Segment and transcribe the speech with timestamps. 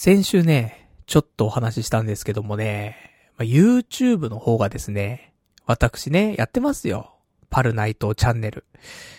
[0.00, 2.96] 先週ね、ちょっとお話ししたんですけどもね、
[3.36, 5.34] まあ、YouTube の方がですね、
[5.66, 7.16] 私ね、やってますよ。
[7.50, 8.64] パルナイトチャンネル。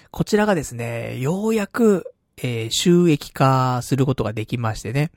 [0.09, 5.11] こちらがですね、ようやく、えー、収益化することができましてね、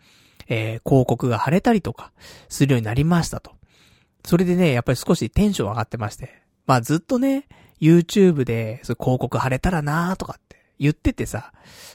[0.48, 2.10] えー、広告が貼れたりとか、
[2.48, 3.52] するようになりましたと。
[4.24, 6.42] それでね、やっぱり少しテンション上がってまして。
[6.66, 7.46] まあずっとね、
[7.80, 11.52] YouTube で、広告貼れたらなーとかって言っててさ。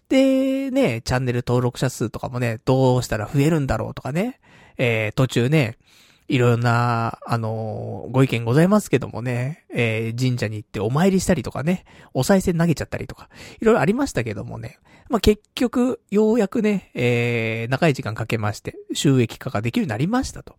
[0.09, 4.39] で、ね、チャンネル登録者数とかもね、どうしたら増えるんだろうとかね。
[4.77, 5.77] えー、途中ね、
[6.27, 13.29] いろんな、あのー、ご意見ございますけどもね、えー、神社に行ってお参りしたりとかね、お賽銭投げちゃったりとか、
[13.61, 14.77] いろいろありましたけどもね、
[15.09, 20.57] まあ、結局、ようやくね、えー、長い時間かけまして、収益化ができるようになりましたと。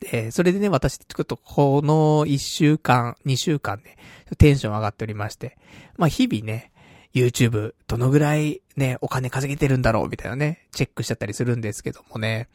[0.00, 3.96] で、それでね、私、ちょっとこの1週間、2週間ね、
[4.38, 5.58] テンション上がっておりまして、
[5.98, 6.72] まあ、日々ね、
[7.16, 12.48] YouTube どのぐらいね、お金稼げてるんだろうみたいなね、チェックしちゃったりするんですけどもね。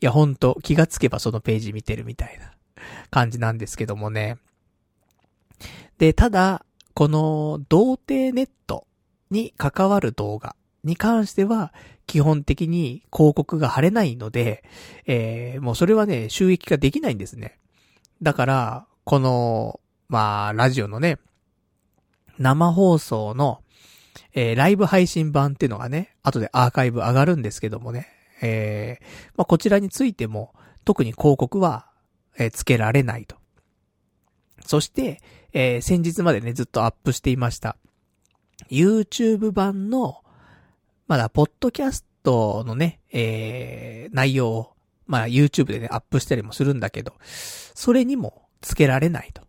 [0.00, 2.52] いや、ほんと、気がつけばそのページ見てるみたいな
[3.10, 4.38] 感じなんですけどもね。
[5.98, 8.86] で、ただ、この、童貞ネット
[9.30, 10.54] に関わる動画
[10.84, 11.74] に関しては、
[12.06, 14.62] 基本的に広告が貼れないので、
[15.06, 17.58] えー、もうそれはね、収益化できないんですね。
[18.22, 21.18] だから、この、まあ、ラジオのね、
[22.38, 23.60] 生放送の、
[24.40, 28.06] えー、ライブ配信版っていうのがね、後でアーカイブ上がるんですけどもね、
[28.40, 29.04] えー、
[29.36, 31.90] まあ、こちらについても、特に広告は、
[32.38, 33.34] えー、つけられないと。
[34.64, 35.20] そして、
[35.52, 37.76] えー、先日までね、ずっとアップしていました。
[38.70, 40.22] YouTube 版の、
[41.08, 44.72] まだ、ポッドキャストのね、えー、内容を、
[45.08, 49.42] まあ、YouTube でね、アップしたりもするんだけど、それにもつけられないと、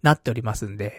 [0.00, 0.94] なっておりますんで、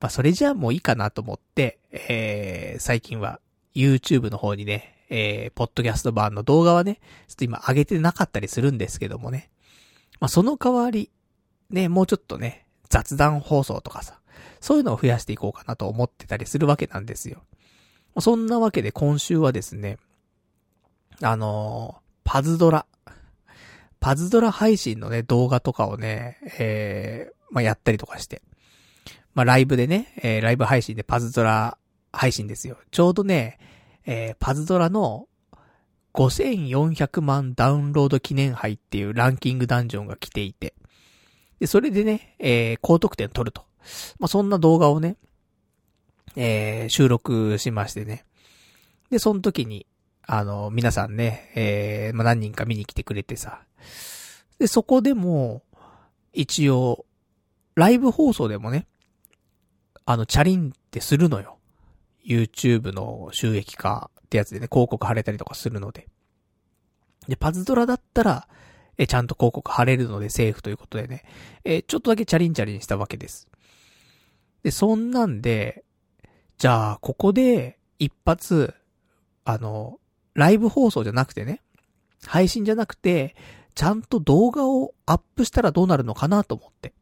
[0.00, 3.40] まあ、それじゃあもういいかなと思って、えー、最近は
[3.74, 9.50] YouTube の方にね、えー、ポッドキャスト版の動画はね、ちょっと今上げてなかったりするんですけどもね。
[10.20, 11.10] まあ、その代わり、
[11.70, 14.20] ね、もうちょっとね、雑談放送とかさ、
[14.60, 17.42] そういうのを増やしていこうかなと思ってたりするわけなんですよ。
[18.20, 19.98] そんなわけで今週はですね、
[21.22, 22.86] あのー、パズドラ。
[23.98, 28.42] パズドラ配信のね、動画とかをね、えー、まあ、やったりとかして。
[29.34, 31.78] まあ、ライブでね、えー、ライブ配信でパズドラ
[32.12, 32.76] 配信ですよ。
[32.90, 33.58] ちょうどね、
[34.06, 35.26] えー、パズドラの
[36.14, 40.74] 5400万ダウンロード記念杯っていうランキングダンジョンが来ていて、
[41.60, 43.64] で、それでね、えー、高得点取ると。
[44.18, 45.16] まあ、そんな動画をね、
[46.36, 48.24] えー、収録しましてね。
[49.10, 49.86] で、その時に、
[50.26, 53.62] あの、皆さんね、えー、まあ、何人か見に来てくれてさ。
[54.58, 55.62] で、そこでも、
[56.32, 57.04] 一応、
[57.74, 58.86] ライブ放送でもね、
[60.06, 61.58] あの、チャリンってするのよ。
[62.26, 66.08] YouTube の収益化ってやつでね、広告貼れたりとかするので。
[67.28, 68.48] で、パズドラだったら、
[68.98, 71.24] え、ちゃんと広告貼れるのでセーフということでね、
[71.64, 73.48] え、ちょっとだけチャリンチャリンしたわけです。
[74.62, 75.84] で、そんなんで、
[76.58, 78.74] じゃあ、ここで、一発、
[79.44, 79.98] あの、
[80.34, 81.62] ライブ放送じゃなくてね、
[82.26, 83.34] 配信じゃなくて、
[83.74, 86.92] ちゃんと動画をアップしたらどうなるのかなと思って。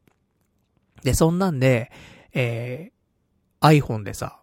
[1.03, 1.91] で、そんなんで、
[2.33, 2.93] え
[3.61, 4.41] iPhone でさ、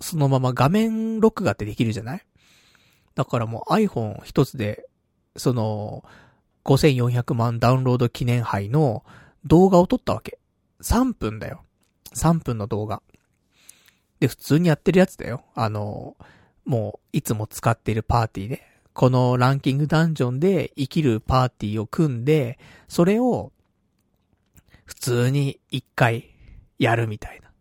[0.00, 2.20] そのまま画面録画ってできるじゃない？
[3.14, 4.86] だからもう iPhone 一つで、
[5.36, 6.04] その、
[6.64, 9.04] 5400万ダウンロード記念杯の
[9.44, 10.38] 動画を撮ったわけ。
[10.82, 11.62] 3分だよ。
[12.14, 13.02] 3分の動画。
[14.20, 15.44] で、普通にやってるやつだよ。
[15.54, 16.16] あの、
[16.64, 18.66] もう、いつも使っているパーティーで。
[18.92, 22.58] このランキングダンジョンで生きるパーティーを組んで、
[22.88, 23.52] それを、
[24.84, 26.30] 普通に一回
[26.78, 27.52] やるみたいな。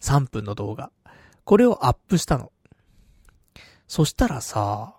[0.00, 0.90] 3分の動画。
[1.46, 2.50] これをアップしたの。
[3.86, 4.96] そしたらさ、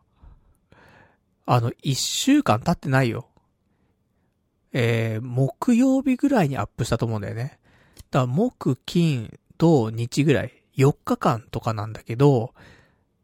[1.45, 3.27] あの、1週間経ってないよ。
[4.71, 7.59] えー、木曜日ぐらいにアップしたと思うんだよね。
[8.11, 12.53] だから木、金、土、日ぐらい、4日間とかなんだけど、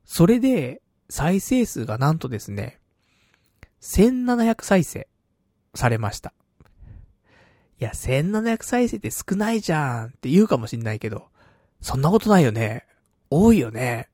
[0.03, 2.81] それで再生数がなんとですね、
[3.81, 5.07] 1700再生
[5.75, 6.33] されました。
[7.79, 11.29] いや、1700再生って少ないじゃんって言うかもしんないけど、
[11.79, 12.85] そんなことないよね。
[13.33, 14.09] 多いよね。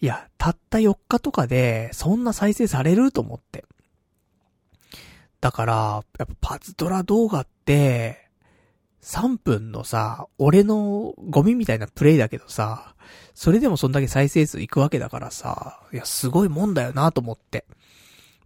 [0.00, 3.64] いや、たった4日とかで、そんな再生されると思って。
[5.40, 8.28] だから、やっぱパズドラ動画って、
[9.02, 12.94] 3分のさ、俺のゴミみたいなプレイだけどさ、
[13.34, 17.66] それでもそんだけ再生数いくわけだからさ、いや、すごいもんだよなと思って。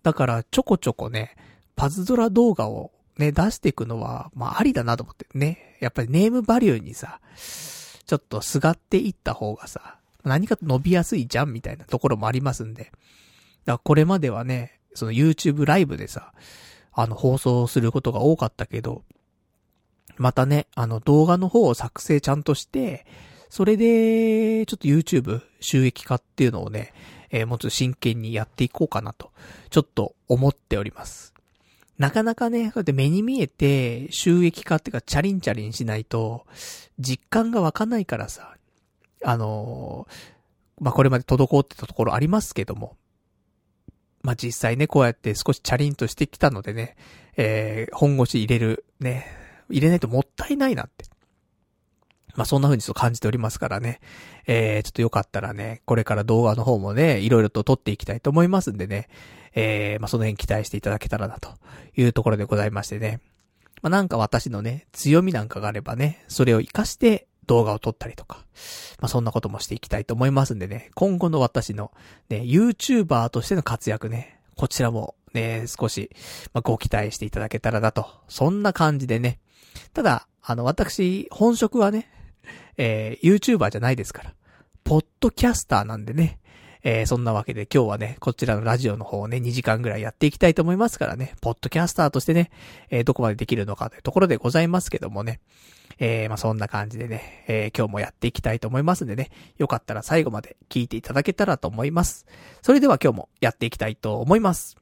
[0.02, 1.37] だから、ちょこちょこね、
[1.75, 5.78] パズドラ動画をね、出していくのは、まあ、ありだなと思ってね。
[5.81, 7.20] やっぱりネームバリューにさ、
[8.06, 12.85] ちょっとすがっていった方がさ、何か伸びやすいじゃんみたいなところもありますんで。
[12.85, 12.93] だか
[13.67, 16.32] らこれまではね、その YouTube ライブでさ、
[16.93, 19.03] あの放送することが多かったけど、
[20.17, 23.06] またね、あの動画の方を作成ちゃんとして、
[23.49, 26.93] それで、ちょっと YouTube 収益化っていうのをね、
[27.31, 29.31] えー、もうちょっと真剣にやっていこうかなと、
[29.70, 31.35] ちょっと思っております。
[31.98, 36.46] なかなかね、こうやって目に見えて収益化っていうかチャリンチャリンしないと、
[36.98, 38.54] 実感が湧かないからさ、
[39.25, 42.96] あのー、まあ、これまで滞ってたところありますけども、
[44.22, 46.96] まあ、実際ね、こうやって少しチャリンとしてきたのでね、
[47.37, 49.26] えー、本腰入れる、ね、
[49.70, 51.06] 入れないともったいないなって。
[52.36, 54.00] まあ、そんな風にちょっと感じておりますからね。
[54.46, 59.08] えー、ちょっとよかったらね、これから動画の方もね、いろいろと撮っていきたいと思いますんでね。
[59.54, 61.50] えー、まあ、その辺期待していただけたらな、と
[61.96, 63.20] いうところでございましてね。
[63.82, 68.44] まあ、なんか私のね、強みなんかがあればね、それを活かして動画を撮ったりとか、
[69.00, 71.92] まあ、そんなこともしていきたいと思いますんでね、今後の私の
[72.28, 76.10] ね、YouTuber としての活躍ね、こちらもね、少し、
[76.52, 79.38] まあ、ご期待していただけたらなと、そんな感じでね。
[79.92, 82.10] ただ、あの、私、本職はね、
[82.76, 84.34] えー、YouTuber じゃないですから。
[84.84, 86.38] ポッドキャスターなんでね。
[86.88, 92.50] えー、そんなわけで今日はね、こちらのラジオの方をね、2時間ぐらいやっていきたいと思いますからね、ポッドキャスターとしてね、
[92.90, 95.40] えー、どこまでできるのかというところでございますけどもね。
[95.99, 102.26] えー、まあ、そんな感じでね、え、今日もやっていきたいと思いますんでね、よかったら最後まで聞いていただけたらと思います。
[102.62, 104.76] それでは今日もやっていきたいと思います。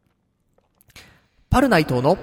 [1.49, 2.19] パルナイトの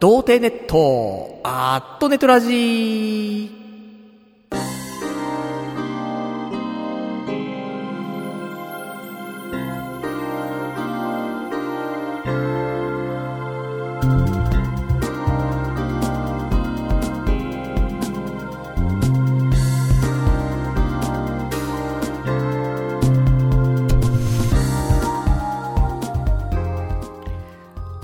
[0.00, 3.66] 童貞ネット、アットネトラジー。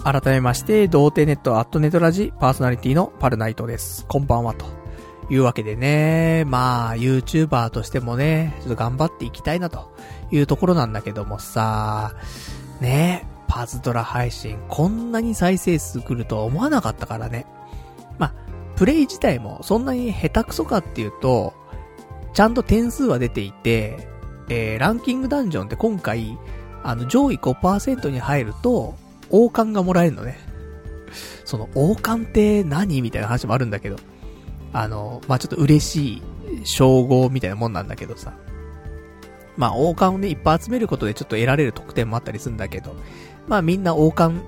[0.05, 4.05] 改めまして、童貞ネットアットネトラジパーソナリティのパルナイトです。
[4.09, 4.67] こんばんはと。
[5.31, 9.95] いうわけでね、まあ、YouTuber としてもね、ちょっと頑張っていきたいなと
[10.33, 12.17] いうところなんだけどもさ、
[12.81, 17.47] ね、パズドラ配信、こんなに再生数来るとは思わなかったからね。
[18.19, 18.35] まあ、
[18.75, 21.55] プレイ自体もそんなに下手くそかっていうと、
[22.35, 24.09] ちゃんと点数は出ていて、
[24.49, 26.37] えー、ランキングダンジョンって今回、
[26.83, 28.97] あの、上位5%に入ると、
[29.33, 30.39] 王冠がもらえるのね。
[31.45, 33.97] その王冠って何みたいな話もあるんだけど。
[34.73, 36.23] あの、まあ、ちょっと嬉しい
[36.65, 38.33] 称号みたいなもんなんだけどさ。
[39.57, 42.97] まあ、王冠をね、いっぱい集めることでちょっと得られる得点もあったりするんだけど、
[43.49, 44.43] まあみんな王冠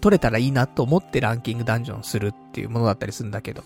[0.00, 3.62] 取れたらいいなと思ってランキングダンジョンするっていうものだったりするんだけど。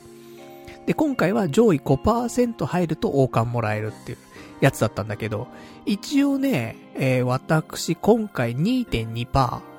[0.87, 4.19] で、今回は上位5%入ると王冠もらえるっていう
[4.61, 5.49] やつだったんだけど、
[5.87, 9.72] 一応ね、えー、私今回2.2%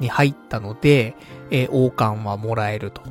[0.00, 1.14] に入ったので、
[1.50, 3.02] えー、王冠はもらえると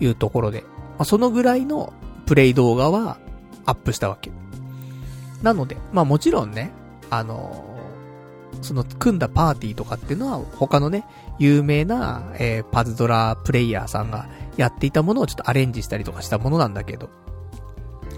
[0.00, 1.92] いうところで、まあ、そのぐらいの
[2.26, 3.18] プレイ動画は
[3.66, 4.30] アップしたわけ。
[5.42, 6.72] なので、まあもちろんね、
[7.10, 11.04] あのー、その組んだパーティーとかっていうのは他のね、
[11.38, 17.10] 有名な、えー、パズドラプレイヤーさんがやっていたものをちょっとアレンジしたりとかしたものなんだけど、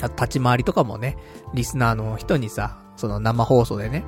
[0.08, 1.18] 立ち回りとかもね、
[1.52, 4.04] リスナーの人にさ、その生放送でね、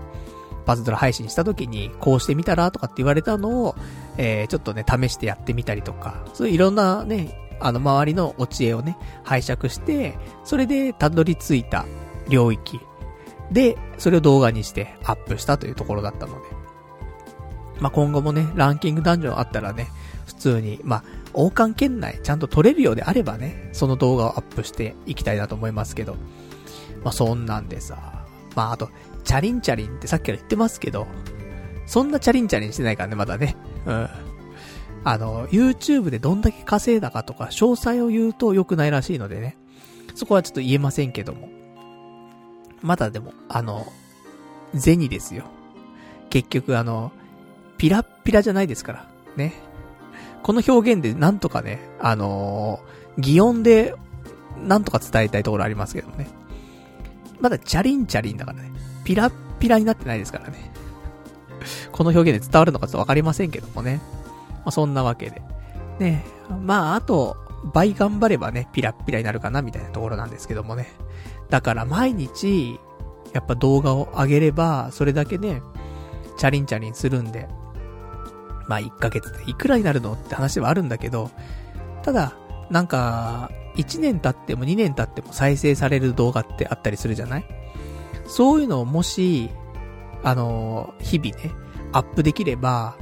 [0.65, 3.75] パズドラ配信した時に、こうしてみたらとかって言われたのを、
[4.19, 11.87] えー、ちょっとね、試してやってみたりとか、そういういろんなね、あの、周りのお知恵をね、拝借して、それでたどり着いた
[12.29, 12.81] 領域
[13.51, 16.41] で、それを動画にしてアップしたというところだったので。
[17.81, 19.89] まあ、今後もね、ランキングダンジョンあったらね、
[20.27, 21.05] 普通に、まあ、
[21.35, 26.17] 王冠圏内ちゃんと撮れるようであればね、その動画をアップしていきたいなと思いますけど。
[27.03, 28.91] まあ、そんなんでさ、まあ、あと、
[29.25, 31.07] チャリンチャリンってさっきから言ってますけど、
[31.87, 33.57] そんなチャリンチャリンしてないからね、まだね。
[33.87, 34.09] うん。
[35.05, 39.57] あの、YouTube でどんだけ稼いだかとか、詳細を言うと良くないらしいのでね。
[40.15, 41.49] そこはちょっと言えませんけども。
[42.83, 43.87] まだでも、あの、
[44.75, 45.45] 銭ですよ。
[46.31, 47.13] 結局あの、
[47.79, 49.09] ピラッピラじゃないですから。
[49.37, 49.55] ね。
[50.43, 53.95] この表現でなんとかね、あのー、擬音で、
[54.65, 56.29] なんとか伝えたいところありますけどもね。
[57.41, 58.71] まだチャリンチャリンだからね。
[59.05, 60.72] ピラッピラになってないですからね。
[61.93, 64.01] この表現で伝わるのかちょっとわかりませんけどもね。
[64.57, 65.43] まあ、そんなわけで。
[65.99, 66.25] ね
[66.65, 67.37] まあ、あと、
[67.73, 70.89] 倍頑張ればね、ピラッピラになるかな、みたいなところなんですけどもね。
[71.51, 72.79] だから毎日、
[73.33, 75.63] やっぱ動画を上げれば、それだけね、
[76.37, 77.49] チャリンチャリンするんで、
[78.69, 81.31] まあ1ヶ月でいくらになるのって話はあるんだけど、
[82.03, 82.35] ただ、
[82.71, 87.45] なんか、1年経っても2年経っても再生される動画ってあったりするじゃない？
[88.27, 89.51] そういうのをもし、
[90.23, 91.51] あの、日々ね、
[91.93, 92.97] アップできれば、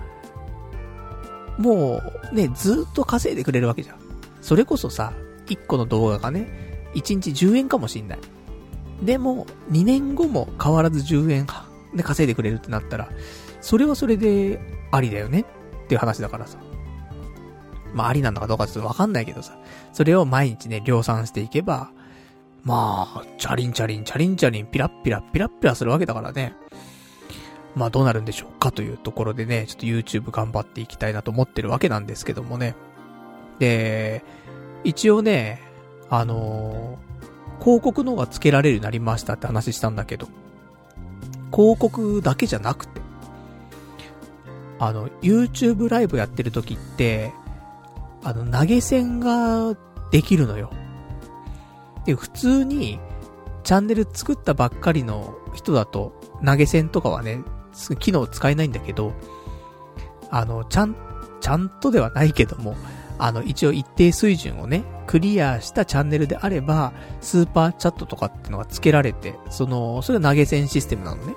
[1.59, 2.01] も
[2.33, 3.97] う、ね、ずっと稼いでくれるわけじゃん。
[4.41, 5.13] それこそさ、
[5.47, 8.19] 1個の動画がね、1日10円かもしんない。
[9.03, 11.47] でも、2年後も変わらず10円
[11.95, 13.09] で稼いでくれるってなったら、
[13.61, 14.61] それはそれで
[14.91, 16.59] ありだよねっていう話だからさ。
[17.93, 19.59] まあありなのかどうかちょっとわかんないけどさ。
[19.93, 21.91] それを毎日ね、量産していけば、
[22.63, 26.55] まあ、チャリンチャリン、チャリンチャリン、ピラッピラ、ピラッピラするわけだからね。
[27.75, 32.75] まあどうなるんでしょうかというところでね、ちょっと YouTube 頑張っていきたいなと思ってるわけなんですけどもね。
[33.59, 34.25] で、
[34.85, 35.63] 一応ね、
[36.09, 40.29] あのー、広告の方が付けられるようになりましたって話したんだけど、
[41.53, 43.01] 広告だけじゃなくて、
[44.79, 47.33] あの、YouTube ライブやってる時って、
[48.25, 49.77] あの、投げ銭が
[50.11, 50.71] できるのよ。
[52.07, 52.99] で、普通に、
[53.63, 57.43] チャンネル作ったばっかりの人だと、投げ銭とかはね、
[57.99, 59.13] 機能使えないんだけど、
[60.31, 60.97] あの、ちゃん、
[61.41, 62.77] ちゃんとではないけども、
[63.19, 71.35] あの、一応一定水準をね、クリアしたチャンネルであれば、スーパーチャットとかっていうのが付けられて、その、それは投げ銭システムなのね。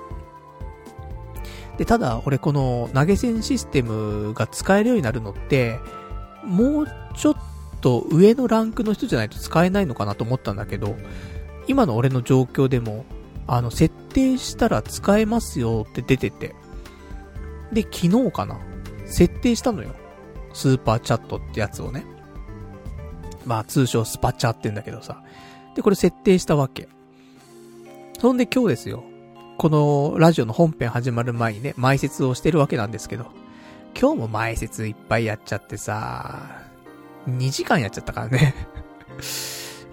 [1.76, 5.78] で、ただ、俺この投げ銭システムが使えるようになるのって、
[6.44, 7.34] もうちょっ
[7.80, 10.96] と上のランクの人じゃないと使えないのかなと思ったんだけど、
[11.66, 13.04] 今の俺の状況でも、
[13.46, 16.54] あの、設定したら使えますよって出てて。
[17.72, 18.58] で、昨日かな
[19.06, 19.94] 設定したのよ。
[20.52, 22.04] スーパーチャットってやつをね。
[23.44, 25.22] まあ、通称スパチャって言うんだけどさ。
[25.74, 26.88] で、これ設定したわけ。
[28.20, 29.04] そんで今日ですよ。
[29.58, 33.26] このラジオの本編始まる前にね、前説をしてるわけなんですけど、
[33.98, 36.64] 今日も前説いっぱいやっちゃってさ、
[37.28, 38.54] 2時間やっちゃったからね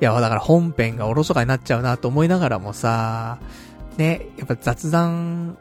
[0.01, 3.37] いや、だから本編がおろそかになっちゃうなと思いながらもさ、
[3.97, 5.57] ね、やっぱ雑談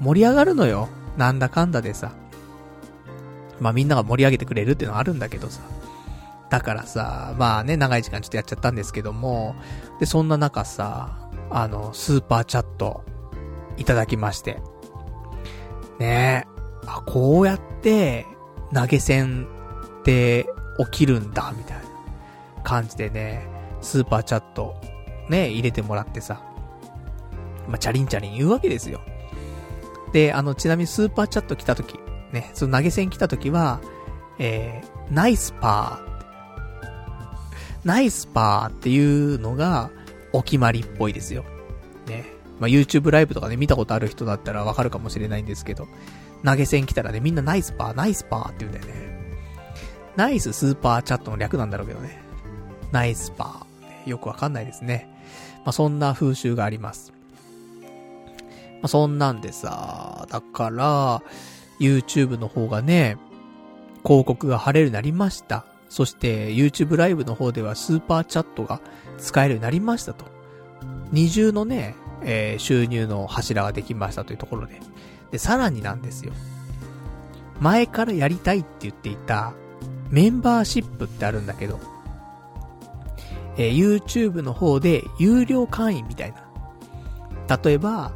[0.00, 0.88] 盛り上がるのよ。
[1.16, 2.12] なんだかんだでさ。
[3.60, 5.60] まあみんなが盛り上げてくれるっていうのはあるんだけどさ。
[6.48, 9.56] だからさ、まあね、長い時間ちょっとやっちゃったんですけども、
[10.00, 13.04] で、そんな中さ、あの、スーパーチャット、
[13.76, 14.60] いただきまして。
[15.98, 16.48] ねえ。
[16.86, 18.26] あ、こうやって、
[18.74, 19.46] 投げ銭
[20.00, 20.46] って
[20.92, 23.51] 起きるんだ、みたいな感じでね、
[23.82, 24.74] スーパーチャット、
[25.28, 26.42] ね、入れてもらってさ。
[27.68, 29.00] まあ、チャリンチャリン言うわけですよ。
[30.12, 31.98] で、あの、ちなみにスーパーチャット来た時、
[32.32, 33.80] ね、その投げ銭来た時は、
[34.38, 36.12] えー、ナイスパー。
[37.84, 39.90] ナイスパーっていうのが、
[40.32, 41.44] お決まりっぽいですよ。
[42.06, 42.24] ね。
[42.58, 45.88] まあ、YouTube ライブとかね、見たことある人だったらわかるかもしれないんですけど、
[46.44, 49.12] 投げ銭来たらね、みんなナイスパー、ナイスパーって言うんだよね。
[50.16, 52.22] ナイススーパーチャットの略なんだろうけどね。
[52.90, 53.61] ナイスパー。
[54.06, 55.08] よくわかんないですね。
[55.64, 57.12] まあ、そんな風習があります。
[57.82, 61.22] まあ、そんなんでさ、だから、
[61.78, 63.16] YouTube の方がね、
[64.04, 65.64] 広告が貼れるようになりました。
[65.88, 68.80] そして、YouTube ライブの方ではスーパーチャットが
[69.18, 70.24] 使えるようになりましたと。
[71.12, 74.80] 二重のね、えー、収入の柱ができましたというところで。
[75.30, 76.32] で、さらになんですよ。
[77.60, 79.52] 前からやりたいって言っていた、
[80.10, 81.78] メンバーシップってあるんだけど、
[83.56, 86.48] えー、YouTube の方で有料会員みたいな。
[87.62, 88.12] 例えば、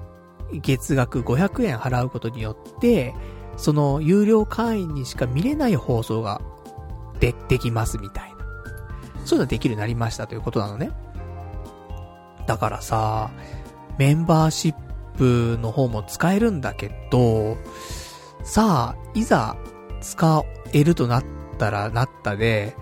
[0.53, 3.15] 月額500円払うことによって、
[3.57, 6.41] その有料会員にしか見れない放送が
[7.21, 8.37] で、できますみたいな。
[9.25, 10.91] そういうのできるようになりましたということなのね。
[12.47, 13.31] だからさ、
[13.99, 14.75] メンバーシッ
[15.17, 17.57] プの方も使えるんだけど、
[18.45, 19.57] さあ、いざ
[20.01, 21.25] 使えるとなっ
[21.59, 22.77] たらなったで、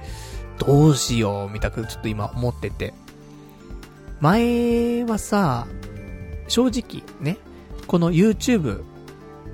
[0.59, 2.95] どうしよう、みたくちょっと今思ってて。
[4.21, 5.67] 前はさ、
[6.49, 7.39] 正直ね、
[7.87, 8.83] この YouTube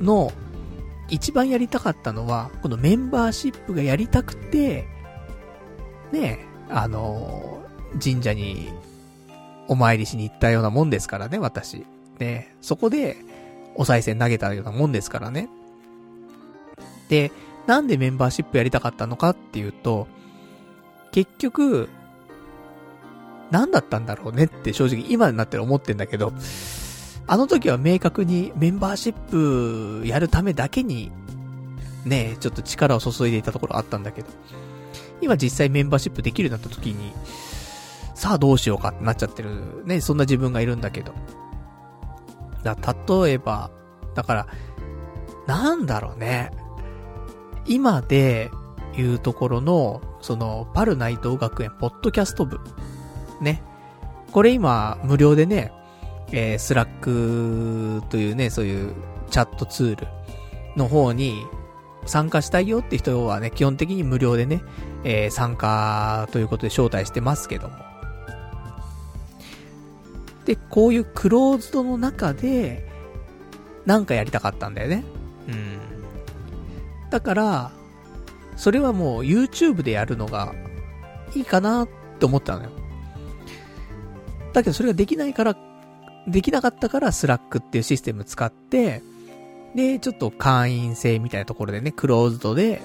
[0.01, 0.33] の
[1.09, 4.87] 一番やりたかったのは、このメンバーシップがやりたくて、
[6.13, 7.63] ね、あの、
[8.03, 8.73] 神社に
[9.69, 11.85] お参りしに行ったようなもんですからね、私。
[12.19, 13.17] ね、そこで、
[13.77, 15.49] お賽銭投げたようなもんですからね。
[17.09, 17.33] で、
[17.67, 20.07] なんでメンバーシップやりたかったのかっていうと、
[21.13, 21.89] 結局、
[23.51, 26.33] 何だったんだろうねって正直今になって思ってんだけど、
[27.27, 31.13] あの時は明確にメンバーシップやるためだけに、
[32.05, 34.29] ね、ちょっと力を注いでいたところあったんだけど、
[35.21, 37.13] 今実際メンバーシップできるようになった時に、
[38.15, 41.15] さあどうしようかってなっちゃってる、ね、そんな自分がいるんだけど。
[42.63, 42.77] だ
[43.25, 43.71] 例えば、
[44.15, 44.47] だから、
[45.47, 46.51] なんだろうね。
[47.67, 48.51] 今で
[48.97, 52.61] 言うところの、その、パル内藤学園ポッドキャスト部。
[53.41, 53.63] ね。
[54.33, 55.73] これ今、無料でね、
[56.33, 58.95] えー、 Slack というね、そういう
[59.31, 60.07] チャットツール
[60.77, 61.47] の方に
[62.07, 64.63] 参加したいよって人はね、基本的に無料でね、
[65.05, 67.75] えー、参加ということで招待してますけども。
[70.45, 72.89] で、こういうクローズドの中で、
[73.87, 75.05] なんかやりたかったんだよね。
[75.49, 75.79] うん。
[77.11, 77.71] だから、
[78.61, 80.55] それはもう YouTube でやるのが
[81.35, 81.89] いいかなっ
[82.19, 82.71] て思ったのよ。
[84.53, 85.57] だけどそれができないから、
[86.29, 89.03] できなかったから Slack っていうシステム使って、
[89.75, 92.83] で、ちょっと会員制みたいなところでね、クローズドで、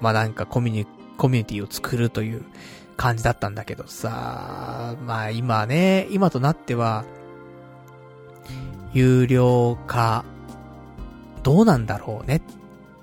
[0.00, 0.86] まあなんかコミュニ、
[1.16, 2.44] コミュニティを作るという
[2.96, 7.04] 感じだったんだけどさ、まあ今ね、今となっては、
[8.92, 10.24] 有料化、
[11.44, 12.42] どうなんだろうねっ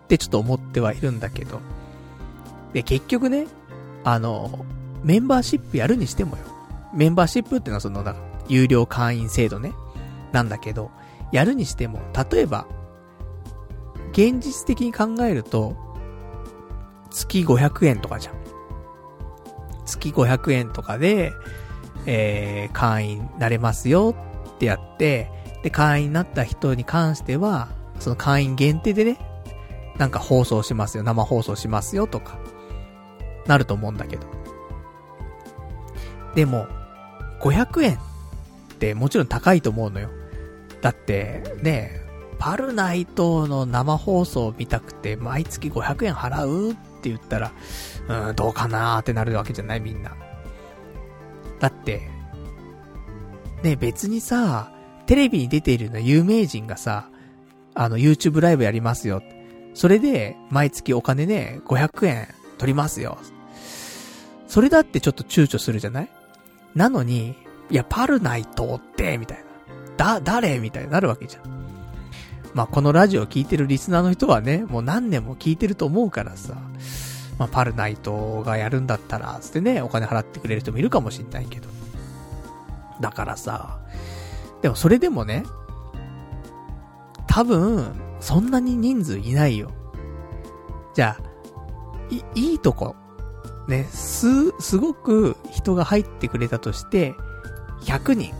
[0.09, 1.61] ってちょっと思ってはいるんだけど。
[2.73, 3.45] で、結局ね、
[4.03, 4.65] あの、
[5.03, 6.43] メンバーシップやるにしてもよ。
[6.95, 9.71] メンバーシップってのはその、だから有料会員制度ね。
[10.31, 10.89] なんだけど、
[11.31, 11.99] やるにしても、
[12.31, 12.65] 例えば、
[14.11, 15.77] 現実的に考えると、
[17.11, 18.35] 月500円とかじゃん。
[19.85, 21.33] 月500円とかで、
[22.07, 24.15] えー、会員なれますよ
[24.55, 29.28] ってやって、で、会員になった人に関しては、その会員限定でね、
[29.99, 32.39] なんか放送しますよ、生放送しますよとか、
[33.45, 34.25] なると思うんだけど。
[36.33, 36.67] でも、
[37.41, 37.99] 500円っ
[38.79, 40.09] てもちろん高いと思うのよ。
[40.81, 42.01] だって、ね、
[42.39, 47.51] パルナイトの生放送見たくて毎月500円払うって言ったら、
[48.07, 50.15] うん、どうかなーってなるわけじゃないみんな。
[51.59, 52.09] だって、
[53.63, 54.71] ね、別にさ、
[55.05, 57.09] テレビに出ているような有名人がさ、
[57.73, 59.21] あの、YouTube ライブやりますよ。
[59.73, 63.17] それで、毎月お金ね、500円取りますよ。
[64.47, 66.09] それだってちょっと躊躇するじゃない？
[66.75, 67.35] なのに、
[67.69, 70.15] いや、パルナイトって、みたいな。
[70.19, 70.59] だ、誰？
[70.59, 71.43] みたいになるわけじゃん。
[72.53, 76.55] まあ、このラジオを聴いてるリスナーの人はね、もう何年も聞いてると思うからさ、
[77.37, 81.69] まあ、パルナイトがやるんだったら、つってね、お金払ってくれる人もいるかもしんないけど。
[82.99, 83.79] だからさ、
[84.61, 85.43] でもそれでもね、
[87.27, 89.71] 多分、そんなに人数いないよ。
[90.93, 91.23] じゃあ、
[92.09, 92.95] い、いいとこ、
[93.67, 94.27] ね、す、
[94.59, 97.13] すごく人が入ってくれたとして、
[97.81, 98.33] 100人、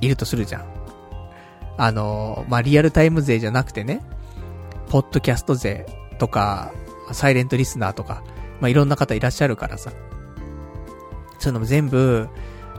[0.00, 0.64] いるとするじゃん。
[1.78, 4.04] あの、まあ、リアルタイム勢じゃなくてね、
[4.88, 5.86] ポッドキャスト勢
[6.18, 6.72] とか、
[7.12, 8.22] サイレントリスナーとか、
[8.60, 9.90] まあ、いろんな方いらっしゃるからさ。
[11.38, 12.28] そういうのも全部、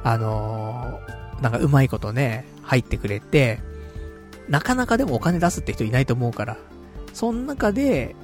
[0.04, 1.00] あの、
[1.42, 3.60] なんかうまいことね、入ってくれて、
[4.50, 6.58] なかなかでもお金出すって人いないと思うから、
[7.14, 8.16] その中で、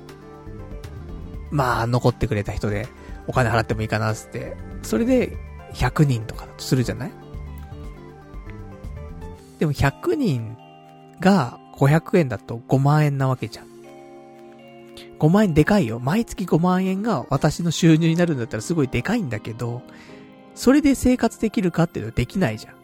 [1.52, 2.88] まあ、残ってくれた人で、
[3.28, 5.38] お金払ってもいいかなって、それで、
[5.74, 7.12] 100人とかだとするじゃない？
[9.60, 10.58] でも100人
[11.20, 13.68] が500円だと5万円なわけじゃん。
[15.20, 16.00] 5万円でかいよ。
[16.00, 19.84] 毎月5万円が私の収入になるんだったらすごいでかいんだけど、
[20.56, 22.76] それで生活できるかっていうのはできないじゃん。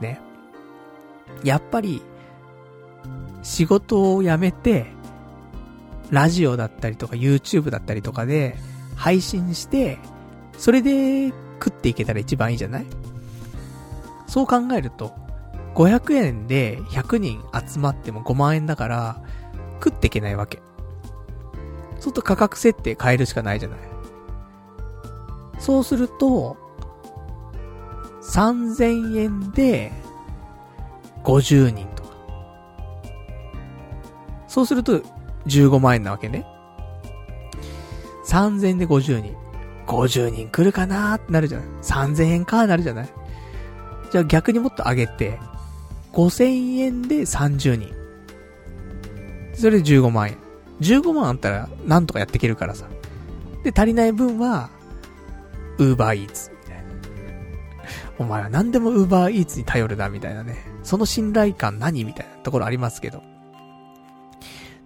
[0.00, 0.20] ね。
[1.42, 2.02] やっぱり、
[3.42, 4.86] 仕事を辞めて、
[6.10, 8.56] ラジオだったりとか YouTube だったりとかで
[8.96, 9.98] 配信して、
[10.58, 11.28] それで
[11.62, 12.86] 食っていけたら一番いいじゃない？
[14.26, 15.12] そう考えると、
[15.74, 19.22] 500円で100人集まっても5万円だから、
[19.82, 20.60] 食っていけないわけ。
[21.94, 23.78] そうすると価格設定変えるしかないじゃない？
[25.58, 26.56] そうすると、
[28.22, 29.92] 3000円で
[31.24, 31.89] 50人。
[34.50, 35.00] そうすると
[35.46, 36.44] 15万円なわけね。
[38.26, 39.36] 3000で50人。
[39.86, 41.68] 50人来るかなーってなるじゃない。
[41.82, 43.08] 3000円かーなるじゃない。
[44.10, 45.38] じゃあ逆にもっと上げて、
[46.12, 47.94] 5000円で30人。
[49.54, 50.36] それで15万円。
[50.80, 52.86] 15万あったら、なんとかやっていけるからさ。
[53.62, 54.70] で、足りない分は、
[55.78, 56.82] ウーバーイーツ、みたいな。
[58.18, 60.56] お前は何でもウーバーイーツに頼るな、みたいなね。
[60.82, 62.04] その信頼感何？
[62.04, 63.22] みたいなところありますけど。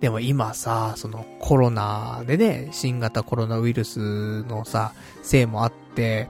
[0.01, 6.29] でも今さ、そのコロナでね、新型コロナウイルスのさ、せいもあって、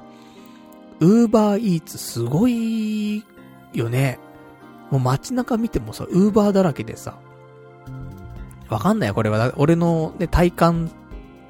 [1.00, 3.24] ウーバーイーツすごい
[3.72, 4.18] よね。
[4.90, 7.18] もう街中見てもさ、ウーバーだらけでさ、
[8.68, 9.52] わかんないよ、これは。
[9.56, 10.90] 俺のね、体感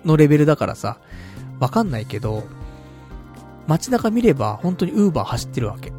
[0.04, 0.98] のレベルだからさ、
[1.60, 2.44] わかんないけど、
[3.66, 5.92] 街中見れば本当にウーバー走ってるわけ。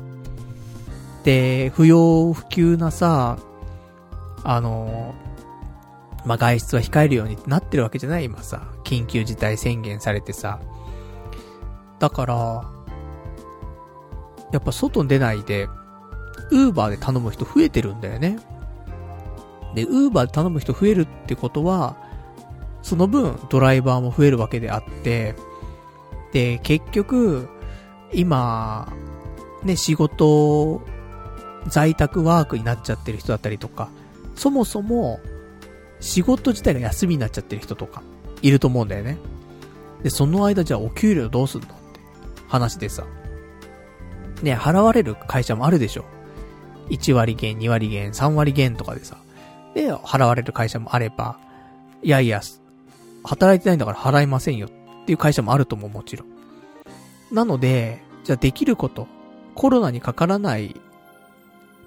[1.23, 3.37] で、不要不急なさ、
[4.43, 5.15] あの、
[6.25, 8.67] まあ、外出は控えるようになってるわけじゃない今さ。
[8.83, 10.59] 緊急事態宣言されてさ。
[11.99, 12.35] だから、
[14.51, 15.67] やっぱ外に出ないで、
[16.51, 18.39] ウーバーで頼む人増えてるんだよね。
[19.75, 21.95] で、ウーバーで頼む人増えるってことは、
[22.81, 25.35] その分ドライバーも増えるわけであって、
[26.33, 27.49] で、結局、
[28.13, 28.91] 今、
[29.63, 30.81] ね、仕事、
[31.67, 33.89] 在宅ワークになっちゃってる人だったりとか、
[34.35, 35.19] そもそも、
[36.05, 38.03] 仕事自体が休みになっちゃってる人とか、
[38.43, 39.17] いると思うんだよね。
[40.03, 41.75] で、その間じゃあお給料どうすんのって
[42.47, 43.05] 話でさ。
[44.43, 46.05] ね、払われる会社もあるでしょ。
[46.89, 49.17] 1割減、2割減、3割減とかでさ。
[49.73, 51.39] で、払われる会社もあれば、
[52.03, 52.41] いやいや、
[53.23, 56.27] 働いてないんだから払いませんよっていう会社もあると思う、もちろん。
[57.31, 59.07] なので、じゃあできること、
[59.55, 60.79] コロナにかからない、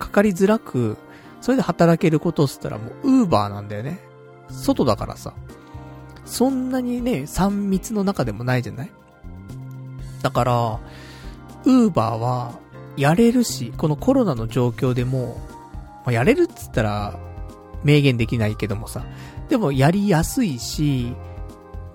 [0.00, 0.96] かかりづらく、
[1.40, 4.07] それで働けることをしたらもう、ウーバーなんだよね。
[4.50, 5.34] 外だからさ。
[6.24, 8.90] そんなにね、3密の中でもないじゃない？
[10.22, 10.80] だから、
[11.64, 12.58] ウーバーは、
[12.96, 15.40] やれるし、このコロナの状況でも、
[16.04, 17.18] まあ、やれるっつったら、
[17.84, 19.06] 明言できないけどもさ、
[19.48, 21.14] でもやりやすいし、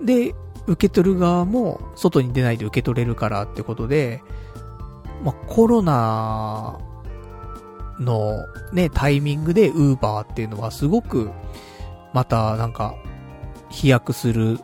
[0.00, 0.34] で、
[0.66, 4.22] 受け取る側も外に出ないで受け取れるからってことで、
[5.22, 6.78] まあ、コロナ
[8.00, 11.30] のね、タイミングでウーバーっていうのはすごく、
[12.14, 12.94] またなんか、
[13.68, 14.60] 飛躍する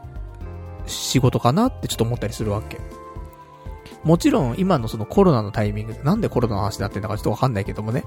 [0.86, 2.78] 仕事かなってちょっと思ったりするわけ。
[4.04, 8.04] もちろん今のそのコロナのタイミングで、なんでコロナの話になってんだかちょっとわかんないけどもね。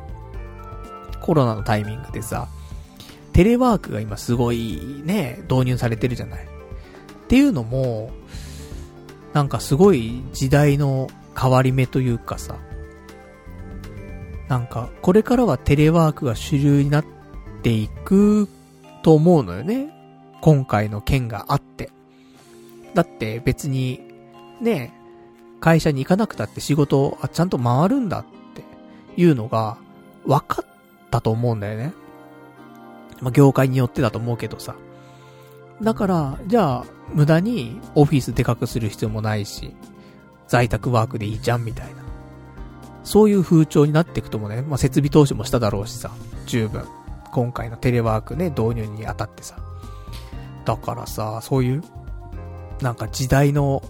[1.22, 2.48] コロナのタイミングでさ、
[3.34, 6.46] テレワークが今すごいね、導入されてるじゃない。
[6.46, 6.48] っ
[7.28, 8.12] ていうのも、
[9.34, 12.56] なんかすごい時代の変わり目というかさ、
[14.48, 17.06] なんかこれからはテレワークが主流になっ
[17.62, 18.48] ていく
[19.04, 19.92] と思うのよね。
[20.42, 21.92] 今回の件があって。
[22.96, 24.02] だって別に、
[24.62, 24.94] ね、
[25.60, 28.64] 会社に行かなくたって仕事、あ、ちゃんと回るんだって
[29.22, 29.78] いうのが
[30.26, 30.66] 分かっ
[31.12, 31.94] たと思うんだよね。
[33.22, 34.76] まあ、業界によってだと思うけどさ。
[35.82, 39.76] だから、じゃあ、無駄にオフィスでかくする必要もないし、
[40.48, 42.04] 在宅ワークでいいじゃんみたいな。
[43.04, 46.12] そういう風潮になっていくともね、まあ、設備投資もしただろうしさ、
[46.46, 46.86] 十分。
[47.34, 49.56] 今回のテレワークね、導入にあたってさ。
[50.66, 51.84] だからさ、そういう、
[52.82, 53.82] なんか時代の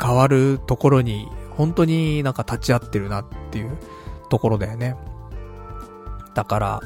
[0.00, 3.76] 変わるところに、本当になんか立ち会ってるなっていう
[4.30, 4.96] ところだよね。
[6.34, 6.80] だから、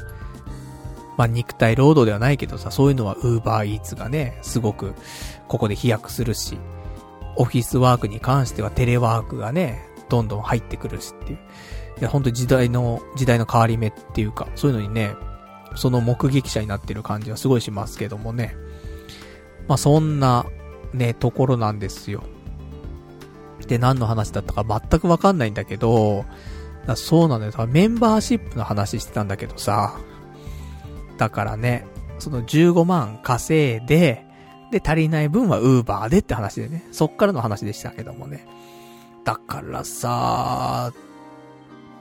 [1.15, 4.93] まあ、肉体労働ではないけどさ、そういうのはウーバーイーツがね、すごく、
[5.47, 6.59] ここで飛躍するし、
[7.37, 11.39] オフィスワークに関してはテレワークがね、どんどん入ってくるしっていう。
[11.99, 15.15] いや、ほんと時代の、時代の変わり目っていうか、そういうのにね、
[15.77, 18.55] その目撃者になってる感じはすごいしますけどもね。
[19.67, 20.45] まあ、そんな、
[20.93, 22.23] ね、ところなんですよ。
[23.67, 26.25] で、何の話だったか全くわかんないんだけど、
[26.85, 27.67] だそうなんだよ。
[27.67, 29.99] メンバーシップの話してたんだけどさ、
[31.17, 31.85] だからね、
[32.19, 34.25] その15万稼いで、
[34.71, 36.85] で、足りない分はウーバーでって話でね。
[36.91, 38.45] そっからの話でしたけどもね。
[39.23, 40.91] だからさ、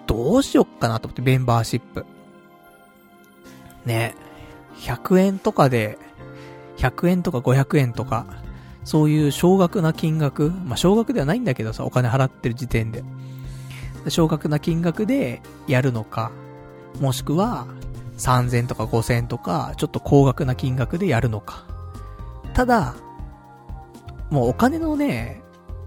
[0.07, 2.07] どうしよっかなと思って、メンバーシップ。
[3.87, 4.14] ね。
[4.79, 5.99] 100円とかで、
[6.77, 8.27] 100円とか500円とか、
[8.85, 13.03] そういう少額な金額、まあ、少額ではないんだけどさ、お金払ってる時点で。
[14.09, 16.31] 少額な金額でやるのか、
[17.01, 17.66] もしくは、
[18.18, 21.64] 3000とか5000とか、ちょっと高額な金額でやるのか。
[22.55, 22.94] ただ、
[24.31, 25.42] もうお金のね、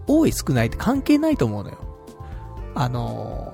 [0.07, 1.77] 多い少ないって関係ないと思うのよ。
[2.75, 3.53] あの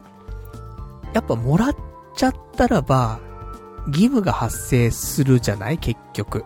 [1.12, 1.76] ー、やっぱもらっ
[2.16, 3.20] ちゃったらば、
[3.88, 5.78] 義務が発生するじゃない？
[5.78, 6.46] 結局。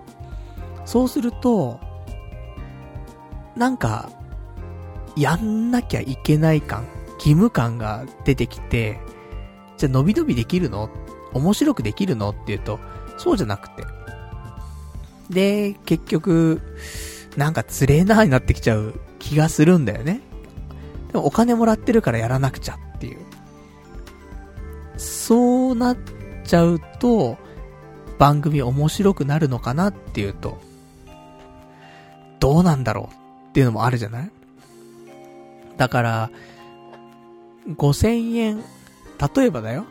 [0.85, 1.79] そうすると、
[3.55, 4.09] なんか、
[5.15, 8.99] やんなきゃいけない感、義務感が出てきて、
[9.77, 10.89] じゃあ伸び伸びできるの？
[11.33, 12.29] 面白くできるの？
[12.29, 12.79] っていうと、
[13.17, 13.83] そうじゃなくて。
[15.29, 16.61] で、結局、
[17.37, 20.21] なんかつれなーになってきちゃう気がするんだよね。
[21.11, 23.19] でもお金もらってるからやらなくちゃっていう。
[24.97, 25.95] そうなっ
[26.49, 27.37] ちゃうと、
[28.17, 30.59] 番組面白くなるのかなっていうと、
[32.39, 34.31] どうなんだろうっていうのもあるじゃない？
[35.77, 36.31] だから、
[37.67, 38.63] 5000円、
[39.35, 39.85] 例えばだよ。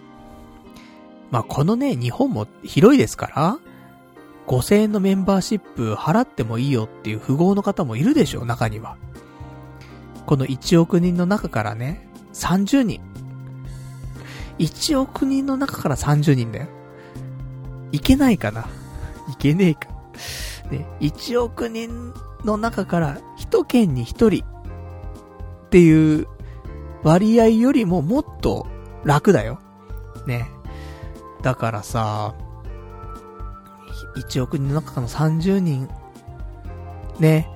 [1.30, 3.58] まあ、このね、日本も広いですから、
[4.46, 8.96] 5000円のメンバーシップ払ってもいいよっていう富豪の方もいるでしょ、中には。
[10.26, 13.00] この1億人の中からね、30人。
[14.58, 16.66] 1億人の中から30人だよ。
[17.92, 18.66] いけないかな
[19.30, 19.88] いけねえか。
[20.70, 22.12] ね、1億人
[22.44, 26.26] の中から1県に1人っていう
[27.02, 28.66] 割合よりももっと
[29.04, 29.60] 楽だよ。
[30.26, 30.50] ね。
[31.42, 32.34] だからさ、
[34.16, 35.88] 1億人の中の30人、
[37.18, 37.48] ね、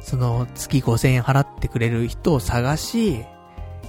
[0.00, 3.24] その月5000円払ってくれる人を探し、い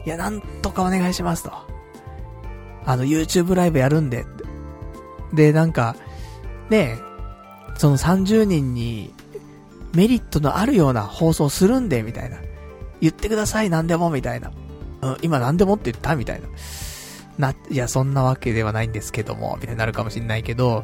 [0.06, 1.77] や、なんとかお願いしますと。
[2.88, 4.26] あの、YouTube ライブやるんで。
[5.34, 5.96] で、なんか、
[6.70, 6.98] ね
[7.78, 9.14] その30人に
[9.94, 12.38] メリットのあるような放送するんで、みたいな。
[13.02, 14.52] 言ってください、何でも、みたいな。
[15.02, 16.16] うん、今何でもって言った？
[16.16, 16.48] みたいな。
[17.38, 20.84] な、いや、そんなわけではないんですけども、みたいになるかもしんないけど、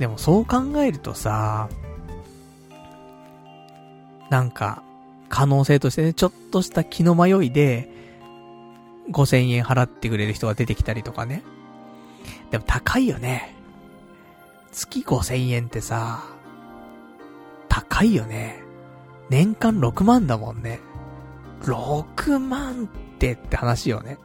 [0.00, 1.68] でもそう考えるとさ、
[4.30, 4.82] なんか、
[5.28, 7.88] 可能性としてね、ちょっとした気の迷いで、
[9.10, 11.42] 5000円払ってくれる人が出てきたりとかね。
[12.50, 13.54] でも高いよね。
[14.72, 16.24] 月5000円ってさ、
[17.68, 18.62] 高いよね。
[19.30, 20.80] 年間6万だもんね。
[21.62, 24.18] 6万ってって話よね。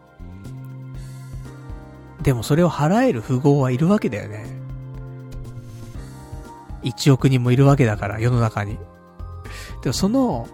[2.22, 4.46] でもそれを払える富豪はいるわけだよね。
[6.84, 8.78] 1億人もいるわけだから、世の中に。
[9.82, 10.48] でもその、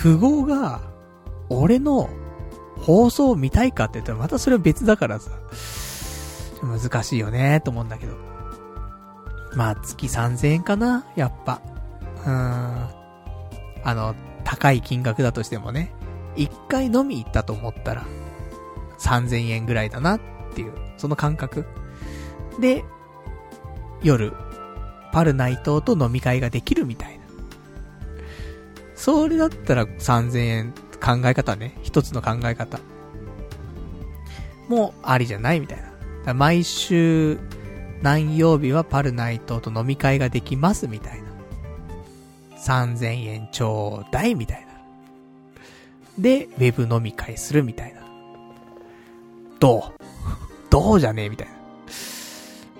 [0.00, 0.80] 富豪が、
[1.48, 2.10] 俺の
[2.86, 5.32] 放送を見たいかって言ったらまたそれは別だからさ。
[6.62, 8.14] 難しいよね、と思うんだけど。
[9.56, 11.60] まあ、月3000円かなやっぱ。
[12.24, 12.88] うーん。
[13.82, 15.92] あの、高い金額だとしてもね。
[16.36, 18.06] 一回飲み行ったと思ったら、
[19.00, 20.20] 3000円ぐらいだなっ
[20.54, 21.66] ていう、その感覚。
[22.60, 22.84] で、
[24.00, 24.32] 夜、
[25.12, 27.24] パルナイトと飲み会ができるみたいな。
[28.94, 31.78] それだったら3000円考え方ね。
[31.82, 32.78] 一つの考え方。
[34.68, 35.82] もうありじゃないみたい
[36.24, 36.34] な。
[36.34, 37.38] 毎週、
[38.02, 41.26] 何曜日はパルナイトと飲み会ができますみたいな。
[42.58, 44.66] 3000円ちょうだいみたいな。
[46.18, 48.00] で、ウェブ飲み会するみたいな。
[49.60, 49.82] どう？
[50.68, 51.48] どうじゃねえみたい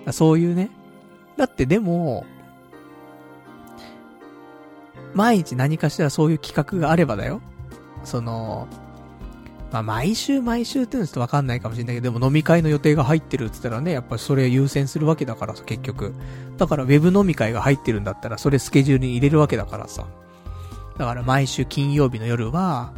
[0.05, 0.11] な。
[0.11, 0.69] そういうね。
[1.37, 2.25] だってでも、
[5.13, 7.41] 毎日何かしらそういう企画があればだよ。
[8.07, 8.67] その、
[9.71, 16.13] まあ、毎週毎週っていうのはちょっとわかんないかもしれないけど、でも飲み会の予定が入ってるって言ったらね、やっぱりそれ優先するわけだからさ、結局。
[16.57, 20.05] だからウェブ飲み会が入ってるんだったら、それスケジュールに入れるわけだからさ。
[20.97, 22.93] だから毎週金曜日の夜は、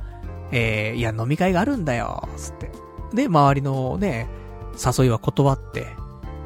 [0.51, 2.71] えー、いや飲み会があるんだよ、つって。
[3.13, 4.29] で、周りのね、
[4.73, 5.87] 誘いは断って、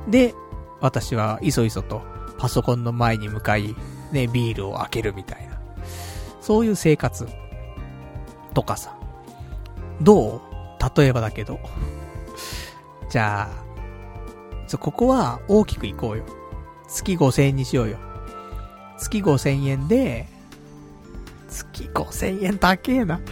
[0.07, 0.33] で、
[0.79, 2.01] 私はいそいそと
[2.37, 3.75] パソコンの前に向かい、
[4.13, 5.59] ね、ビールを開けるみたいな。
[6.39, 7.27] そういう生活。
[8.53, 8.95] とかさ。
[10.01, 10.41] どう？
[10.97, 11.59] 例えばだけど。
[13.09, 16.23] じゃあ、ちょ、ここは大きくいこうよ。
[16.87, 17.97] 月5000円にしようよ。
[18.97, 20.27] 月5000円で、
[21.49, 23.17] 月5000円高えな。
[23.17, 23.23] ね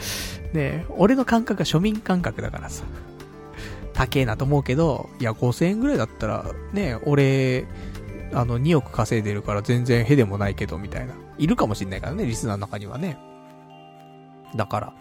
[0.54, 2.84] え、俺の感覚は庶民感覚だからさ。
[3.94, 7.66] 高えなと思うけど、いや、5000円ぐらいだったら、ね俺、
[8.34, 11.14] あの、2億稼いでるから全然へでもないけど、みたいな。
[11.38, 13.18] いるかもしんないからね、リスナーの中にはね。
[14.56, 14.94] だから、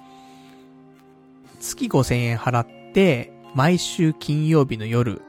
[1.61, 5.23] 月5000円払って、毎週金曜日の夜、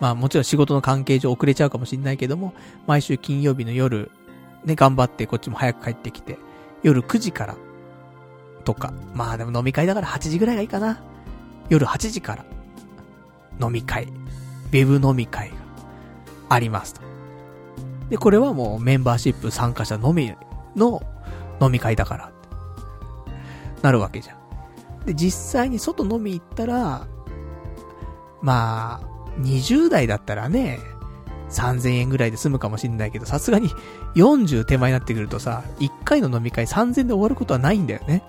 [0.00, 2.54] まあもちろん仕事の関係上遅れちゃうかもしんないけども、
[2.86, 4.10] 毎週金曜日の夜、
[4.64, 6.38] ね、頑張ってこっちも早く帰ってきて、
[6.82, 7.56] 夜9時から、
[8.64, 8.92] とか。
[9.14, 11.02] まあでも飲み会だから8時ぐらいがいいかな。
[11.68, 12.44] 夜8時から、
[13.60, 15.56] 飲み会、ウェブ飲み会が
[16.48, 17.02] ありますと。
[18.10, 20.32] で、これはもうメンバーシップ参加者のみ
[20.76, 21.02] の
[21.60, 22.32] 飲み会だから。
[23.82, 24.43] なるわけじゃん。
[25.06, 27.06] で、実際に外飲み行ったら、
[28.42, 30.78] まあ、20代だったらね、
[31.50, 33.68] 3000円ぐらいで済むかもしんないけど、さすがに
[34.14, 38.22] 40手前になってくるとさ、1回の飲み会3000で終わることはないんだよね。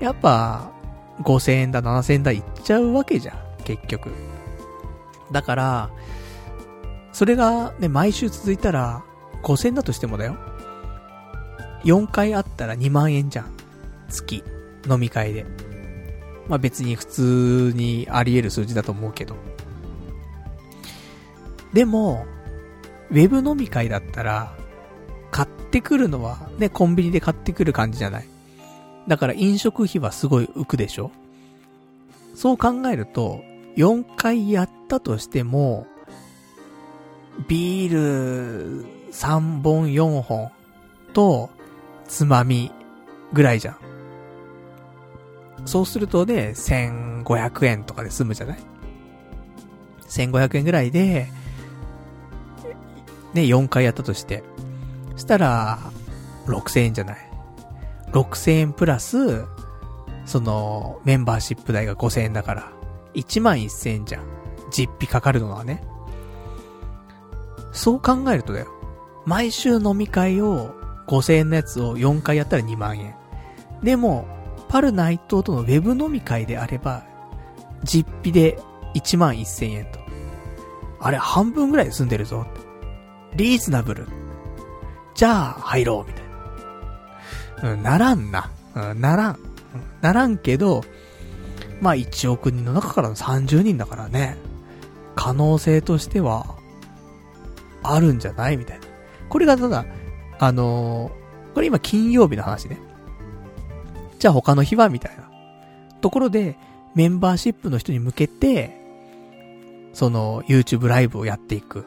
[0.00, 0.70] やっぱ、
[1.22, 4.10] 5000円だ、7000円だいっちゃうわけじゃん、結局。
[5.32, 5.90] だから、
[7.12, 9.02] それがね、毎週続いたら、
[9.42, 10.36] 5000円だとしてもだよ。
[11.84, 13.46] 4回あったら2万円じゃん。
[14.08, 14.44] 月。
[14.88, 15.46] 飲み会で。
[16.48, 19.36] まあ別に普通にあり得る数字だと思うけど。
[21.72, 22.24] でも、
[23.10, 24.54] ウェブ飲み会だったら、
[25.30, 28.28] 買ってくるのはね、コンビニで買ってくる感じじゃない。
[29.08, 31.12] だから飲食費はすごい浮くでしょ
[32.34, 33.40] そう考えると、
[33.76, 35.86] 4回やったとしても、
[37.48, 40.50] ビール3本4本
[41.12, 41.50] と、
[42.08, 42.70] つまみ
[43.32, 43.76] ぐらいじゃん。
[45.66, 48.58] そうするとね、1500円とかで済むじゃない
[50.08, 51.28] ?1500 円ぐらいで、
[53.34, 54.42] ね、4回やったとして。
[55.12, 55.78] そしたら、
[56.46, 57.16] 6000円じゃない
[58.12, 59.44] ？6000円プラス、
[60.24, 62.72] その、メンバーシップ代が5000円だから、
[63.14, 64.24] 1万1000円じゃん。
[64.70, 65.82] 実費かかるのはね。
[67.72, 68.68] そう考えるとだよ。
[69.26, 70.74] 毎週飲み会を
[71.08, 73.14] 5000円のやつを4回やったら2万円。
[73.82, 74.26] でも、
[74.68, 77.04] パル内藤とのウェブ飲み会であれば、
[77.84, 78.58] 実費で
[78.94, 80.00] 1万1000円と。
[81.00, 82.46] あれ、半分ぐらい済んでるぞ。
[83.36, 84.06] リーズナブル。
[85.14, 87.72] じゃあ、入ろう、みたいな。
[87.72, 88.50] うん、ならんな。
[88.74, 89.34] うん、ならん。
[89.34, 89.38] うん、
[90.00, 90.82] ならんけど、
[91.80, 94.36] まあ1億人の中からの30人だからね。
[95.14, 96.56] 可能性としては、
[97.82, 98.86] あるんじゃないみたいな。
[99.28, 99.84] これがただ、
[100.38, 102.78] あのー、これ今金曜日の話ね。
[104.18, 105.30] じゃあ他の日はみたいな。
[106.00, 106.56] ところで、
[106.94, 108.80] メンバーシップの人に向けて、
[109.92, 111.86] その、YouTube ライブをやっていく。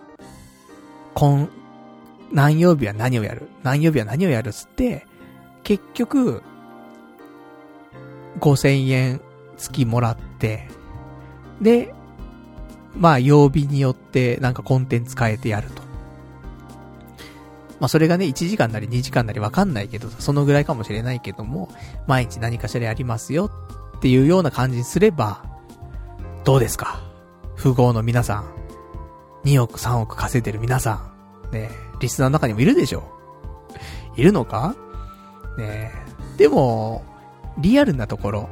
[1.13, 1.49] 今、
[2.31, 3.49] 何曜日は何をやる？
[3.63, 5.07] 何曜日は何をやるっつって、
[5.63, 6.43] 結局、
[8.39, 9.21] 5000円
[9.57, 10.67] 月もらって、
[11.61, 11.93] で、
[12.95, 15.78] まあ曜日によってなんかコンテンツ変えてやると。
[17.79, 21.69] まあそれがね、1時間なり2時間なりわかんないけど、そのぐらいかもしれないけども、
[22.07, 23.51] 毎日何かしらやりますよ
[23.97, 25.43] っていうような感じにすれば、
[26.43, 27.01] どうですか？
[27.61, 28.45] 富豪の皆さん。
[29.45, 31.09] 2億3億稼いでる皆さ
[31.49, 31.53] ん。
[31.53, 33.03] ねリスナーの中にもいるでしょ
[34.15, 34.75] いるのか？
[35.57, 35.91] ね
[36.37, 37.03] でも、
[37.57, 38.49] リアルなところ、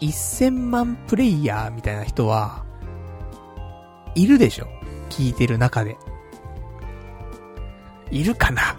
[0.00, 2.64] 1000万プレイヤーみたいな人は、
[4.14, 4.66] いるでしょ
[5.10, 5.96] 聞いてる中で。
[8.12, 8.76] いるかな？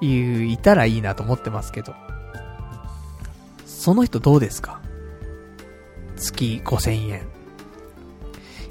[0.00, 1.94] い、いたらいいなと思ってますけど。
[3.66, 4.80] その人どうですか？
[6.16, 7.26] 月5000円。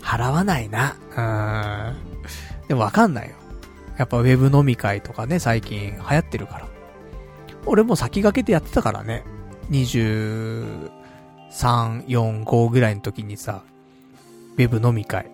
[0.01, 0.95] 払わないな。
[1.11, 1.95] うーん。
[2.67, 3.35] でもわかんないよ。
[3.97, 6.67] やっぱウェブ飲み会とかね、最近流行ってるから。
[7.65, 9.23] 俺も先駆けてやってたからね。
[9.69, 10.89] 23、
[12.07, 13.63] 4、5ぐらいの時にさ、
[14.57, 15.29] ウェブ飲み会。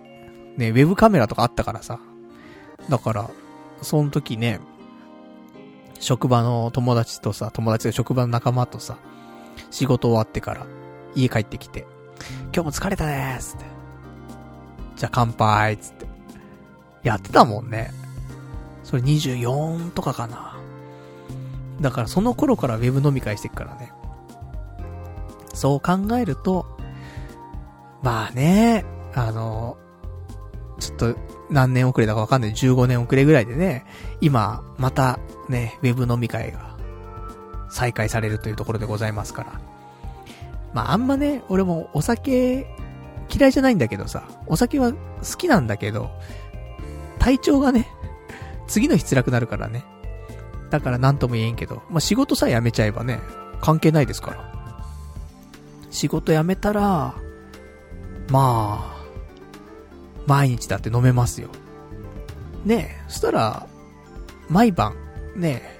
[0.56, 1.98] ね、ウェブカメラとかあったからさ。
[2.88, 3.30] だから、
[3.82, 4.60] その時ね、
[5.98, 8.98] 職場の友達とさ、友達が職場の仲間とさ、
[9.70, 10.66] 仕事終わってから、
[11.14, 11.86] 家帰ってきて、
[12.54, 13.64] 今日も疲れたねーつって。
[14.96, 16.06] じゃあ乾杯つって。
[17.02, 17.90] やってたもんね。
[18.82, 20.58] それ24とかかな。
[21.80, 23.92] だからその頃からウェブ飲み会してっからね。
[25.54, 26.66] そう考えると、
[28.02, 29.76] まあね、あの、
[30.80, 31.16] ちょっと
[31.50, 33.86] 何年遅れだかわかんない15年遅れぐらいでね、
[34.20, 36.76] 今、またね、ウェブ飲み会が
[37.70, 39.60] 再開されるというところでございますから。
[40.72, 42.66] まああんまね、俺もお酒
[43.32, 44.98] 嫌いじゃないんだけどさ、お酒は好
[45.38, 46.10] きなんだけど、
[47.18, 47.88] 体調がね、
[48.66, 49.84] 次の日辛くなるからね。
[50.70, 53.20] だから何とも言えんけど、まあ、仕事さえ辞めちゃえばね、
[53.60, 54.50] 関係ないですから。
[55.90, 57.14] 仕事辞めたら、
[58.28, 58.99] まあ、
[60.30, 61.48] 毎日だって飲めますよ。
[62.64, 63.66] ねえ、そしたら、
[64.48, 64.94] 毎晩、
[65.34, 65.78] ねえ、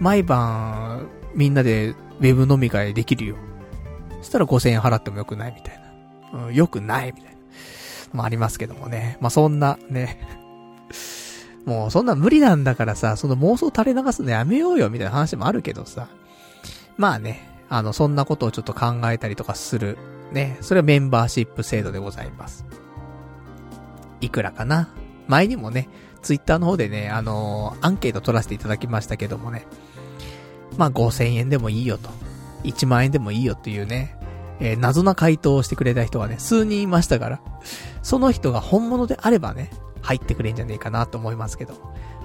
[0.00, 3.36] 毎晩、みんなでウェブ飲み会できるよ。
[4.20, 5.80] そしたら5000円払ってもよくないみたい
[6.32, 6.46] な。
[6.46, 7.38] うん、よくないみたいな。
[8.12, 9.18] まあありますけどもね。
[9.20, 10.20] まあそんな、ね。
[11.66, 16.06] もうそんな無理なんだからさ、その妄想垂れ流すのやめようよみたいな話もあるけどさ。
[16.96, 19.98] まあね、あの、そんなことをちょっと考えたりとかする。
[20.30, 20.58] ね。
[20.60, 22.64] それはメンバーシップ制度でございます。
[24.24, 24.88] いくらかな？
[25.28, 25.88] 前にもね、
[26.22, 29.66] ツイッターの方でね、あのー、アンケート取らせていただきましたけどもね。
[30.76, 32.10] まあ5000円でもいいよと。
[32.64, 34.18] 1万円でもいいよっていうね、
[34.60, 37.40] えー、謎な回答をしてくれた人がね、数人いましたから、
[38.02, 39.70] その人が本物であればね、
[40.02, 41.74] 入ってくれんじゃねえかなと思いますけど。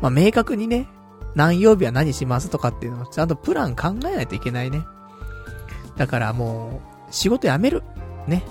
[0.02, 0.88] まあ、明確にね、
[1.36, 4.84] 何曜日は何しますとかっていうのをちゃんとプラン考えないといけないね。
[5.98, 7.84] だからもう、仕事辞める。
[8.28, 8.44] ね。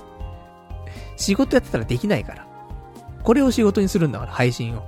[1.17, 2.48] 仕事やってたらできないから。
[3.23, 4.83] これを仕事にするんだから、配信を。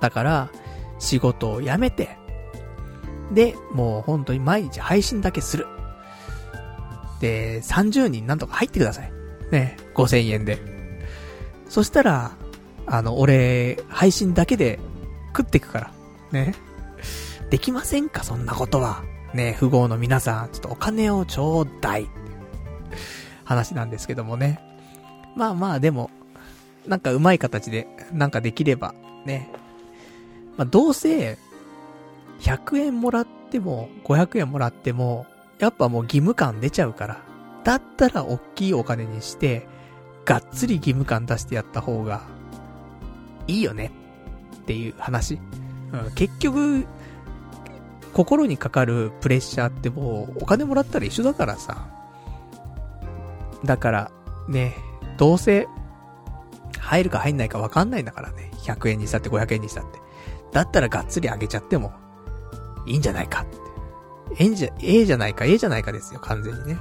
[0.00, 0.50] だから、
[0.98, 2.16] 仕事を辞めて、
[3.32, 5.66] で、もう本当に毎日配信だけする。
[7.20, 9.12] で、30人なんとか入ってください。
[9.50, 10.58] ね、5000円で。
[11.68, 12.32] そしたら、
[12.86, 14.78] あの、俺、配信だけで
[15.36, 15.90] 食っていくから。
[16.32, 16.54] ね。
[17.50, 19.02] できませんかそんなことは。
[19.34, 22.08] ね、富豪の皆さん、ちょっとお金をちょうだい。
[23.44, 24.60] 話なんですけどもね。
[25.36, 26.10] まあまあ、でも、
[26.86, 29.50] なんか上手い形で、なんかできれば、ね。
[30.56, 31.38] まあどうせ、
[32.40, 35.26] 100円もらっても、500円もらっても、
[35.58, 37.22] やっぱもう義務感出ちゃうから。
[37.64, 39.66] だったら大きいお金にして、
[40.24, 42.22] がっつり義務感出してやった方が、
[43.46, 43.90] いいよね
[44.56, 45.38] っていう話。
[45.92, 46.86] うん、結局、
[48.12, 51.88] 心にかかるプレッシャーってもうお金もらったら一緒だからさ。
[53.64, 54.10] だから、
[54.48, 54.74] ね、
[55.18, 55.66] どうせ
[56.86, 58.50] 入るか入んないかわかんないんだからね。
[58.62, 59.98] 100円にしたって500円にしたって。
[60.52, 61.92] だったらがっつり上げちゃっても、
[62.86, 63.56] いいんじゃないかって。
[64.38, 66.74] えんじゃ、ええじゃないか、ええじゃないかですよ、完全にね。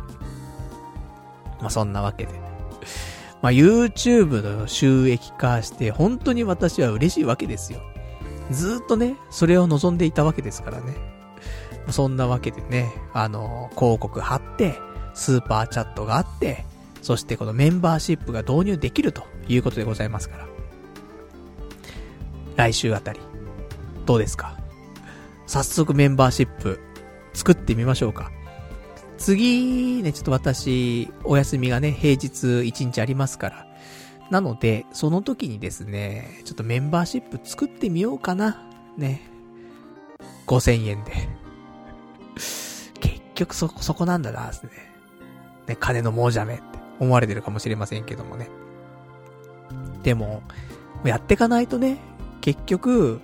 [1.60, 2.34] まあ、そんなわけで。
[3.42, 7.80] まあ、YouTube の収益化して、本当に私は嬉しいわけですよ。
[8.52, 10.96] ずっとね、それを望んでいたわけですからね。
[11.90, 14.80] そんなわけでね、あの、広告貼って、
[15.16, 16.66] スーパーチャットがあって、
[17.02, 20.48] そしてこのメンバーシップが導入できるということでございますから。
[22.56, 23.20] 来週あたり、
[24.06, 24.58] どうですか？
[25.46, 26.80] 早速メンバーシップ
[27.34, 28.32] 作ってみましょうか。
[29.18, 33.68] 次ね、ちょっと私、お休みがね、平日1日ありますから。
[34.32, 38.68] なので、その時にですね、ちょっとメンバーシップ作ってみようかな。
[38.98, 39.22] ね。
[40.48, 41.12] 5000円で。
[43.00, 44.72] 結局そ、そこなんだな、ですね。
[45.68, 46.64] ね、金の亡者めって
[47.00, 48.50] 思われてるかもしれませんけどもね。
[50.06, 50.44] でも、
[51.04, 51.98] やってかないとね、
[52.40, 53.20] 結局、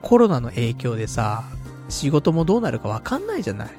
[0.00, 1.44] コロナの影響でさ、
[1.90, 3.70] 仕事もどうなるかわかんないじゃない。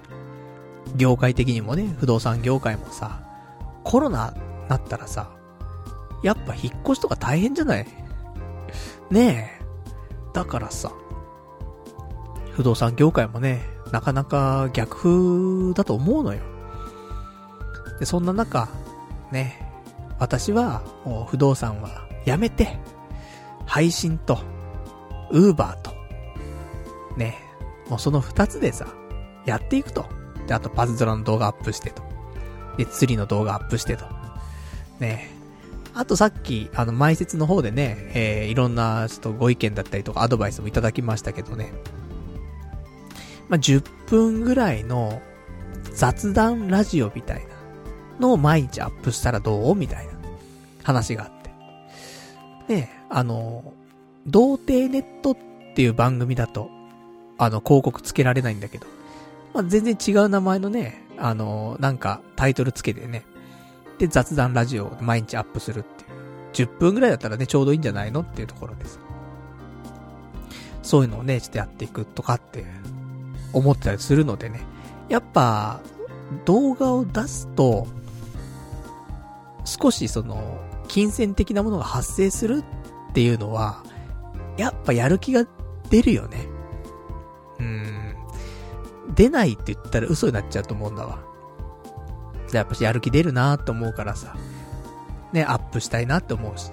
[0.96, 3.24] 業界的にもね、不動産業界もさ、
[3.84, 4.36] コロナ
[4.70, 5.32] なったらさ、
[6.22, 7.88] やっぱ引っ越しとか大変じゃない
[9.10, 9.66] ねえ。
[10.34, 10.92] だからさ、
[12.52, 16.42] 不動産業界もね、なかなか逆風だと思うのよ。
[18.00, 18.70] で、そんな中、
[19.32, 19.72] ね、
[20.20, 20.84] 私は
[21.32, 22.78] 不動産はやめて、
[23.66, 24.40] 配信と、
[25.32, 25.92] ウーバーと、
[27.18, 27.38] ね、
[27.90, 28.88] もうその二つでさ、
[29.46, 30.06] やっていくと。
[30.48, 32.04] で、あとパズドラの動画アップしてと。
[32.78, 34.06] で、釣りの動画アップしてと。
[35.00, 35.30] ね
[35.94, 41.74] あとさっき、あの、前説の方でね、えー、いろんな、ちょっとご意見だったりとかアドバイスもいただきましたけどね。
[43.50, 45.22] まあ、10分ぐらいの
[45.94, 47.52] 雑談ラジオみたいな
[48.20, 50.14] のを毎日アップしたらどうみたいな
[50.84, 51.41] 話があって。
[52.72, 53.74] で、あの、
[54.26, 55.38] 童貞ネットっ
[55.76, 56.70] ていう番組だと、
[57.38, 58.88] あの、広告つけられないんだけど、
[59.54, 63.26] まあ、全然違う名前のね、あの、なんかタイトルつけてね、
[63.98, 66.06] で、雑談ラジオを毎日アップするって
[66.64, 66.68] いう。
[66.70, 69.02] 10分ぐらいだったらね、ちょうどいいんじゃないのっていうところです。
[70.82, 72.64] そういうのをね、ちょっとやっていくとかって
[73.52, 74.62] 思ってたりするのでね。
[75.10, 75.82] やっぱ、
[76.46, 77.86] 動画を出すと、
[79.66, 80.58] 少しその、
[80.92, 82.64] 金銭的なものが発生する
[83.10, 83.82] っていうのは、
[84.58, 85.46] やっぱやる気が
[85.90, 86.48] 出るよね。
[87.60, 88.16] うん。
[89.16, 91.20] 出ないって言ったら嘘になっちゃうと思うんだわ。
[92.52, 94.36] やっぱしやる気出るなって思うからさ、
[95.32, 96.72] ね、アップしたいなって思うし。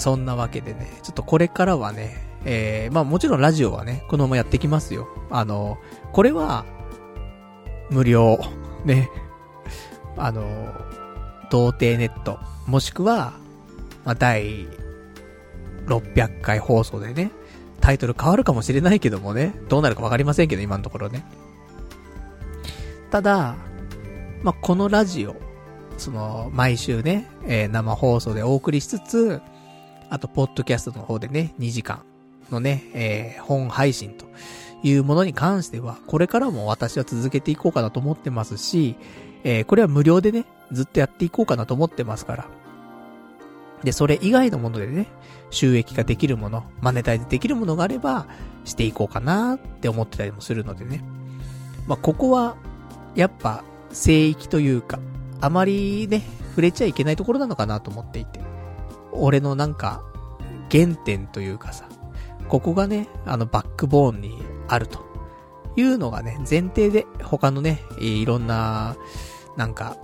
[0.00, 5.06] そんなわけでね、ちょっとこれからはね、えー、まあもちろんラジオはね、このままやってきますよ。
[5.30, 5.78] あの、
[6.12, 6.66] これは、
[7.90, 8.40] 無料、
[8.84, 9.08] ね、
[10.16, 10.42] あの、
[11.48, 13.32] 童貞ネット、もしくは、
[14.04, 14.66] まあ第
[15.86, 17.32] 600回放送でね、
[17.80, 21.24] タイトル変わるかもしれないけどもね、どうなるかわかりませんけど、今のところね。
[23.10, 23.56] ただ、
[24.42, 25.34] まあ、このラジオ、
[25.96, 29.40] その、毎週ね、えー、生放送でお送りしつつ、
[30.10, 32.02] あと、ポッドキャストの方でね、2時間
[32.50, 34.26] のね、えー、本配信と
[34.82, 38.96] いうものに関しては、これからも私は続けていこうかなと思ってますし、
[39.42, 42.57] えー、これは無料でね、ずっとやっていこうかなと思ってますから。
[43.84, 45.06] で、それ以外のものでね、
[45.50, 48.26] 収益ができるもの、マネタイズできるものがあれば、
[48.64, 51.02] していこうかなって思ってたりもするのでね。
[51.86, 52.56] まあ、ここは、
[53.14, 54.98] やっぱ、聖域というか、
[55.40, 58.40] あまりね、触れちゃいけないところなのかなと思っていて。
[59.12, 60.02] 俺のなんか、
[60.70, 61.88] 原点というかさ、
[62.48, 65.04] ここがね、あのバックボーンにあると
[65.76, 68.96] いうのがね、前提で他のね、いろんな、
[69.56, 69.96] なんか、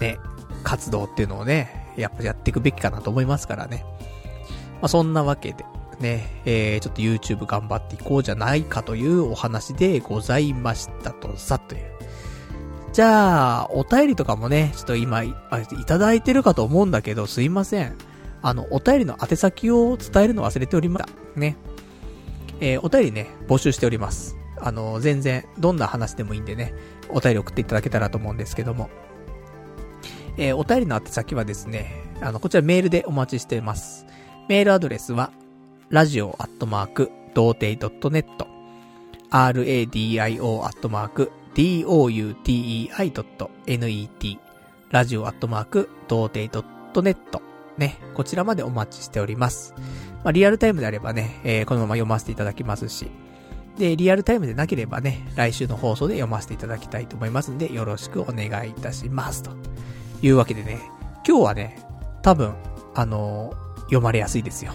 [0.00, 0.18] ね、
[0.62, 3.84] 活動っていうのをね、やっぱやっていくべきかなと思いますからね。
[4.80, 5.64] まあ、そんなわけで、
[6.00, 11.98] ね、えー、ちょっと YouTube 頑張っていこうじゃないかというお話でございましたとさ、という。
[12.92, 15.34] じゃあ、お便りとかもね、ちょっと今、い
[15.86, 17.96] ただいてるかと思うんだけど、すいません。
[18.42, 21.40] あの、お便りの宛先を伝えるの忘れておりました。
[21.40, 21.56] ね。
[22.60, 24.36] えー、お便りね、募集しております。
[24.60, 26.74] あの、全然、どんな話でもいいんでね、
[27.08, 28.88] お便り送っていただけたらと思うんですけども。
[30.38, 34.06] えー、お便りの宛先はですね、あの、こちらメールでお待ちしています。
[34.48, 35.32] メールアドレスは、
[35.90, 38.24] radio アットマーク、童貞 .net、
[39.30, 43.24] radio アットマーク、doutei.net、
[44.90, 46.64] ラジオアットマーク、童貞
[46.94, 47.16] .net、
[47.76, 49.74] ね、こちらまでお待ちしております。
[50.22, 53.08] まあ、リアルタイムであればね、えー、このまま読ませていただきますし、
[53.76, 59.42] で、リアルタイムでなければね、来週の放送で読ませていただきたいと思いますんで、よろしくお願いいたします。
[59.42, 59.50] と
[60.22, 60.78] いうわけでね、
[61.26, 61.78] 今日はね、
[62.22, 62.54] 多分、
[62.94, 64.72] あのー、読まれやすいですよ。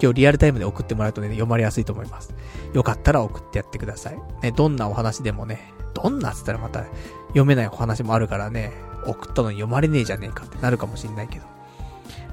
[0.00, 2.34] 今日リアルタイムで送ってもらうとね、読まれやすいと思います。
[2.74, 4.18] よかったら送ってやってください。
[4.42, 6.84] ね、どんなお話でもね、どんなっつったらまた
[7.28, 8.72] 読めないお話もあるからね、
[9.06, 11.46] 送ったのに読まれねえじゃねえかってなるかもしんないけど。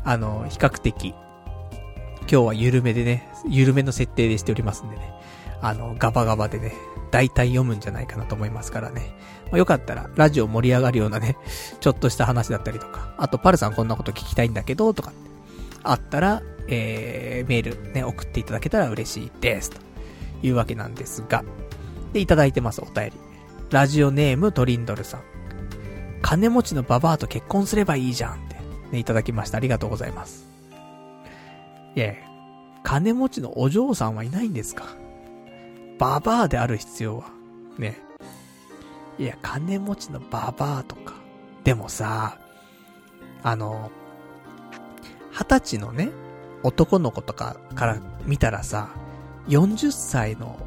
[0.03, 1.16] あの、比較的、
[2.22, 5.14] 今日は緩めでね、緩めの設定でしておりますんでね、
[5.61, 6.74] あの、ガバガバでね、
[7.11, 9.16] 大体読むんじゃないかなと思いますからね。
[9.54, 11.38] まあ、よかったら、ラジオ盛り上がるようなね、
[11.80, 15.14] ちょっとした話だったりとか、あと、パルさんこんなこと聞きたいんだけど、とか、
[15.84, 19.70] あったら、えー、メールね、送っていただけたら嬉しいです。
[19.70, 19.78] と
[20.41, 21.45] いうわけなんですが、
[22.14, 23.12] で、いただいてます、お便り。
[23.70, 25.22] ラジオネームトリンドルさん。
[26.24, 28.56] 金持ちのババアと結婚すればいいじゃんって、
[28.91, 29.58] ね、いただきました。
[29.58, 30.47] ありがとうございます。
[31.95, 32.14] いや
[32.82, 34.86] 金持ちのお嬢さんはいないんですか？
[35.99, 37.26] ババアである必要は。
[37.78, 37.99] ね。
[39.18, 41.14] いや、金持ちのババアとか。
[41.64, 42.38] でもさ、
[43.43, 43.91] あの、
[45.32, 46.11] 二十歳のね、
[46.64, 48.89] 男の子とかから見たらさ、
[49.47, 50.57] 40歳の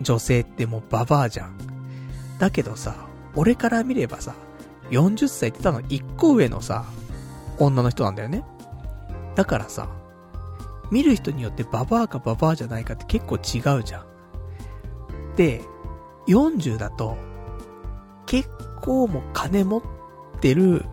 [0.00, 1.56] 女性ってもうババアじゃん。
[2.38, 2.94] だけどさ、
[3.34, 4.34] 俺から見ればさ、
[4.90, 6.84] 40歳ってたの1個上のさ、
[7.58, 8.44] 女の人なんだよね。
[9.34, 9.88] だからさ、
[10.90, 14.06] 見る人によってババアかババアじゃないかって結構違うじゃん。
[15.36, 15.62] で、
[16.28, 17.16] 40だと、
[18.26, 18.48] 結
[18.80, 19.82] 構も金持っ
[20.40, 20.84] てる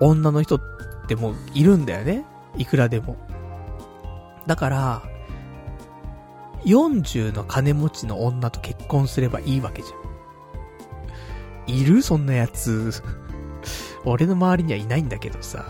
[0.00, 0.60] 女の人っ
[1.06, 2.24] てもういるんだよね。
[2.56, 3.16] いくらでも。
[4.46, 5.02] だから、
[6.64, 11.74] 40の金持ちの女と結婚すればいいわけじゃん。
[11.74, 12.02] いる？
[12.02, 12.92] そんなやつ。
[14.04, 15.64] 俺の周りにはいないんだけどさ。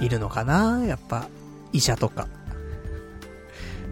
[0.00, 0.84] いるのかな？
[0.84, 1.28] やっぱ、
[1.72, 2.26] 医者とか。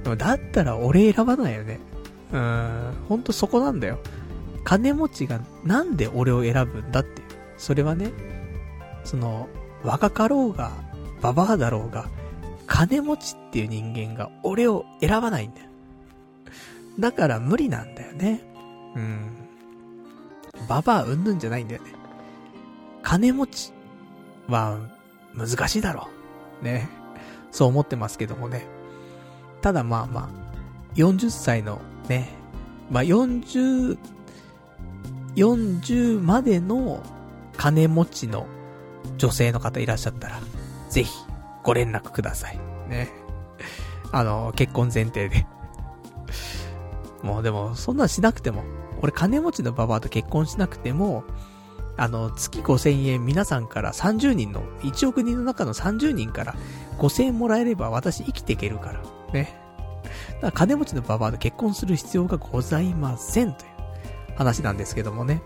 [0.03, 1.81] でもだったら俺選ばないよね。
[2.33, 3.99] うーん、ほんとそこなんだよ。
[4.69, 7.29] 金持ちがなんで俺を選ぶんだっていう。
[7.57, 8.13] それはね、
[9.03, 9.49] その、
[9.83, 10.73] 若かろうが、
[11.23, 12.11] ババアだろうが、
[12.67, 15.69] 金持ちっていう人間が俺を選ばないんだよ。
[17.01, 18.43] だから無理なんだよね。
[18.95, 19.31] うん。
[20.69, 21.95] ババアうんぬんじゃないんだよね。
[23.03, 23.73] 金持ち
[24.49, 24.79] は
[25.35, 26.11] 難しいだろ
[26.61, 26.65] う。
[26.67, 26.91] ね。
[27.53, 28.67] そう思ってますけどもね。
[29.63, 30.29] ただまあまあ、
[30.97, 32.29] 40歳のね、
[32.91, 33.97] まあ40、
[35.39, 37.03] 40までの
[37.57, 38.47] 金持ちの
[39.17, 40.41] 女性の方いらっしゃったら、
[40.91, 41.13] ぜひ
[41.63, 42.59] ご連絡ください。
[42.89, 43.09] ね。
[44.11, 45.47] あの、結婚前提で
[47.23, 48.65] もうでも、そんなんしなくても、
[49.01, 51.25] 俺金持ちのババアと結婚しなくても、
[51.97, 56.55] あの、月5000円皆さんから30人の、1億人の中の30人から
[56.99, 59.03] 5000円もらえれば私生きていけるから。
[59.33, 59.57] ね。
[60.35, 63.78] だから金持ちのババアと結婚する必要がございませんという
[64.39, 65.43] 話なんですけどもね。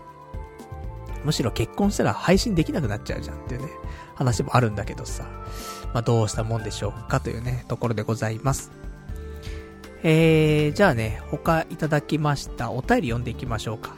[1.25, 3.69] むしろ結婚したら配信できなくなっちゃうじゃんっていうね、
[4.15, 5.25] 話もあるんだけどさ。
[5.93, 8.71] まあ、どうしたもんでしょうかというね、ところでございます。
[10.03, 13.95] えー、じゃあね、他いただきましたお便り読んでいきましょうか。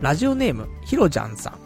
[0.00, 1.58] ラジオネーム、ひろじゃんさん。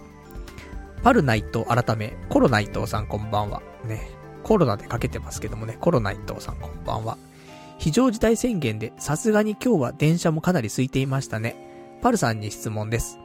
[1.02, 3.62] パルナイト改め、コロナイトさんこんばんは。
[3.84, 4.08] ね、
[4.42, 7.18] コロナでかけてますけどもね、コロナイトさんこんばんは。
[7.78, 11.71] 非常事態宣言で、さすがに今日は電車もかなり空いていましたね。
[12.02, 13.18] パルさんに質問です。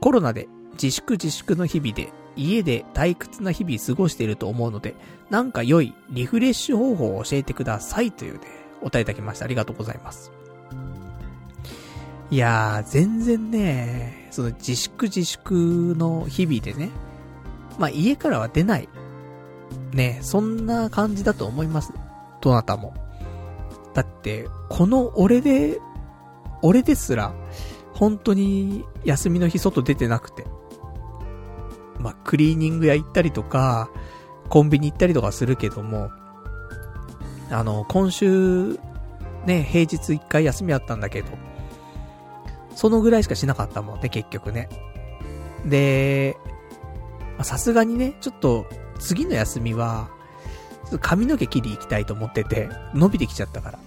[0.00, 4.94] コロナで自粛自粛の日々で、家で退屈な日々過ごしていると思うので、
[5.30, 8.40] なんか良いリフレッシュ方法を教えてくださいというね、
[8.82, 9.46] お答えいただきました。
[9.46, 10.32] ありがとうございます。
[12.30, 16.90] いやー、全然ね、その自粛自粛の日々でね、
[17.78, 18.88] まあ家からは出ない。
[19.92, 21.92] ね、そんな感じだと思います。
[22.40, 22.92] どなたも。
[23.94, 25.80] だって、この俺で、
[26.62, 27.32] 俺ですら、
[27.96, 30.44] 本当に休みの日外出てなくて。
[31.98, 33.90] まあ、クリーニング屋行ったりとか、
[34.50, 36.10] コンビニ行ったりとかするけども、
[37.50, 38.78] あの、今週、
[39.46, 41.28] ね、平日一回休みあったんだけど、
[42.74, 44.68] そのぐらいしかしなかったもんね、結局ね。
[45.64, 46.36] で、
[47.42, 48.66] さすがにね、ちょっと、
[48.98, 50.10] 次の休みは、
[51.00, 53.78] 髪の毛切り行きたいと思ってて、伸びてきちゃったから。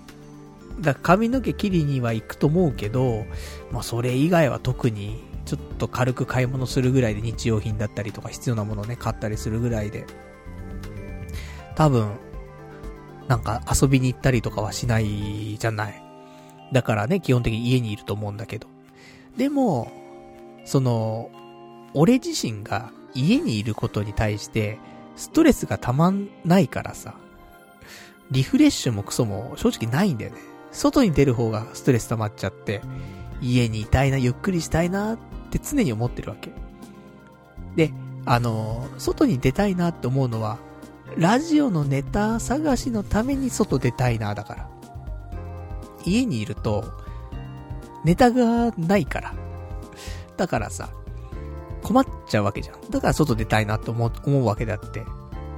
[0.81, 3.25] だ髪の毛切りには行くと思うけど、
[3.71, 10.05] まあそれ以外は特に、ちょっと軽く買い物するぐらいで日用品だったりとか必要なものをね、買ったりするぐらいで、
[11.75, 12.11] 多分、
[13.27, 16.03] なんか遊びに行ったりとかはしないじゃない。
[16.71, 18.67] だからね、基本的に家にいると思うんだけど。
[19.37, 19.91] でも、
[20.65, 21.29] その、
[21.93, 24.77] 俺自身が家にいることに対して、
[25.15, 27.15] ストレスがたまんないからさ、
[28.31, 30.37] リフレッシュもクソも正直ないんだよね。
[30.71, 32.81] 外に出る方がストレス溜まっちゃって、
[33.41, 35.17] 家にいたいな、ゆっくりしたいなっ
[35.49, 36.51] て常に思ってるわけ。
[37.75, 37.93] で、
[38.25, 40.57] あの、外に出たいなって思うのは、
[41.17, 44.69] ラジオのネタ探しのために外出たいな、だから。
[46.05, 46.85] 家にいると、
[48.05, 49.33] ネタがないから。
[50.37, 50.89] だからさ、
[51.81, 52.89] 困っちゃうわけじゃん。
[52.89, 55.05] だから外出たいなと思う、思うわけであって。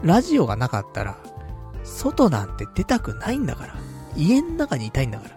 [0.04, 1.18] ラジオがなかったら、
[1.84, 3.76] 外なんて出たくないんだから。
[4.16, 5.36] 家の中にいたいんだから。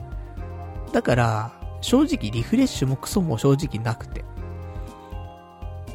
[0.93, 4.25] だから、正直リフレッシュもクソも正直なくて。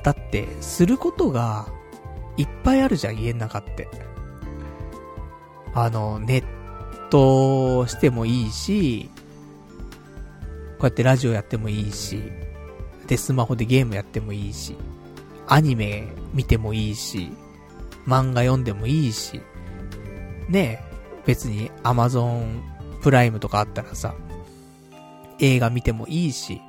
[0.03, 1.67] だって、することが、
[2.38, 3.88] いっぱいあるじゃん、家の中って。
[5.73, 6.43] あの、ネッ
[7.09, 9.09] トしてもいいし、
[10.80, 12.21] こうやってラジオやってもいいし、
[13.07, 14.77] で、スマホでゲームやってもいいし、
[15.47, 17.32] アニメ見てもいいし、
[18.07, 19.41] 漫画読んでもいいし、
[20.47, 20.84] ね、
[21.25, 22.61] 別に Amazon
[23.02, 24.16] プライムとかあったらさ、
[25.39, 26.62] 映画見てもいいし、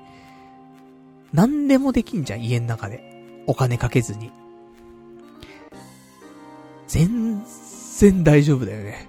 [1.32, 3.42] 何でもできんじゃん、家の中で。
[3.46, 4.30] お金かけずに。
[6.86, 7.42] 全
[7.98, 9.08] 然大丈夫だよね。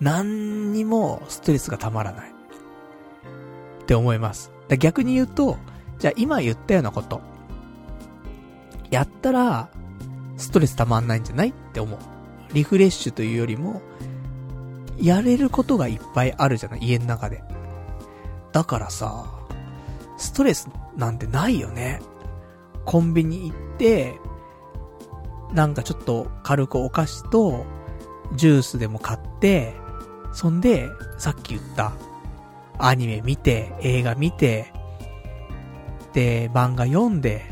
[0.00, 2.30] 何にもストレスがたまらない。
[2.30, 4.50] って思います。
[4.78, 5.56] 逆に言うと、
[5.98, 7.20] じゃあ今言ったようなこと。
[8.90, 9.68] やったら、
[10.36, 11.48] ストレスたまんないんじゃない？
[11.48, 11.98] って思う。
[12.54, 13.82] リフレッシュというよりも、
[15.00, 17.42] やれることがいっぱいあるじゃない家の中で。
[18.52, 19.26] だからさ、
[20.16, 22.00] ストレスなんてないよね。
[22.84, 24.16] コンビニ行って、
[25.52, 27.64] なんかちょっと軽くお菓子と、
[28.34, 29.74] ジュースでも買って、
[30.32, 30.88] そんで、
[31.18, 31.92] さっき言った、
[32.78, 34.72] アニメ見て、映画見て、
[36.12, 37.44] で、漫画読んで、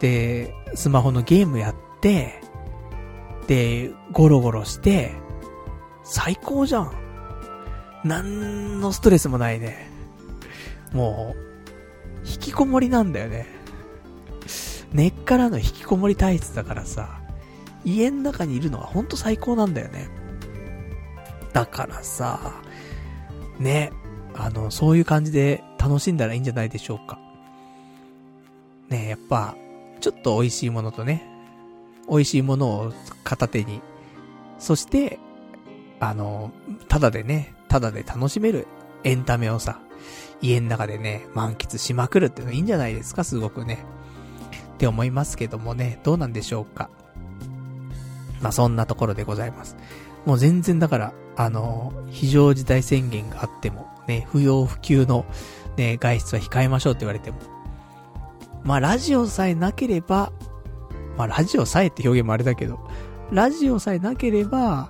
[0.00, 2.40] で、スマホのゲームやって、
[3.46, 5.12] で、ゴロゴロして、
[6.10, 6.92] 最高じゃん。
[8.04, 9.88] なんのストレスもないね。
[10.92, 13.46] もう、引きこもりなんだよね。
[14.92, 17.20] 根っからの引きこもり体質だからさ、
[17.84, 20.08] 家の中にいるのはほんと最高なんだよね。
[21.52, 22.60] だからさ、
[23.60, 23.92] ね、
[24.34, 27.20] あの、そういう感じで楽しんだらいいんじゃないでしょうか。
[28.88, 29.54] ねやっぱ、
[30.00, 31.24] ちょっと美味しいものとね、
[32.08, 32.92] 美味しいものを
[33.22, 33.80] 片手に、
[34.58, 35.20] そして、
[36.00, 36.50] あの、
[36.88, 38.66] ただでね、ただで楽しめる
[39.04, 39.80] エンタメをさ、
[40.42, 43.84] 家の中でね、満喫しまくるっていうのいいんじゃないですか、すごくね。
[44.74, 46.88] って思いますけどもね、どうなんでしょうか。
[48.40, 49.76] まあ、そんなところでございます。
[50.24, 55.26] もう全然だから、あの、非常事態宣言があっても、ね、不要不急の、
[55.76, 57.38] ね、外出は控えましょうって言われても。
[58.64, 60.32] まあ、ラジオさえなければ、
[61.16, 62.80] まあ、ラジオさえって表現もあれだけど、
[63.30, 64.88] ラジオさえなければ、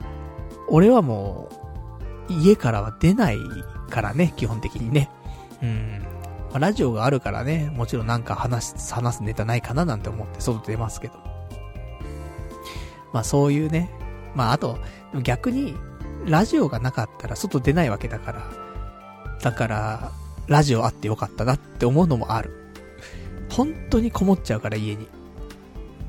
[0.70, 1.48] 俺はも
[2.28, 3.38] う、家からは出ない
[3.90, 5.10] からね、基本的にね。
[5.62, 6.06] うん。
[6.50, 11.14] まあ、ラジオがあるからね、もちろんなんか話す、話すネタないかななんて思って外出ますけど。
[13.12, 13.90] まあそういうね。
[14.34, 14.78] まああと、
[15.22, 15.74] 逆に、
[16.26, 18.42] ラジオがなかったら外出ないわけだから。
[19.42, 20.12] だから、
[20.46, 22.74] ラジオあってよかったなって思うのもある。
[23.50, 25.08] 本当にこもっちゃうから家に。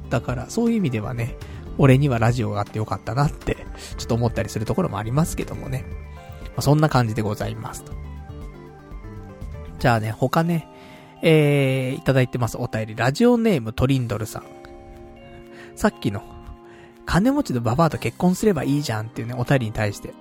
[0.10, 1.38] だから、そういう意味ではね、
[1.78, 3.58] 俺にはラジオがあってよかったなって、
[3.98, 5.86] ちょっと思ったりするところもありますけどもね。
[6.48, 7.94] まあ、そんな感じでございますと。
[9.80, 10.68] じゃあね、他ね、
[11.22, 12.96] えー、いただいてますお便り。
[12.96, 14.44] ラジオネームトリンドルさん。
[15.76, 16.24] さっきの、
[17.06, 20.14] 金持ちのババアと結婚すればいいじゃんっていうね、お便りに対して。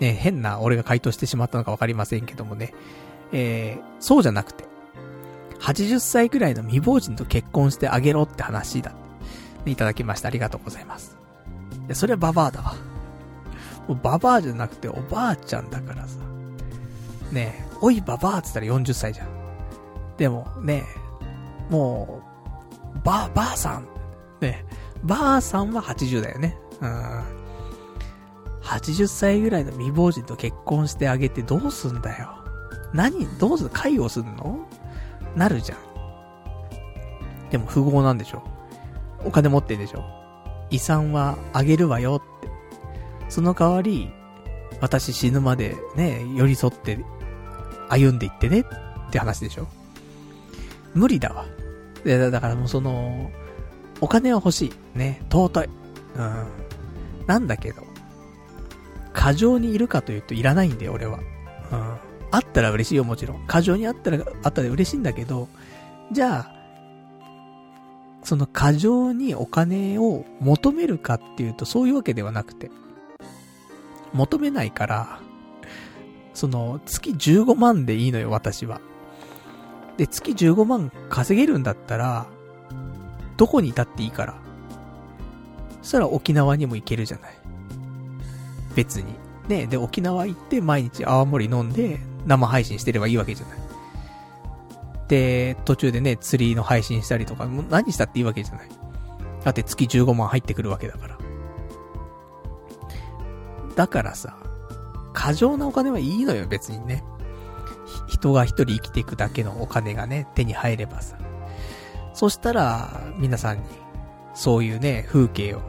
[0.00, 2.72] ね、変な俺が回答してしまったのかわかりませんけどもね。
[3.32, 4.64] えー、そうじゃなくて。
[5.60, 8.94] 80歳くらいの未亡人と結婚してあげろって話だ。
[9.66, 10.28] いただきました。
[10.28, 11.16] ありがとうございます。
[11.86, 12.74] いや、それはババアだわ。
[13.88, 16.18] もうババアじゃなくておばあちゃんだからさ。
[17.30, 19.28] ねえ、おいばばあって言ったら40歳じゃん。
[20.16, 20.84] でも、ね
[21.70, 22.22] え、も
[22.94, 23.86] う、ば、ばあさん。
[24.40, 26.56] ねえばあさんは80だよね。
[26.80, 27.22] うん。
[28.62, 32.30] 80歳ぐらいの未亡人と結婚してあげてどうすんだよ。
[32.92, 34.68] 何どうすん介護すんの？
[35.34, 35.78] なるじゃん。
[37.50, 38.42] でも富豪なんでしょ？
[39.24, 40.04] お金持ってんでしょ？
[40.70, 42.48] 遺産はあげるわよって。
[43.28, 44.10] その代わり、
[44.80, 46.98] 私死ぬまでね、寄り添って
[47.88, 48.64] 歩んでいってねっ
[49.10, 49.66] て話でしょ？
[50.94, 51.46] 無理だわ。
[52.04, 53.30] で、だからもうその、
[54.00, 54.98] お金は欲しい。
[54.98, 55.68] ね、尊い。
[56.16, 56.46] うん。
[57.26, 57.82] なんだけど、
[59.12, 61.20] 過剰にいるかというといらないんだよ、俺は。
[61.70, 61.96] うん。
[62.32, 63.46] あったら嬉しいよ、もちろん。
[63.46, 65.48] 過剰にあったら、あったら嬉しいんだけど、
[66.10, 66.61] じゃあ、
[68.22, 72.70] その過剰にお金を求めるかっていうとそういうわけではなくて、
[74.12, 75.20] 求めないから、
[76.34, 78.80] その、月15万でいいのよ、私は。
[79.96, 82.26] で、月15万稼げるんだったら、
[83.36, 84.34] どこにいたっていいから。
[85.82, 87.34] そしたら沖縄にも行けるじゃない。
[88.74, 89.14] 別に。
[89.48, 93.61] ね、で、沖縄行って毎日泡盛飲んで生配信してればいいわけじゃない。
[95.12, 98.68] で、途中でね、釣りの配信したりとか、もう何したっていいわけじゃない。
[99.44, 101.18] だって月15万入ってくるわけだから。
[103.76, 104.38] だからさ、
[105.12, 107.04] 過剰なお金はいいのよ、別にね。
[108.06, 111.18] 人が一人生きていくだけのお金がね、手に入ればさ。
[112.14, 113.64] そしたら、皆さんに、
[114.32, 115.60] そういうね、風景を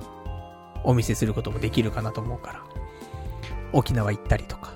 [0.85, 2.63] お見せすることもできるかなと思うから。
[3.73, 4.71] 沖縄行ったりとか。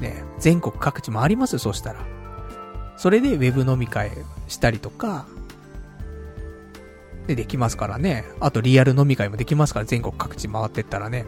[0.00, 2.11] ね、全国各地もありますよ、そしたら。
[3.02, 4.12] それでウェブ飲み会
[4.46, 5.26] したりとか、
[7.26, 8.24] で、できますからね。
[8.38, 11.24] あとリアル飲み会もできますから、全国各地回ってったらね。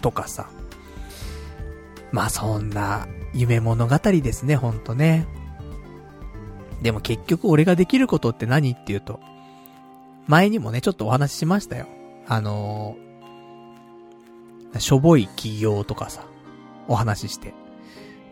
[0.00, 0.48] とかさ。
[2.10, 5.26] まあそんな、夢物語ですね、ほんとね。
[6.80, 9.20] でも結局俺ができることって何っていうと、
[10.26, 11.86] 前にもね、ちょっとお話ししましたよ。
[12.26, 16.24] あのー、しょぼい企業とかさ、
[16.88, 17.52] お話しして。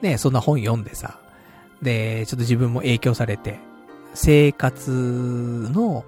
[0.00, 1.21] ね、そんな本読んでさ、
[1.82, 3.58] で、ちょっと自分も影響されて、
[4.14, 4.90] 生活
[5.72, 6.04] の、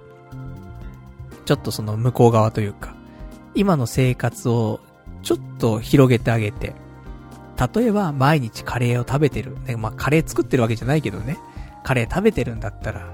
[1.45, 2.95] ちょっとその向こう側というか、
[3.53, 4.79] 今の生活を
[5.21, 6.75] ちょっと広げてあげて、
[7.73, 9.57] 例えば毎日カレーを食べてる。
[9.65, 11.37] ね、まあカレー作ってるわけじゃないけどね。
[11.83, 13.13] カレー食べてるんだったら、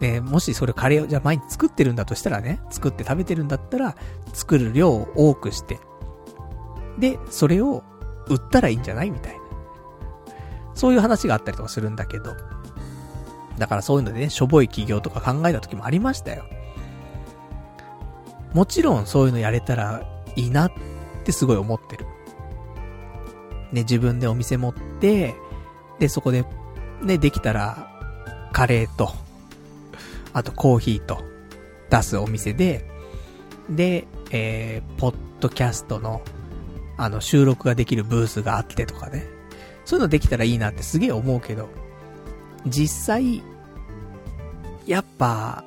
[0.00, 3.96] ね、もしそれカレーをじゃあ毎日作ってるんだとしたらね、作って食べてるんだったら、
[4.32, 5.78] 作る量を多くして、
[6.98, 7.82] で、それを
[8.28, 9.39] 売ったらいいんじゃないみたいな。
[10.80, 12.34] そういう話があったりとかするんだけど。
[13.58, 16.44] だからそういうのでね、しょぼい企業とか考えた時もありましたよ。
[18.54, 20.02] もちろんそういうのやれたら
[20.36, 20.72] いいなっ
[21.22, 22.06] てすごい思ってる。
[23.72, 25.34] ね、自分でお店持って、
[25.98, 26.46] で、そこで、
[27.02, 27.86] ね、できたら、
[28.50, 29.12] カレーと、
[30.32, 31.22] あとコーヒーと、
[31.90, 32.88] 出すお店で、
[33.68, 36.22] で、えー、ポッドキャストの、
[36.96, 39.39] あの、収録ができるブースがあってとかね。
[39.84, 41.68] そういうのできたらいいなってすげえ思うけど、
[42.66, 43.42] 実際、
[44.86, 45.64] やっぱ、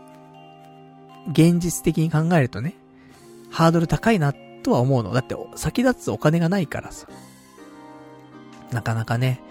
[1.32, 2.76] 現実的に考えるとね、
[3.49, 4.34] ハードル高いな
[4.64, 5.14] とは思うの。
[5.14, 7.07] だって、先立つお金がないからさ。
[8.72, 9.41] なかなかね、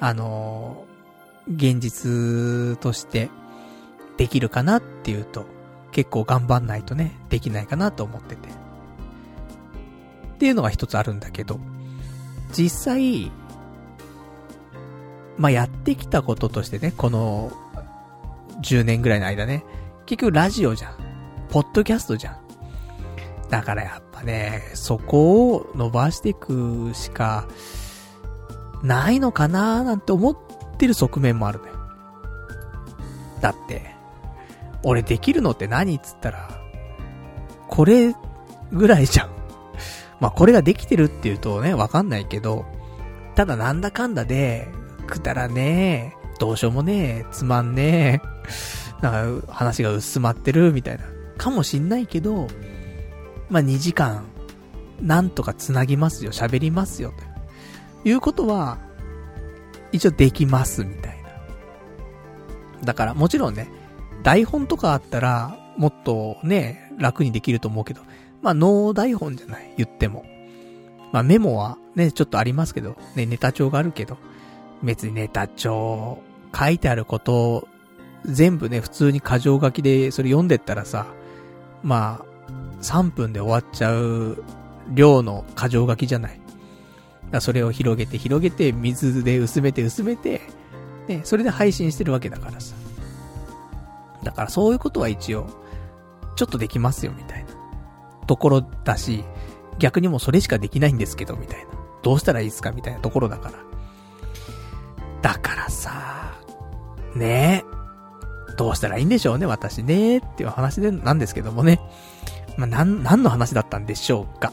[0.00, 3.28] あのー、現実として
[4.16, 5.46] できるかなっていうと、
[5.92, 8.48] 結構頑張んないとね、できないかなと思ってて。
[8.48, 11.60] っていうのが一つあるんだけど、
[12.52, 13.30] 実際、
[15.36, 17.52] まあ、やってきたこととしてね、この
[18.62, 19.64] 10年ぐらいの間ね、
[20.06, 20.94] 結局ラジオじゃん。
[21.48, 22.38] ポッドキャストじゃん。
[23.50, 27.46] だからやっぱね、そこを伸ばしていくしか、
[28.82, 30.36] ないのかなーなんて思っ
[30.76, 31.66] てる側面もあるね。
[33.40, 33.94] だって、
[34.82, 36.60] 俺できるのって何っつったら、
[37.68, 38.14] これ
[38.72, 39.30] ぐらいじゃん。
[40.20, 42.64] まあこれができてるっていうとね、わかんないけど、
[43.34, 44.68] ただなんだかんだで、
[45.04, 48.22] くだらねえ、どうしようもねえ、つまんね
[49.00, 51.04] え、なんか話が薄まってるみたいな、
[51.36, 52.48] かもしんないけど、
[53.50, 54.24] まあ2時間、
[55.00, 57.12] なんとか繋ぎますよ、喋りますよ、
[58.04, 58.08] と。
[58.08, 58.78] いうことは、
[59.92, 61.28] 一応できます、みたいな。
[62.84, 63.68] だから、もちろんね、
[64.22, 68.00] 台本とかあったら、もっとね、楽にできると思うけど、
[68.42, 70.24] まあ、ノー台本じゃない、言っても。
[71.12, 74.18] まあ、メモはね、ちょっとありますけど、ね、ネタ帳があるけど、
[74.84, 76.18] 別にネタ帳、
[76.54, 77.68] 書いてあることを、
[78.24, 81.06] 全部ね、普通に箇条書きでそれ読んでったらさ、
[81.82, 82.24] まあ、
[82.82, 84.42] 3分で終わっちゃう
[84.92, 86.40] 量の箇条書きじゃない。
[87.30, 90.40] だそれを広げて広げて、水で薄めて薄めて、
[91.08, 92.74] ね、それで配信してるわけだからさ。
[94.22, 95.46] だからそういうことは一応、
[96.36, 97.50] ちょっとできますよ、みたいな。
[98.26, 99.24] ところだし、
[99.78, 101.66] 逆にもうそれしかできないんですけど、みたいな。
[102.02, 103.73] どうしたらいいですかみたいなところだから。
[105.24, 106.34] だからさ、
[107.16, 108.54] ねえ。
[108.58, 111.80] どうしたらいいんでしょうね、私ねっていう話で、なんですけどもね。
[112.58, 114.52] まあ、なん、何の話だったんでしょうか。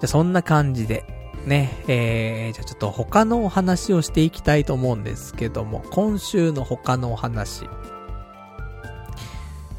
[0.00, 1.04] じゃ、そんな感じで、
[1.44, 7.68] ね、えー、じゃあちょっと他のお話をしていきたいと思うんですけども、今週の他のお話。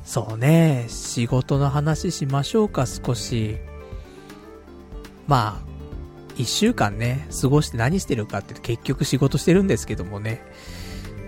[0.05, 3.57] そうね、仕事の話しましょうか、少し。
[5.25, 5.70] まあ、
[6.41, 10.41] 一週間ね、過ごして何してるかって結局仕事してるんですけどもね。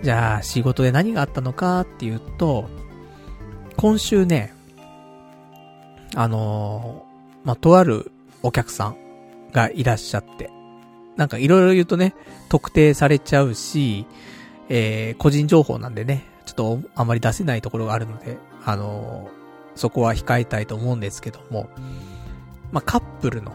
[0.02, 2.68] じゃあ、仕事で何があったのかっていうと、
[3.76, 4.52] 今週ね、
[6.14, 8.12] あのー、まあ、とある
[8.42, 8.96] お客さん
[9.52, 10.50] がいらっしゃって。
[11.16, 12.14] なんかいろいろ言うとね、
[12.48, 14.06] 特定されちゃうし、
[14.68, 19.30] えー、個人情報なんでね、ちょっとあまり出せないところがあるので、あの
[19.74, 21.68] そこは控えたいと思うんですけども、
[22.72, 23.52] まあ、カップルの、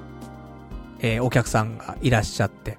[0.99, 2.77] えー、お客さんがいらっしゃって、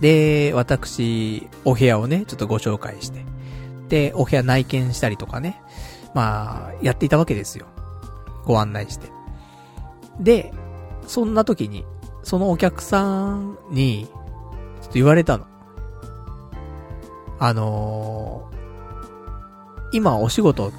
[0.00, 3.24] で、私、お部屋をね、ちょっとご紹介して、
[3.88, 5.60] で、お部屋内見したりとかね、
[6.14, 7.66] まあ、やっていたわけですよ。
[8.44, 9.10] ご案内して。
[10.18, 10.52] で、
[11.06, 11.84] そんな時に、
[12.22, 14.08] そのお客さんに、
[14.80, 15.46] ちょっと言われたの。
[17.38, 20.72] あのー、今お仕事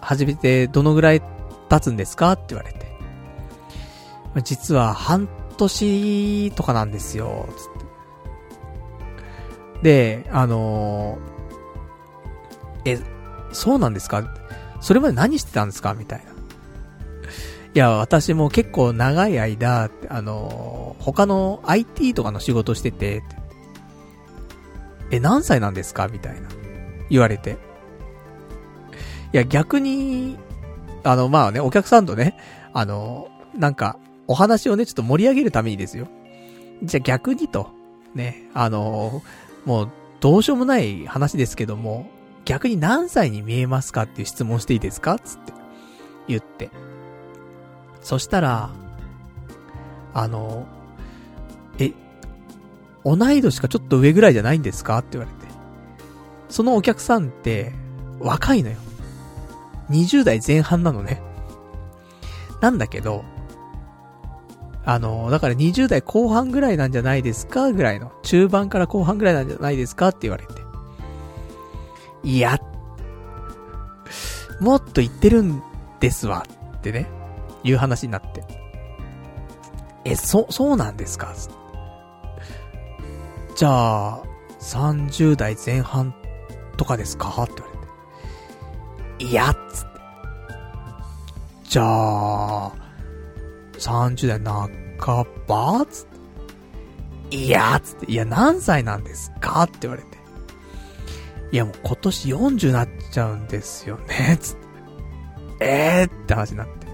[0.00, 1.22] 始めてどのぐらい
[1.68, 2.32] 経つんですか？
[2.32, 2.87] って言われて。
[4.42, 7.82] 実は半年とかなんですよ、つっ
[9.82, 10.22] て。
[10.22, 13.00] で、あのー、え、
[13.52, 14.24] そうなんですか？
[14.80, 15.94] それまで何してたんですか？
[15.94, 16.32] みたいな。
[17.74, 23.22] いや、私も結構長い間、あのー、他の IT とかの仕事してて、
[25.10, 26.08] え、何歳なんですか？
[26.08, 26.48] みたいな。
[27.08, 27.56] 言われて。
[29.32, 30.38] いや、逆に、
[31.04, 32.36] あの、まあね、お客さんとね、
[32.72, 33.98] あの、なんか、
[34.28, 36.06] お話をね、ちょっと盛り上げるためにですよ。
[36.82, 37.70] じゃあ逆にと、
[38.14, 39.22] ね、あの、
[39.64, 42.08] もう、どうしようもない話ですけども、
[42.44, 45.18] 逆に何歳に見えますかっていう質問していいですか？
[45.18, 45.52] つって、
[46.28, 46.70] 言って。
[48.00, 48.70] そしたら、
[50.14, 50.66] あの、
[51.78, 51.92] え、
[53.04, 54.98] 同い年かちょっと上ぐらいじゃないんですか？
[54.98, 55.52] って言われて。
[56.48, 57.72] そのお客さんって、
[58.18, 58.76] 若いのよ。
[59.90, 61.22] 20代前半なのね。
[62.60, 63.24] なんだけど、
[64.90, 68.10] あの、だから20代後半ぐらいなんじゃないですかぐらいの。
[68.22, 70.54] 中盤から後半ぐらいなんじゃないですかって言われて。
[72.22, 72.58] いや、
[74.60, 75.62] もっと言ってるん
[76.00, 76.46] ですわ。
[76.78, 77.06] ってね。
[77.64, 78.42] いう話になって。
[80.06, 81.34] え、そ、そうなんですか
[83.54, 84.22] じゃあ、
[84.58, 86.14] 30代前半
[86.78, 87.72] とかですかって言わ
[89.18, 89.24] れて。
[89.26, 90.00] いや、つって。
[91.64, 92.87] じゃあ、
[93.78, 94.40] 30代
[94.98, 96.06] 半ばつっ
[97.30, 97.36] て。
[97.36, 98.12] いや、つって。
[98.12, 100.18] いや、何歳なんですかって言われて。
[101.50, 104.68] いや、もう今年40なっちゃうんですよね、つって。
[105.60, 106.86] えーって話になって。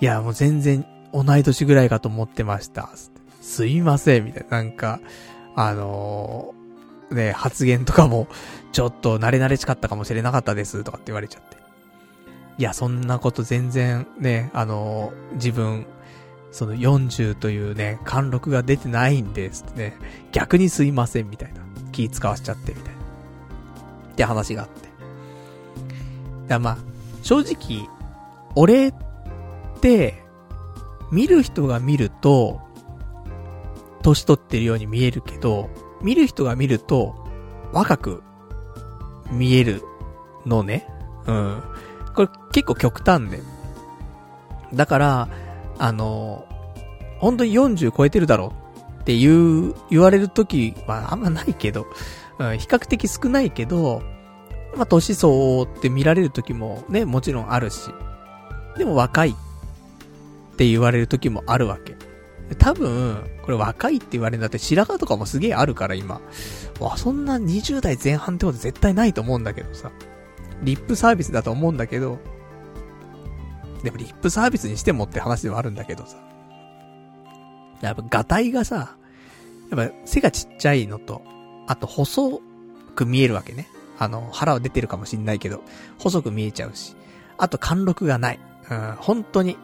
[0.00, 2.90] いや、もう全然同い年ぐらいかと思ってました。
[2.94, 4.56] つってすいません、みたいな。
[4.58, 5.00] なんか、
[5.54, 8.28] あのー、ね、発言とかも、
[8.72, 11.56] ちょっと慣れ慣れしかったかもしれなかったです、とかって言われちゃって。
[12.58, 15.86] いや、そんなこと全然ね、あのー、自分、
[16.56, 19.96] その40というね、貫禄が出てないんですってね、
[20.32, 21.60] 逆にすいません、みたいな。
[21.92, 23.00] 気使わしちゃって、みたいな。
[24.12, 24.88] って話があって。
[26.48, 26.78] だまあ、
[27.20, 27.86] 正直、
[28.54, 28.94] 俺っ
[29.82, 30.24] て、
[31.12, 32.62] 見る人が見ると、
[34.00, 35.68] 年取ってるように見えるけど、
[36.00, 37.22] 見る人が見ると、
[37.74, 38.22] 若く
[39.30, 39.82] 見える
[40.46, 40.88] のね。
[41.26, 41.62] うん。
[42.14, 43.42] これ結構極端で。
[44.72, 45.28] だから、
[45.78, 46.45] あの、
[47.18, 48.52] 本当に40超えてるだろ
[48.98, 51.86] うっていう、言われるときはあんまないけど、
[52.38, 54.02] うん、比較的少ないけど、
[54.76, 57.90] まあ、年相応って見られるときもね、もちろんあるし。
[58.76, 59.34] でも若いっ
[60.56, 61.96] て言われるときもあるわけ。
[62.58, 66.20] 多分、これ若いって言われるんだって白髪とかもすげえあるから今。
[66.78, 69.90] わ、そんな20代前半ってこと絶対ないと思うんだけどさ。
[70.62, 72.18] リップサービスだと思うんだけど、
[73.82, 76.16] でもリップサービスにしてもって話ではあるんだけどさ。
[77.80, 78.96] やっぱ、ガタイがさ、
[79.70, 81.22] やっぱ背がちっちゃいのと、
[81.66, 82.40] あと細
[82.94, 83.68] く見えるわけね。
[83.98, 85.62] あの、腹は出てるかもしんないけど、
[85.98, 86.96] 細く見えちゃうし。
[87.38, 88.40] あと貫禄がない。
[88.70, 89.56] うん、本当に、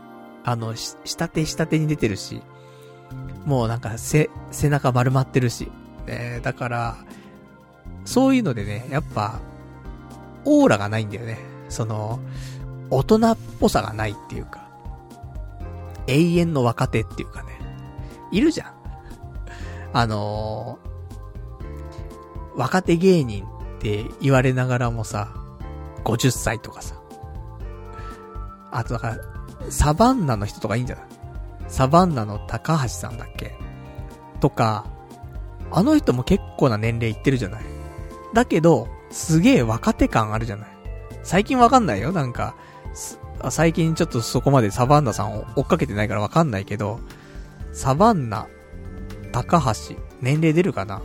[0.45, 2.43] あの、下手下手に出てるし、
[3.45, 5.71] もうなんか背、背中丸まってるし。
[6.07, 6.97] えー、だから、
[8.05, 9.41] そういうのでね、やっぱ、
[10.45, 11.39] オーラがないんだよね。
[11.69, 12.21] その、
[12.91, 14.69] 大人っぽさがないっていうか、
[16.07, 17.52] 永遠の若手っていうかね、
[18.33, 18.73] いるじゃん。
[19.93, 25.33] あのー、若手芸人って言われながらもさ、
[26.05, 26.97] 50歳とかさ。
[28.71, 29.19] あとだから、
[29.71, 31.05] サバンナの人とかいいんじゃない？
[31.69, 33.55] サバンナの高橋さんだっけ？
[34.41, 34.87] とか、
[35.71, 37.63] あの人も結構な年齢いってるじゃない？
[38.35, 40.69] だけど、すげえ若手感あるじゃない？
[41.23, 42.57] 最近わかんないよ、なんか。
[43.51, 47.01] 最近ちょっとそこまでサバンナさんを追っかけてないからわかんないけど、
[47.73, 48.49] サバンナ、
[49.33, 51.01] 高橋、年齢出るかな？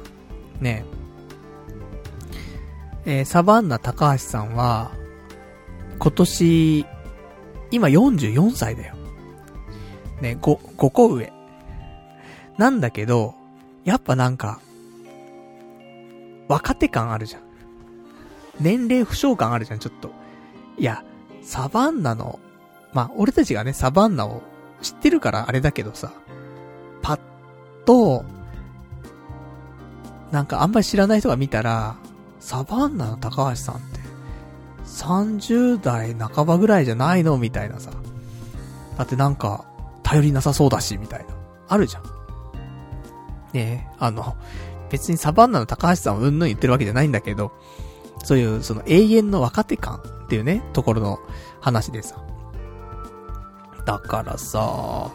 [0.59, 0.86] ね
[3.05, 3.20] え。
[3.20, 4.91] えー、サバンナ高橋さんは、
[5.97, 6.86] 今年、
[7.72, 8.95] 今44歳だよ。
[10.22, 11.32] ね、5、5個上。
[12.57, 13.36] なんだけど、
[13.86, 14.59] やっぱなんか、
[16.47, 17.41] 若手感あるじゃん。
[18.59, 20.11] 年齢不詳感あるじゃん、ちょっと。
[20.78, 21.03] いや、
[21.43, 22.39] サバンナの、
[22.93, 24.41] まあ、俺たちがね、サバンナを
[24.82, 26.11] 知ってるからあれだけどさ、
[27.08, 27.20] パッ
[27.86, 28.26] と、
[30.30, 31.95] なんかあんまり知らない人が見たら、
[32.41, 33.99] サバンナの高橋さんって、
[34.84, 37.91] 30代半ばぐらいじゃないのみたいなさ。
[38.97, 39.64] だってなんか、
[40.03, 41.28] 頼りなさそうだし、みたいな。
[41.70, 42.03] あるじゃん。
[43.53, 44.36] ねえ、あの、
[44.89, 47.53] 別にサバンナの高橋さんをうんぬん言ってるわけじゃないんだけど、
[48.26, 51.20] そういう、その永遠の若手感っていうね、ところの
[51.62, 52.18] 話でさ。
[53.86, 55.10] だからさ、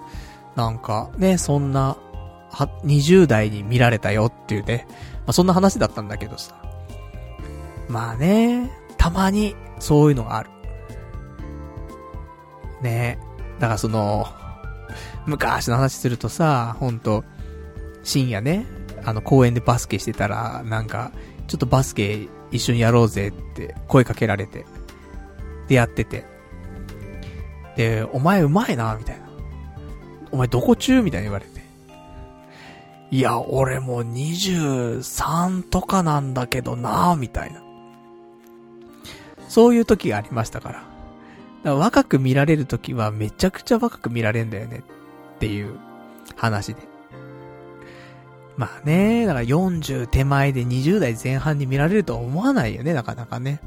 [0.56, 1.96] なんかね、そんな、
[2.50, 6.60] は、20代に見られたよっていうね、まあ、そんな話だったんだけどさ。
[7.88, 10.50] まあね、たまに、そういうのがある。
[12.82, 13.18] ね
[13.58, 14.26] だからその、
[15.26, 17.24] 昔の話するとさ、ほんと、
[18.02, 18.66] 深夜ね、
[19.04, 21.12] あの公園でバスケしてたら、なんか、
[21.46, 24.64] ちょっとバスケ一緒にやろうぜって声かけられて、
[25.68, 26.24] でやってて。
[27.76, 29.21] で、お前うまいな、みたいな。
[30.32, 31.02] お前どこ中？
[31.02, 31.62] みたいに言われて。
[33.10, 37.62] いや、俺もう23とかなんだけどな、みたいな。
[39.48, 40.74] そういう時がありましたから。
[40.74, 40.84] だか
[41.64, 44.82] ら若く見られる時はめちゃくちゃ若く見られんだよね
[45.36, 45.78] っていう
[46.36, 46.80] 話で。
[48.56, 53.60] まあね、だから40手前で20代前半に見られるとは思わないよね、なかなかね。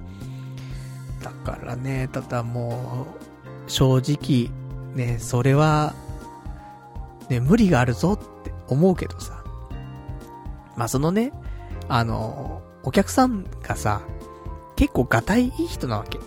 [1.23, 3.07] だからね、ただも
[3.67, 4.49] う、正直、
[4.95, 5.93] ね、それは、
[7.29, 9.43] ね、無理があるぞって思うけどさ。
[10.75, 11.31] まあそのね、
[11.87, 14.01] あの、お客さんがさ、
[14.75, 16.19] 結構ガタイいい人なわけ。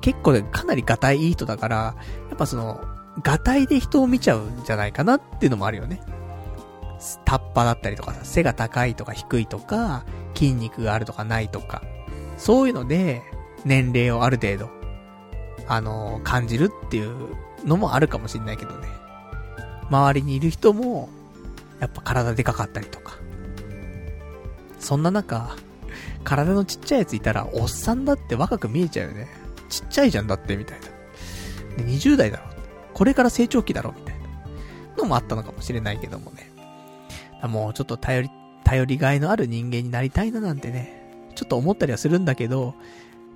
[0.00, 2.80] 結構ね、かなりガタイいい人だから、やっぱその、
[3.22, 6.02] ガタイで人を見ちゃうんじゃないかなっていうのもあるよね。
[7.24, 10.04] タッパだったりとかさ、背が高いとか低いとか、
[10.34, 11.82] 筋肉があるとかないとか、
[12.36, 13.22] そういうので、
[13.64, 14.70] 年齢をある程度、
[15.68, 18.88] あの、感じるっていうのもあるかもしんないけどね。
[19.92, 21.10] 周りにいる人も、
[21.80, 23.18] やっぱ体でかかったりとか。
[24.78, 25.54] そんな中、
[26.24, 29.28] 体のちっちゃいやついたら、おっさんだって若く見えちゃうよね。
[29.68, 30.86] ちっちゃいじゃんだって、みたいな。
[31.76, 32.44] で、20代だろ。
[32.94, 34.22] これから成長期だろ、みたいな。
[34.96, 36.50] のもあったのかもしれないけどもね。
[37.46, 38.30] もうちょっと頼り、
[38.64, 42.74] 頼りがいのある人間になりたいななんてね、ちょっと思ったりはするんだけど、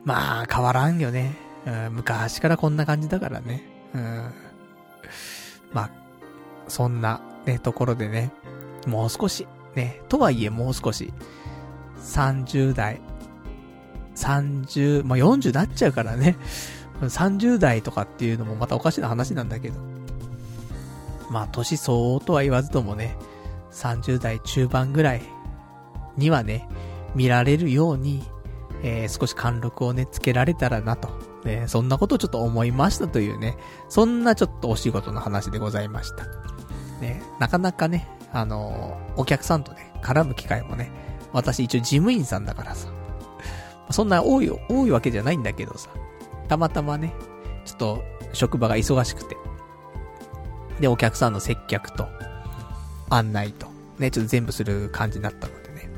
[0.04, 1.34] まあ変わらんよね。
[1.66, 3.62] うん、昔からこんな感じだからね。
[3.92, 4.32] うん。
[5.72, 5.90] まあ、
[6.68, 8.32] そんなね、ところでね、
[8.86, 11.12] もう少し、ね、とはいえもう少し、
[12.00, 13.00] 30代、
[14.16, 16.36] 30、まあ、40なっちゃうからね、
[17.00, 19.78] 30代とかっていうのもまたおかしな話なんだけど、
[21.30, 23.16] まあ、年相応とは言わずともね、
[23.72, 25.22] 30代中盤ぐらい
[26.16, 26.68] にはね、
[27.14, 28.24] 見られるように、
[28.82, 31.08] えー、少し貫禄をね、つけられたらなと、
[31.44, 33.56] ね、そんなことをちょっと思いましたというね、
[33.88, 36.55] そんなちょっとお仕事の話でございました。
[37.00, 40.90] ね、なかなかね、あのー、お客さんとね、絡む機会もね、
[41.32, 42.88] 私一応事務員さんだからさ、
[43.90, 45.90] そんな多い、多いわけじゃないんだけどさ、
[46.48, 47.12] たまたまね、
[47.64, 49.36] ちょっと職場が忙しくて、
[50.80, 52.06] で、お客さんの接客と、
[53.10, 53.66] 案内と、
[53.98, 55.88] ね、ちょっと全部する感じになったのでね。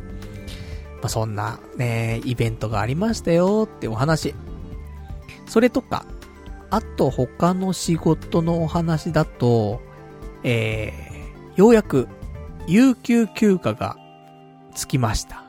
[1.01, 4.35] まあ、そんな、ね、イベントがありましたよってお話。
[5.47, 6.05] それとか、
[6.71, 9.81] あと他の仕事のお話だと、
[10.43, 12.09] えー、ようやく、
[12.67, 13.97] 有給休暇が
[14.75, 15.45] つきました。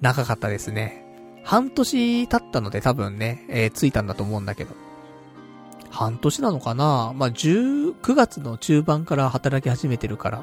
[0.00, 1.04] 長かったですね。
[1.44, 4.74] 半年経ったので多分ね、えー、ついたんだと思うんだけど。
[5.90, 7.12] 半年なのかな？
[7.16, 10.42] まあ、19月の中盤から働き始めてるから。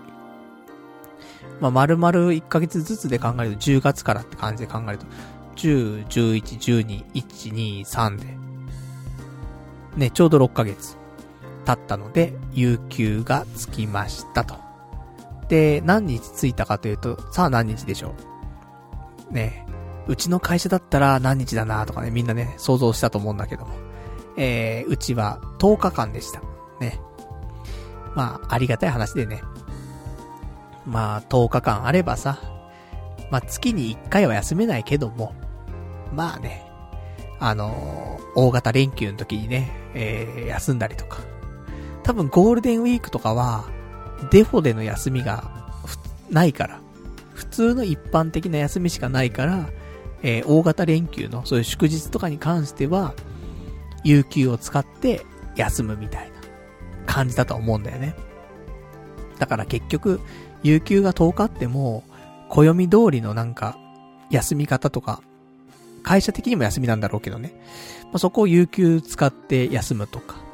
[1.61, 5.05] まあ、丸々1ヶ月ずつで考えると10月からって感じで考えると、
[5.55, 8.37] 10、11、12、1、2、3で。
[9.95, 10.97] ね、ちょうど6ヶ月
[11.65, 14.55] 経ったので、有給がつきましたと。
[15.49, 18.13] で、何日ついたかというと、さあ何日でしょ
[19.29, 19.33] う？
[19.33, 19.65] ね、
[20.07, 23.73] うちの会社だったら何日だなとかね、みんなね、想像したと思うんだけども。
[24.37, 26.41] えー、うちは10日間でした。
[26.79, 26.99] ね。
[28.15, 29.41] まあ、ありがたい話でね。
[30.85, 32.39] まあ、10日間あればさ、
[33.31, 35.33] まあ、月に1回は休めないけども、
[36.13, 36.65] まあね、
[37.39, 41.19] あのー、大型連休の時にね、えー、休んだりとか。
[42.05, 43.65] 多分ゴールデンウィークとかは、
[44.29, 45.65] デフォでの休みが、
[46.29, 46.79] ないから。
[47.33, 49.69] 普通の一般的な休みしかないから、
[50.21, 53.15] えー、大型連休のそういう祝日とかに関しては、
[54.03, 55.25] 有給を使って
[55.55, 56.35] 休むみたいな
[57.07, 58.13] 感じだと思うんだよね。
[59.39, 60.21] だから結局、
[60.61, 62.03] 有給が10日あっても、
[62.49, 63.79] 暦通りのなんか、
[64.29, 65.23] 休み方とか、
[66.03, 67.59] 会社的にも休みなんだろうけどね。
[68.03, 70.44] まあ、そこを有給使って休むとか、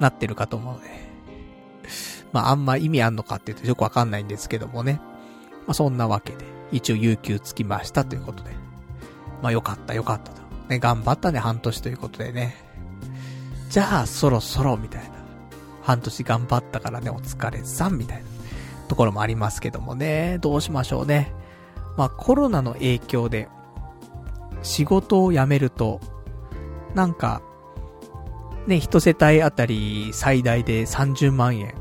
[0.00, 1.10] なってるかと思うので。
[2.32, 5.00] まあ、あんま意味あんのかって言うとよくわかんないんですけどもね。
[5.66, 8.50] まあ、そんなわけで、一応有給つきましたということで。
[9.42, 10.42] まあ、よかったよかったと。
[10.68, 12.56] ね、頑張ったね、半年ということでね。
[13.68, 15.10] じゃあ、そろそろ、みたいな。
[15.82, 18.30] 半年頑張ったからね、お疲れさん、みたいな。
[18.88, 20.38] ところもありますけどもね。
[20.40, 21.32] どうしましょうね。
[21.96, 23.48] まあ、コロナの影響で、
[24.62, 26.00] 仕事を辞めると、
[26.94, 27.42] なんか、
[28.70, 31.74] ね、一世帯あたり最大で30万円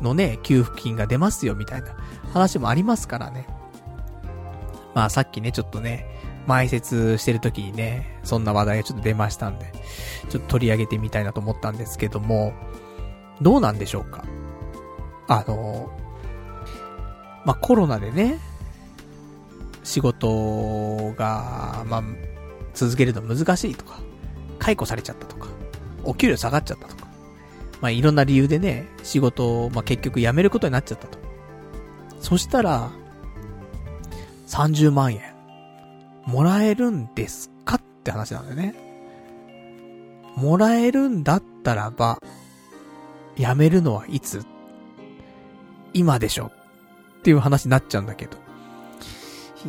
[0.00, 1.96] のね、給付金が出ますよみたいな
[2.32, 3.46] 話もありますからね。
[4.94, 6.06] まあさっきね、ちょっとね、
[6.46, 9.72] 埋設してる時にね、そんな話題がちょっと出ましたんで、
[10.28, 12.52] ちょっと取り上げてみたいなと思ったんですけども、
[13.40, 14.24] どうなんでしょうか？
[15.28, 15.90] あの、
[17.44, 18.40] まあコロナでね、
[19.84, 22.02] 仕事が、まあ、
[22.74, 24.00] 続けるの難しいとか、
[24.58, 25.48] 解雇されちゃったとか、
[26.04, 27.06] お給料下がっちゃったとか、
[27.80, 31.18] まあ、いろんな理由でね、仕事を、まあ、結局辞めることになっちゃったと。
[32.20, 32.90] そしたら、
[34.48, 35.20] 30万円、
[36.26, 38.74] もらえるんですかって話なんだよね。
[40.36, 42.18] もらえるんだったらば、
[43.36, 44.44] 辞めるのはいつ？
[45.92, 46.52] 今でしょ？
[47.18, 48.36] っていう話になっちゃうんだけど。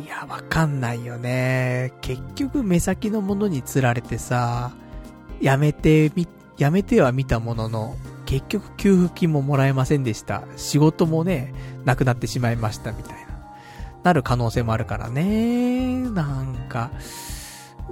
[0.02, 1.92] いや、わかんないよね。
[2.00, 4.72] 結局目先のものに釣られてさ、
[5.40, 6.28] やめてみ、
[6.58, 10.44] やめては見たものの、結局給付金ももらえませんでした。
[10.56, 11.52] 仕事もね、
[11.84, 13.24] なくなってしまいましたみたいな。
[14.02, 15.98] なる可能性もあるからね。
[15.98, 16.90] なんか、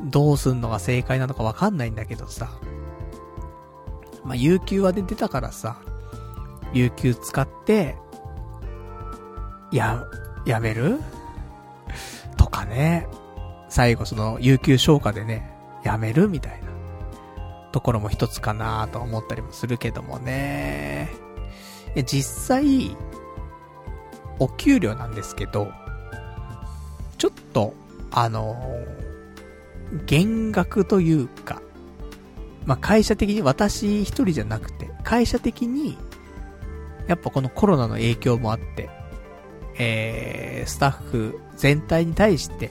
[0.05, 2.51] どうすんのが正解なのかわかんないんだけどさ。
[4.25, 5.77] まあ、有給は出てたからさ、
[6.73, 7.97] 有給使って、
[9.71, 10.05] や、
[10.47, 11.01] やめる？
[12.37, 13.07] とかね。
[13.69, 16.29] 最後その、有給消化でね、やめる？
[16.29, 16.62] みたいな。
[17.73, 21.11] ところも一つかなと思ったりもするけどもね。
[21.95, 22.97] いや、実際、
[24.39, 25.73] お給料なんですけど、
[27.19, 27.75] ちょっと、
[28.15, 28.57] あの
[30.05, 31.63] 減額というか、
[32.67, 35.97] まあ、会社的に私一人じゃなくて、会社的に、
[37.09, 38.91] やっぱこのコロナの影響もあって、
[39.79, 42.71] えー、スタッフ全体に対して、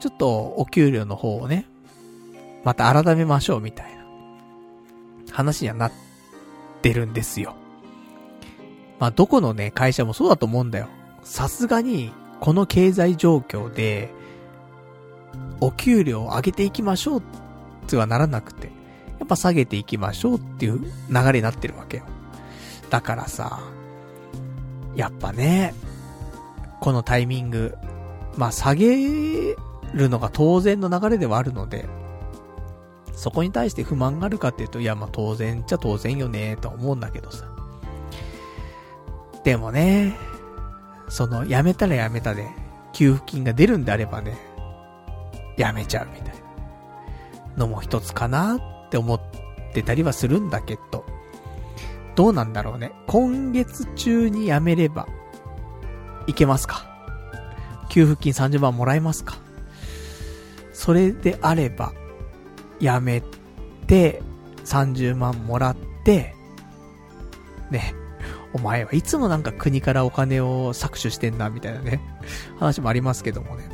[0.00, 1.66] ちょっとお給料の方をね、
[2.64, 4.04] また改めましょうみたいな
[5.30, 5.92] 話にはなっ
[6.82, 7.54] てるんですよ。
[8.98, 10.88] まあ、どこのね、会社もそうだと思うんだよ。
[11.22, 14.10] さすがに、この経済状況で、
[15.60, 17.22] お給料を上げていきましょうっ
[17.86, 18.68] てはならなくて、
[19.18, 22.04] やっぱ下げていきましょうっていう流れになってるわけよ。
[22.90, 23.60] だからさ、
[24.94, 25.74] やっぱね、
[26.80, 27.76] このタイミング、
[28.36, 29.56] まあ下げ
[29.92, 31.88] るのが当然の流れではあるので、
[33.16, 37.46] そこに対して不満があるかっていうと、いやまあ当然っちゃ当然よねと思うんだけどさ。
[39.44, 40.16] でもね、
[41.08, 42.48] その、辞めたら辞めたで、
[42.92, 44.36] 給付金が出るんであればね、
[45.58, 46.34] 辞めちゃうみたいな
[47.58, 49.20] のも一つかなって思っ
[49.72, 51.04] てたりはするんだけど、
[52.16, 52.92] どうなんだろうね。
[53.06, 55.06] 今月中に辞めれば、
[56.26, 56.86] いけますか？
[57.90, 59.36] 給付金30万もらえますか？
[60.72, 61.92] それであれば、
[62.80, 63.22] 辞め
[63.86, 64.22] て、
[64.64, 66.34] 30万もらって、
[67.70, 67.94] ね、
[68.52, 72.00] お前はいつもなんか国からお金を搾取してんな、みたいなね、
[72.58, 73.68] 話もありますけどもね。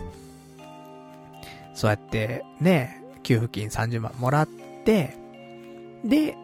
[1.74, 4.48] そうやって、ね、給付金30万もらっ
[4.84, 5.16] て、
[6.04, 6.36] で、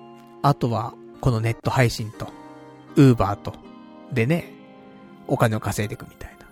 [0.43, 2.29] あとは、このネット配信と、
[2.97, 3.55] ウーバーと、
[4.13, 4.53] でね、
[5.27, 6.47] お金を稼いでいくみたいな。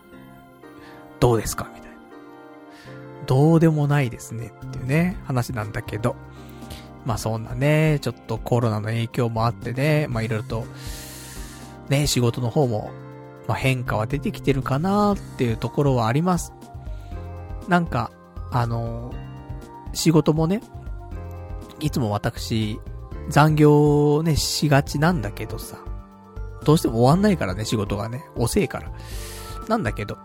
[1.20, 1.83] どうですかみたいな。
[3.26, 6.16] どうでもないですねっていうね、話なんだけど。
[7.04, 10.64] まあそんなね、ちょっとコロナの影響もあってね、まあいろいろと、
[11.88, 12.90] ね、仕事の方も、
[13.46, 16.52] まあ変化は出てきてるかなっていうところはあります。
[17.68, 18.10] なんか、
[18.50, 19.12] あの
[19.92, 20.62] 仕事もね、
[21.80, 22.78] いつも私、
[23.28, 25.78] 残業ね、しがちなんだけどさ、
[26.64, 28.92] どうしても終わんないからね、仕事がね、遅えから。
[29.68, 30.18] なんだけど、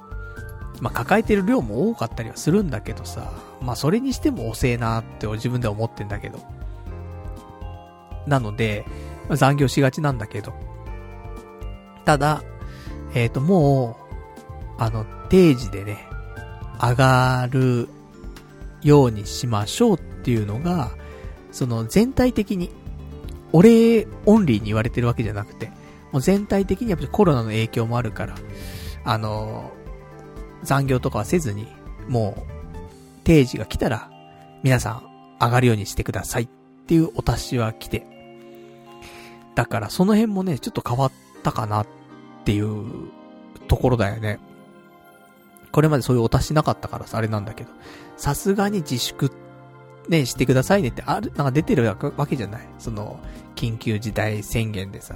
[0.81, 6.39] まあ、抱えてる量も多かったりはするんだけどさ、まあ、それにしても遅えなって自分では思ってんだけど。
[8.27, 8.85] なので、
[9.27, 10.53] まあ、残業しがちなんだけど。
[12.05, 12.43] ただ、
[13.13, 13.97] えっ、ー、と、も
[14.77, 16.07] う、あの、定時でね、
[16.81, 17.89] 上がる
[18.81, 20.91] ようにしましょうっていうのが、
[21.51, 22.71] その全体的に、
[23.51, 25.71] 俺オンリーに言われてるわけじゃなくて、
[26.11, 28.35] もう全体的にやっぱりコロナの影響もあるから、
[29.03, 29.71] あの、
[30.63, 31.67] 残業とかはせずに、
[32.07, 34.09] もう、定時が来たら、
[34.63, 35.03] 皆さん
[35.39, 36.47] 上がるようにしてくださいっ
[36.87, 38.05] ていうお達しは来て。
[39.55, 41.11] だからその辺もね、ちょっと変わっ
[41.43, 41.87] たかなっ
[42.45, 43.09] ていう
[43.67, 44.39] ところだよね。
[45.71, 47.69] これまでそういうお達しなかったからさ、あれなんだけど。
[48.17, 49.31] さすがに自粛、
[50.09, 52.61] ね、してくださいねって、ある、なんか出てるわけじゃない。
[52.79, 53.19] その、
[53.55, 55.15] 緊急事態宣言でさ。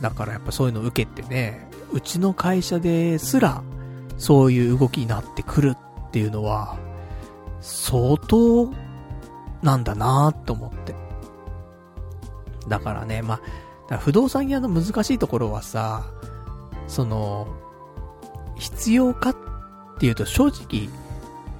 [0.00, 3.62] だからやっぱそういうの受けてね、うちの会社ですら、
[4.18, 5.74] そういう動きになってくる
[6.06, 6.78] っていうのは、
[7.60, 8.70] 相当、
[9.62, 10.94] なんだなーって思って。
[12.68, 13.40] だからね、ま
[13.90, 16.04] あ、不動産屋の難しいところはさ、
[16.86, 17.46] その、
[18.56, 19.36] 必要かっ
[19.98, 20.88] ていうと正直、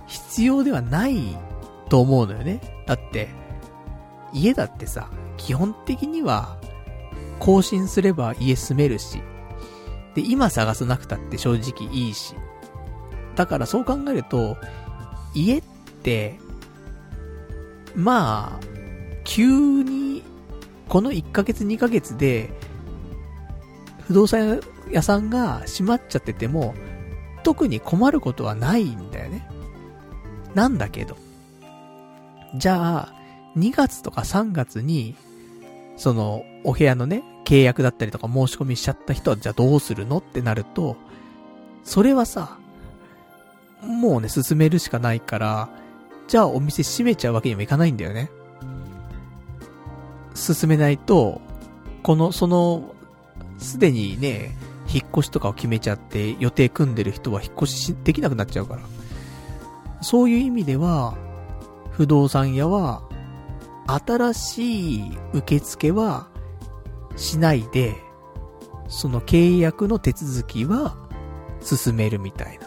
[0.07, 1.37] 必要ではない
[1.89, 2.85] と思うのよね。
[2.87, 3.29] だって、
[4.33, 6.57] 家だってさ、基本的には、
[7.39, 9.21] 更新すれば家住めるし、
[10.15, 12.35] で、今探さなくたって正直いいし。
[13.37, 14.57] だからそう考えると、
[15.35, 15.63] 家っ
[16.03, 16.39] て、
[17.95, 18.67] まあ、
[19.25, 19.47] 急
[19.83, 20.23] に、
[20.89, 22.51] この1ヶ月2ヶ月で、
[24.07, 24.61] 不動産
[24.91, 26.75] 屋さんが閉まっちゃってても、
[27.43, 29.47] 特に困ることはないんだよね。
[30.55, 31.17] なんだけど。
[32.55, 33.15] じゃあ、
[33.57, 35.15] 2月とか3月に、
[35.97, 40.97] その、お部屋のね、契約だったりとか申し込みしちゃった人はじゃあどうするのってなると、
[41.85, 42.59] それはさ、
[43.87, 45.69] もうね、進めるしかないから、
[46.29, 48.31] じゃあお店閉めちゃうわけにもいかないんだよね。
[50.35, 51.41] 進めないと、
[52.03, 52.95] この、その、
[53.59, 54.57] すでにね、
[54.93, 58.83] 引っ越しとかを決めちゃって予定組んでる人は引っ越しできなくなっちゃうから。
[60.03, 61.15] そういう意味では、
[61.91, 63.03] 不動産屋は、
[63.87, 66.29] 新しい受付は
[67.17, 67.97] しないで、
[68.89, 70.97] その契約の手続きは
[71.61, 72.66] 進めるみたいな。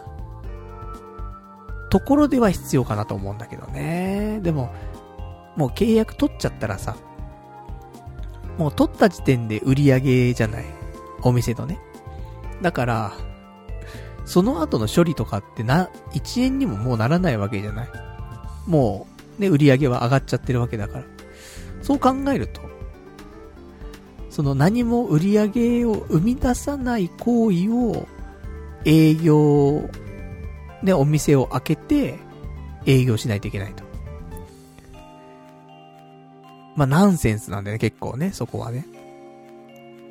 [1.89, 4.39] ところでは必要かなと思うんだけどね。
[4.41, 4.73] でも、
[5.55, 6.95] もう契約取っちゃったらさ、
[8.57, 10.65] もう取った時点で売り上げじゃない。
[11.21, 11.79] お店のね。
[12.61, 13.13] だから、
[14.25, 17.89] その後の処理とかってな、1円にももうならないわけじゃない。
[18.67, 19.07] も
[19.37, 21.03] う、ね、売り上げは上がっちゃってるわけだから。
[21.81, 22.61] そう考えると、
[24.29, 28.07] その何も売り上げを生み出さない行為を
[28.85, 29.89] 営業、
[30.83, 32.19] ね、お店を開けて
[32.85, 33.83] 営業しないといけないと。
[36.75, 38.85] まあ、ナンセンスなんだよね、結構ね、そこはね。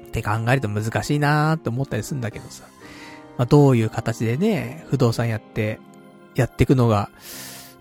[0.09, 2.65] って考えると難しいなーって思ったりするんだけどさ。
[3.39, 5.79] まあ、どういう形でね、不動産やって、
[6.35, 7.11] やっていくのが、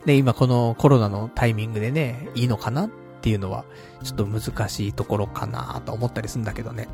[0.06, 2.90] ね、今このコロナのタイミングでね、いいのかなっ
[3.22, 3.66] ていうのは、
[4.04, 6.88] ちょっと難しいところかなと思ったりするんだけどね。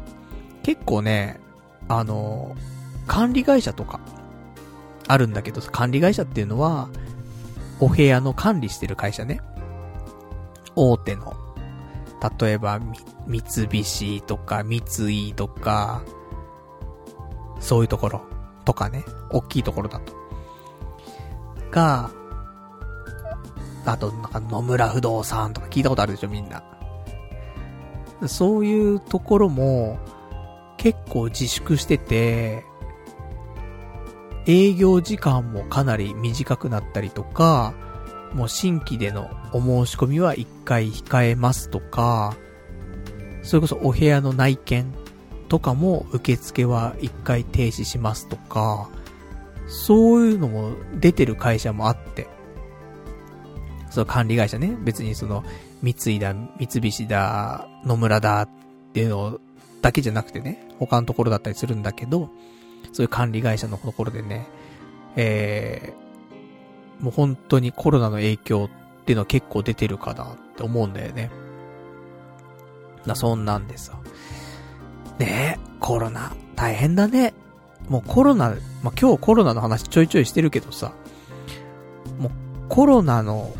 [0.63, 1.39] 結構ね、
[1.89, 2.55] あの、
[3.05, 3.99] 管理会社とか、
[5.07, 6.89] あるんだけど、管理会社っていうのは、
[7.79, 9.41] お部屋の管理してる会社ね。
[10.75, 11.35] 大手の。
[12.39, 12.79] 例えば、
[13.27, 16.03] 三菱とか、三井とか、
[17.59, 18.21] そういうところ
[18.65, 19.03] とかね。
[19.29, 20.13] 大きいところだと。
[21.71, 22.11] が、
[23.85, 26.63] あと、なんか野村不動産とか聞いたことあるでしょ、みんな。
[28.27, 29.97] そういうところも、
[30.77, 32.65] 結構自粛してて、
[34.45, 37.73] 営業時間もかなり短くなったりとか、
[38.33, 42.35] もう新規でのお申し込みは一回控えますとか、
[43.43, 44.93] それこそお部屋の内見
[45.49, 48.89] とかも受付は一回停止しますとか、
[49.67, 52.27] そういうのも出てる会社もあって、
[53.89, 55.43] その管理会社ね、別にその、
[55.83, 58.49] 三井だ、三菱だ、野村だっ
[58.93, 59.39] ていうの
[59.81, 62.29] だけじゃなくてね、他のところだったりするんだけど、
[62.91, 64.47] そういう管理会社のところでね、
[65.15, 68.69] えー、もう本当にコロナの影響
[69.01, 71.31] っていうのは結構出てるかなって思うんだよね。
[73.05, 73.93] な、そんなんでさ。
[75.19, 77.33] ねえ、コロナ、大変だね。
[77.89, 80.93] もうコロナ、まあ、今日コロナの話ちょいちょいしてるけどさ、
[82.17, 82.31] もう
[82.69, 83.53] コロナの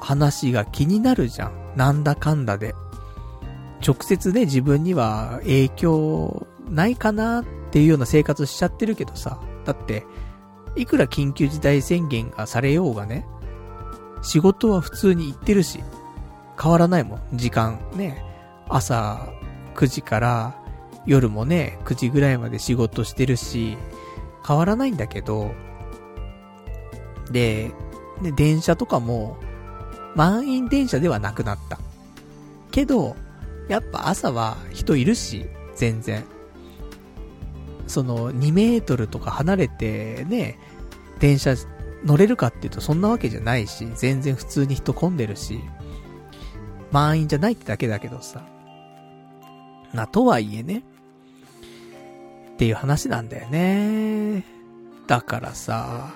[0.00, 1.52] 話が気になるじゃん。
[1.76, 2.74] なんだかんだで。
[3.86, 9.40] 直接ね、自分には影響ないかなっっていうような生活しちゃってるけどさ。
[9.64, 10.04] だって、
[10.74, 13.24] いくら緊急事態宣言がされようがね、
[14.22, 15.80] 仕事は普通に行ってるし、
[16.60, 17.78] 変わらないもん、時間。
[17.94, 18.24] ね、
[18.68, 19.32] 朝
[19.76, 20.56] 9時から
[21.06, 23.78] 夜もね、9時ぐらいまで仕事してるし、
[24.46, 25.52] 変わらないんだけど、
[27.30, 27.70] で、
[28.20, 29.36] で、電車とかも、
[30.16, 31.78] 満員電車ではなくなった。
[32.72, 33.16] けど、
[33.68, 36.24] やっぱ朝は人いるし、全然。
[37.90, 40.58] その、2メートルとか離れてね、
[41.18, 41.54] 電車
[42.04, 45.60] 乗れるかっていうとそんなわけじゃないし、全然普通に人混んでるし、
[46.92, 48.42] 満員じゃないってだけだけどさ。
[49.92, 50.82] な、とはいえね。
[52.54, 54.44] っていう話なんだよね。
[55.06, 56.14] だからさ、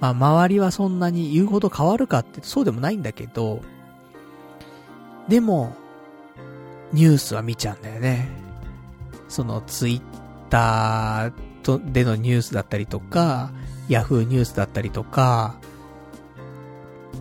[0.00, 3.60] まあ周りはそんなに言うほど変わるかってそうでもないんだけど、
[5.28, 5.76] でも、
[6.92, 8.28] ニュースは見ちゃうんだよね。
[9.28, 10.11] そのツイッ
[10.52, 13.50] ターでのニュースだったりとか、
[13.88, 15.56] ヤフーニュースだったりとか、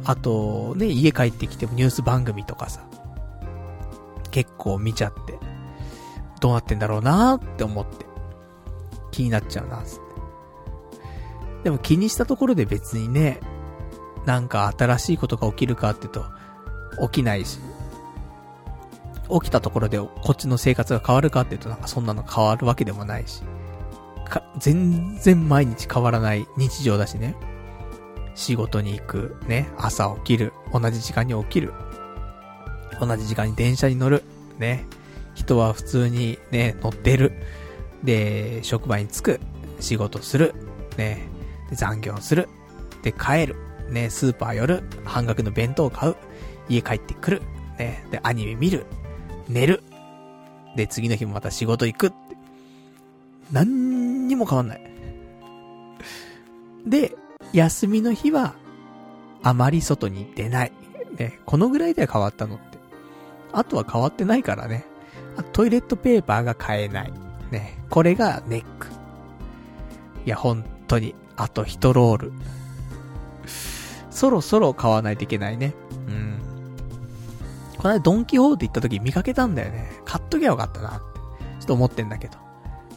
[0.04, 2.82] あと、ね、家帰ってきてもニュース番組とかさ、
[4.32, 5.40] 結構見ちゃって、
[6.42, 8.06] どうなってんだろうなーって思って、
[9.12, 9.92] 気になっちゃうな、って。
[11.64, 13.40] でも気にしたところで別にね、
[14.26, 16.26] なんか新しいことが起きるかって言う
[16.98, 17.60] と、起きないし、
[19.40, 23.44] 起きたところでこっちの生活が変わるかって言うとなんかそんなの変わるわけでもないし、
[24.32, 27.36] か、全然毎日変わらない日常だしね。
[28.34, 31.74] 仕事に行く、ね、朝起きる、同じ時間に起きる、
[33.00, 34.24] 同じ時間に電車に乗る、
[34.58, 34.86] ね、
[35.36, 37.34] 人は普通にね、乗ってる、
[38.04, 39.40] で、職場に着く、
[39.80, 40.56] 仕事する、
[40.98, 41.28] ね、
[41.74, 42.48] 残業する、
[43.04, 43.56] で、帰る、
[43.90, 46.16] ね、スーパー寄る、半額の弁当を買う、
[46.70, 47.42] 家帰ってくる、
[47.78, 48.86] ね、で、アニメ見る、
[49.48, 49.84] 寝る、
[50.76, 52.16] で、次の日もまた仕事行くって。
[53.52, 54.92] 何にも変わんない。
[56.86, 57.16] で、
[57.54, 58.56] 休みの日は、
[59.44, 60.72] あまり外に出ない。
[61.18, 62.78] ね、このぐらいでは変わったのって。
[63.52, 64.86] あとは変わってないからね。
[65.52, 67.14] トイレットペーパーが買えない。
[67.52, 68.88] ね、これがネック。
[70.26, 72.32] いや、本当に、あと1ロール。
[74.10, 75.74] そろそろ買わないといけないね。
[76.08, 76.41] うん。
[77.82, 79.92] この間ドンキホーテ行った時見かけたんだよね。
[80.06, 81.20] 買っときゃよかったなって。
[81.60, 82.38] ちょっと思ってんだけど。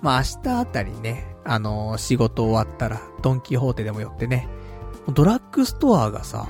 [0.02, 4.46] まあ明日あたりね、あのー、仕事終わったら、ドンキホーテでも寄ってね、
[5.14, 6.48] ドラッグストアがさ、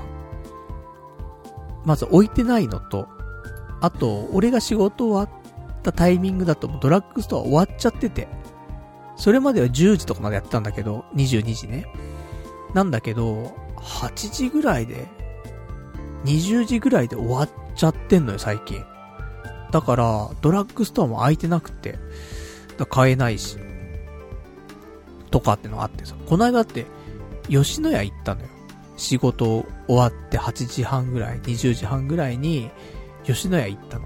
[1.85, 3.07] まず置いてないのと、
[3.79, 8.27] あと、俺が仕事終わったタイミングだとドラッグストア終わっちゃってて、
[9.15, 11.85] それまでは10時とかまでやってたんだけど、22時ね。
[12.73, 15.07] なんだけど、8時ぐらいで、
[16.25, 18.83] 20時ぐらいで終わっちゃってんのよ、最近。
[19.71, 21.99] だから、ドラッグストアも空いてなくて、
[22.77, 23.57] だ買えないし、
[25.31, 26.85] とかってのがあってさ、この間って、
[27.49, 28.47] 吉野家行ったのよ。
[28.97, 32.71] 仕事終わって8時半ぐらい、20時半ぐらいに、
[33.23, 34.05] 吉野家行ったの。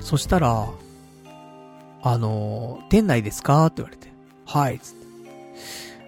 [0.00, 0.68] そしたら、
[2.02, 4.12] あのー、店内ですかって言われて。
[4.46, 5.06] はい、つって。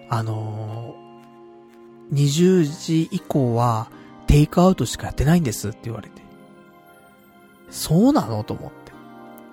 [0.09, 3.89] あのー、20時以降は、
[4.25, 6.21] テイクアウトしかやってないんですって言われて。
[7.69, 8.43] そうなの？
[8.43, 8.91] と思って。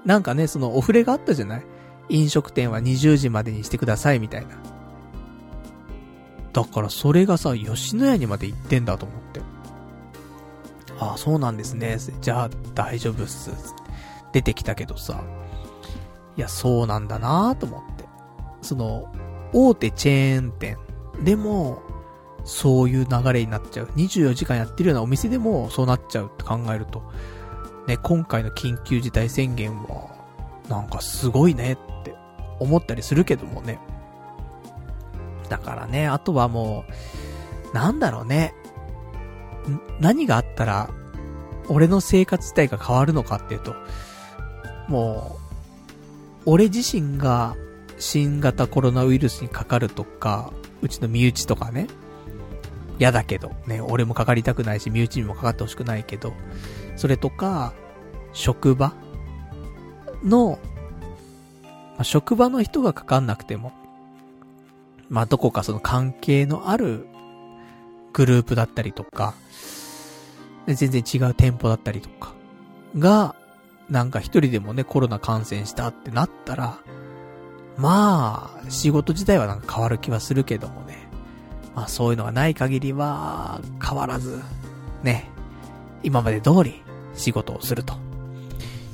[0.05, 1.66] なんかね、そのお触れがあったじゃない？
[2.09, 4.56] 飲食店は20時までにしてくださいみたいな。
[6.52, 9.40] だからそれがさ、吉野家にまで行ってんだと思って。
[10.98, 11.98] ああ、そうなんですね。
[12.20, 13.51] じゃあ大丈夫っす。
[14.32, 15.22] 出てきたけどさ。
[16.36, 18.05] いや、そうなんだなぁと思って。
[18.62, 19.12] その、
[19.52, 20.78] 大手チェーン店
[21.22, 21.82] でも、
[22.44, 23.86] そういう流れになっちゃう。
[23.97, 27.02] 24時間やってるようなお店でもそうなっちゃうって考えると、
[27.87, 30.11] ね、今回の緊急事態宣言は、
[30.69, 32.15] なんかすごいねって
[32.59, 33.79] 思ったりするけどもね。
[35.49, 36.85] だからね、あとはも
[37.73, 38.55] う、なんだろうね。
[40.01, 40.91] 何があったら、
[41.69, 43.75] 俺の生活自体が変わるのかっていうと、
[44.89, 45.47] もう、
[46.47, 47.57] 俺自身が
[47.99, 50.53] 新型コロナウイルスにかかるとか、
[50.83, 51.89] うちの身内とかね、
[52.99, 56.33] 嫌だけど、ね、俺もかかりたくないし、身内にもかかってほしくないけど、
[56.97, 57.74] それとか、
[58.32, 58.93] 職場
[60.24, 60.59] の、
[61.97, 63.73] まあ、職場の人がかかんなくても、
[65.09, 67.06] まあ、どこかその関係のある
[68.12, 69.35] グループだったりとか、
[70.66, 72.35] 全然違う店舗だったりとか、
[72.98, 73.36] が、
[73.89, 76.78] なんか一人でもね、コロナ感染したってなったら、
[77.77, 81.06] まあ、仕事自体はなんか変わる気はするけどもね。
[81.74, 84.40] まあそういうのがない限りは、変わらず、
[85.02, 85.31] ね、
[86.02, 86.82] 今まで通り
[87.16, 87.94] 仕事をすると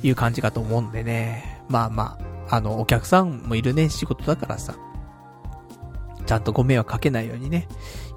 [0.01, 1.61] いう感じかと思うんでね。
[1.69, 2.17] まあま
[2.49, 4.75] あ、あの、お客さんもいるね、仕事だからさ。
[6.25, 7.67] ちゃんとご迷惑かけないようにね、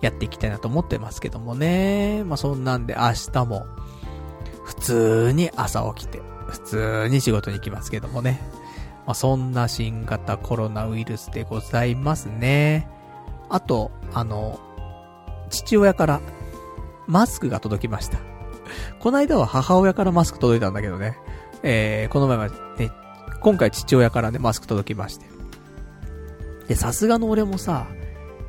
[0.00, 2.22] やっていきたいなと思ってますけどもね。
[2.24, 3.66] まあそんなんで明日も、
[4.64, 8.40] 普通に朝起きて、普通に仕事に行きますけどもね。
[9.06, 12.88] まあそんな新型コロナウイルスでございますね。
[13.48, 14.60] あと、あの、
[15.50, 16.20] 父親から
[17.06, 18.35] マスクが届きました。
[19.00, 21.16] この間は母親からマスク届いたんだけどね。
[21.62, 22.92] えー、この前はね、
[23.40, 25.26] 今回父親からね、マスク届きまして。
[26.68, 27.86] で、さすがの俺もさ、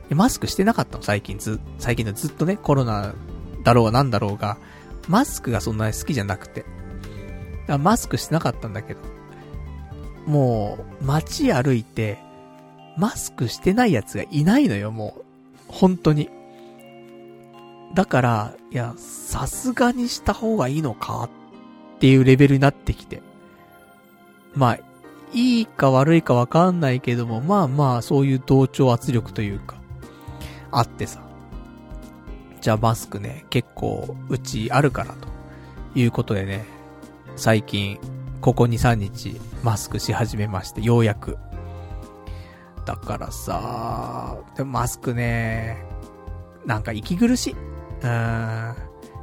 [0.09, 3.13] マスクしてなかったの、最近ず、最近のずっとね、コロナ
[3.63, 4.57] だろうがなんだろうが、
[5.07, 6.61] マスクがそんなに好きじゃなくて。
[6.61, 6.71] だか
[7.67, 8.99] らマスクしてなかったんだけど、
[10.25, 12.19] もう、街歩いて、
[12.97, 15.23] マスクしてない奴がいないのよ、もう。
[15.67, 16.29] 本当に。
[17.93, 21.29] だから、いや、さすがにした方がいいのか
[21.95, 23.21] っていうレベルになってきて。
[24.55, 24.79] まあ、
[25.33, 29.75] いいか悪いかわかんないけども、まあまあ、そういう同調圧力というか、
[30.71, 31.21] あってさ。
[32.61, 35.27] じゃあマスクね、結構、うちあるからと。
[35.95, 36.65] いうことでね、
[37.35, 37.97] 最近、
[38.41, 41.37] ここ2、3日、マスクし始めまして、ようやく。
[42.85, 45.83] だからさ、でもマスクね、
[46.65, 47.55] なんか息苦しい。
[48.03, 48.75] うん、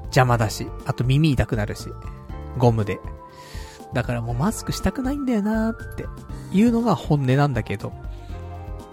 [0.05, 1.89] 邪魔だし、あと耳痛くなるし、
[2.59, 2.99] ゴムで。
[3.93, 6.07] だからもうマスクしたくないんだよなーって
[6.53, 7.93] いうのが本音なんだけど。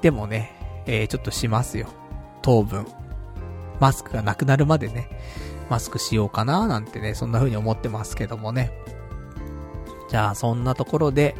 [0.01, 1.87] でもね、えー、ちょっとしますよ。
[2.41, 2.85] 当分。
[3.79, 5.09] マスクがなくなるまでね、
[5.69, 8.71] マスクしようかなーなんてね、そんな風に思ってますけどもね。
[10.09, 11.35] じゃあ、そんなところで、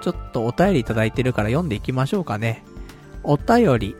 [0.00, 2.64] ちょっとお便りいただいてるから読んでいきましょうかね。
[3.22, 3.96] お便り、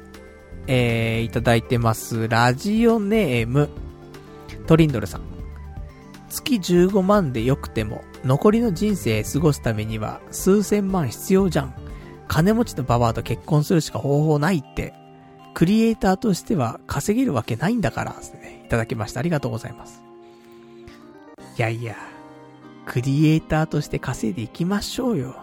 [0.66, 2.28] えー、いただいてます。
[2.28, 3.68] ラジオネーム、
[4.66, 5.22] トリンドルさん。
[6.28, 11.74] 月15万で良くても、残りの人生過ごすためには数千万必要じゃん。
[12.26, 14.94] 金持ちのババアと結婚するしか方法ないって。
[15.54, 19.20] クリエイターとしては稼げるわけないんだから、ね、いただきました。
[19.20, 20.02] ありがとうございます。
[21.56, 21.96] いやいや、
[22.86, 25.36] クリエイターとして稼いでいきましょうよ。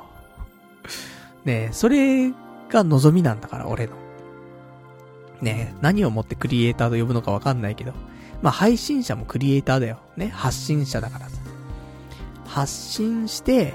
[1.46, 2.32] ねえ、それ
[2.70, 4.01] が望みなんだから、俺の。
[5.42, 7.94] ね、何をもってクリエイターと呼ぶのかわかんないけど。
[8.42, 10.00] まあ、配信者もクリエイターだよ。
[10.18, 11.40] ね、発信者だからさ。
[12.46, 13.74] 発信して、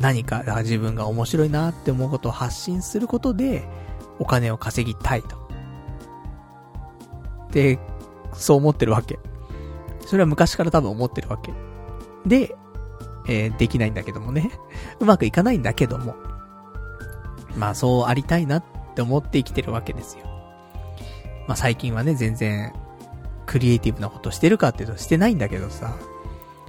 [0.00, 3.66] 何か、か自分が面白いなって思うことを発信することで、
[4.18, 5.46] お金を稼ぎたいと。
[7.50, 7.78] で、
[8.34, 9.18] そう思ってるわけ。
[10.06, 11.52] それは昔から多分思ってるわけ。
[12.26, 12.54] で、
[13.28, 14.50] えー、できないんだけどもね。
[15.00, 16.14] うまくいかないんだけども。
[17.56, 18.64] まあそうありたいなっ
[18.94, 20.35] て思って生きてるわけですよ。
[21.46, 22.72] まあ最近はね、全然、
[23.46, 25.96] クリエイティブなことしてるかっていうとしてないんだけどさ、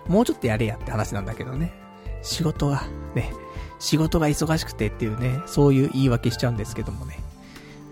[0.07, 1.73] もうちょっとやれやって話なんだけどね。
[2.21, 2.83] 仕事が、
[3.15, 3.31] ね、
[3.79, 7.19] 仕事が忙しくてっていうね、そういう言い訳しちゃうんですけどもね。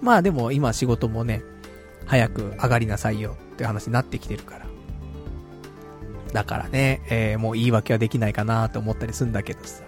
[0.01, 1.43] まあでも今仕事もね、
[2.05, 4.65] 早く上がりなさいよって話になってきてるから。
[6.33, 9.83] だからね、えー、もう言い訳はできないかなって思ったりするんだけどさ。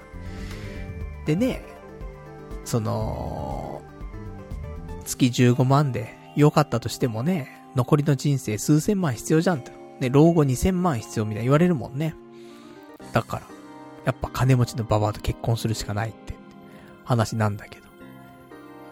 [1.26, 1.64] でね、
[2.64, 3.82] その、
[5.06, 9.72] 月15万で良かったとしてもね、残りの人生数千万必要じゃんって。
[9.99, 12.15] ね、老後2000万必要みたいな言われるもんね。
[13.11, 13.43] だから、
[14.05, 16.35] やっぱ金持ちのババアと結婚するしかないって
[17.03, 17.88] 話なんだけど。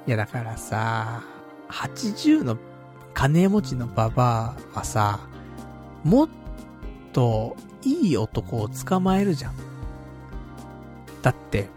[0.07, 1.23] いやだからさ、
[1.69, 2.57] 80の
[3.13, 5.19] 金持ちのババアはさ、
[6.03, 6.29] もっ
[7.13, 9.53] と、いい男を捕まえるじゃん。
[11.21, 11.69] だって、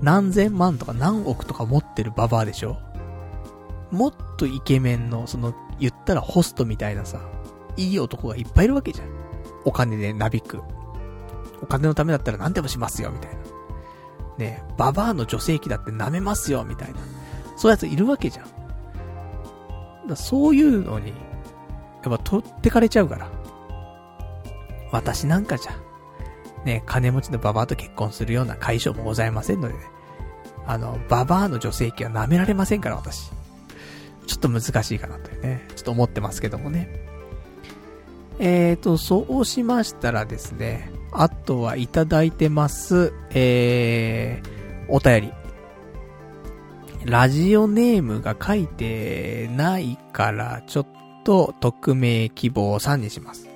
[0.00, 2.78] 何千万とか何億とか持ってるババアでしょ
[3.92, 7.20] もっとイケメンの、その、言ったらホストみたいなさ、
[7.76, 9.08] いい男がいっぱいいるわけじゃん。
[9.64, 10.60] お金でなびく。
[11.62, 13.42] お金のためだったら何でもしますよ、みたいな。
[14.38, 17.00] ねババアの女性器だって舐めますよ、みたいな。
[17.56, 20.08] そういうやついるわけじゃん。
[20.08, 21.14] だそういうのに、や
[22.08, 23.30] っぱ取ってかれちゃうから。
[24.90, 25.72] 私なんかじゃ、
[26.64, 29.80] ね、金持ちのババアと結婚するような解消もございませんのでね。
[30.66, 33.30] あの、ババアの女性器は舐められませんから、私。
[34.26, 36.88] ちょっと難しいかなというね、ちょっと思ってますけどもね。
[38.38, 45.32] えーと、そうしましたらですね、あとはいただいてます、えー、お便り。
[47.04, 50.86] ラジオネームが書いてないから、ちょっ
[51.24, 53.48] と匿名希望3にします。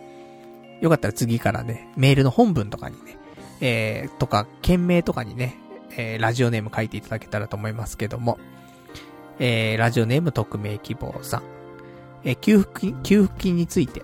[0.81, 3.17] よかったら次からね、メールの本文とかにね、
[3.61, 5.59] えー、とか、件名とかにね、
[5.97, 8.39] えー、ラジオネーム書いていただけたらと思いますけども、
[9.39, 11.43] えー、ラジオネーム匿名希望さん、
[12.25, 14.03] えー、給付金、給付金について、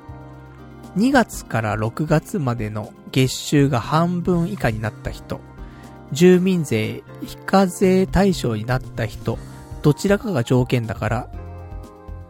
[0.96, 5.40] 2月から6月までの月収が半分以下になった人、
[6.12, 9.38] 住民税非課税対象になった人、
[9.82, 11.30] どちらかが条件だから、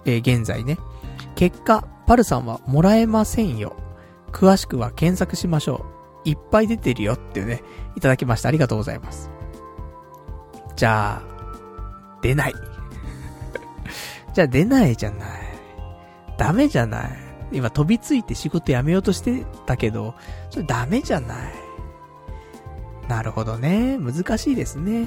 [0.05, 0.79] えー、現在ね、
[1.35, 3.77] 結果、パルさんはもらえませんよ。
[4.33, 5.85] 詳しくは検索しましょ
[6.25, 6.31] う。
[6.31, 7.63] いっぱい出てるよっていうね、
[7.97, 8.49] いただきました。
[8.49, 9.31] ありがとうございます。
[10.77, 11.23] じゃあ、
[12.23, 12.72] 出ない。
[14.35, 15.29] じゃあ出ないじゃない。
[16.39, 17.11] ダメじゃない。
[17.53, 20.15] 今飛びついて仕事辞めようとしてたけど、
[20.51, 21.53] それダメじゃない。
[23.09, 23.99] なるほどね。
[23.99, 25.07] 難しいですね。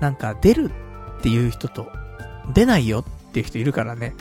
[0.00, 0.70] なんか出る
[1.18, 1.90] っていう人と、
[2.54, 4.14] 出ないよっていう人いるからね。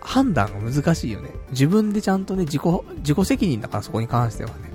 [0.00, 1.30] 判断が難しいよね。
[1.50, 2.62] 自分でちゃんとね、自己、
[2.98, 4.72] 自己責任だからそこに関してはね。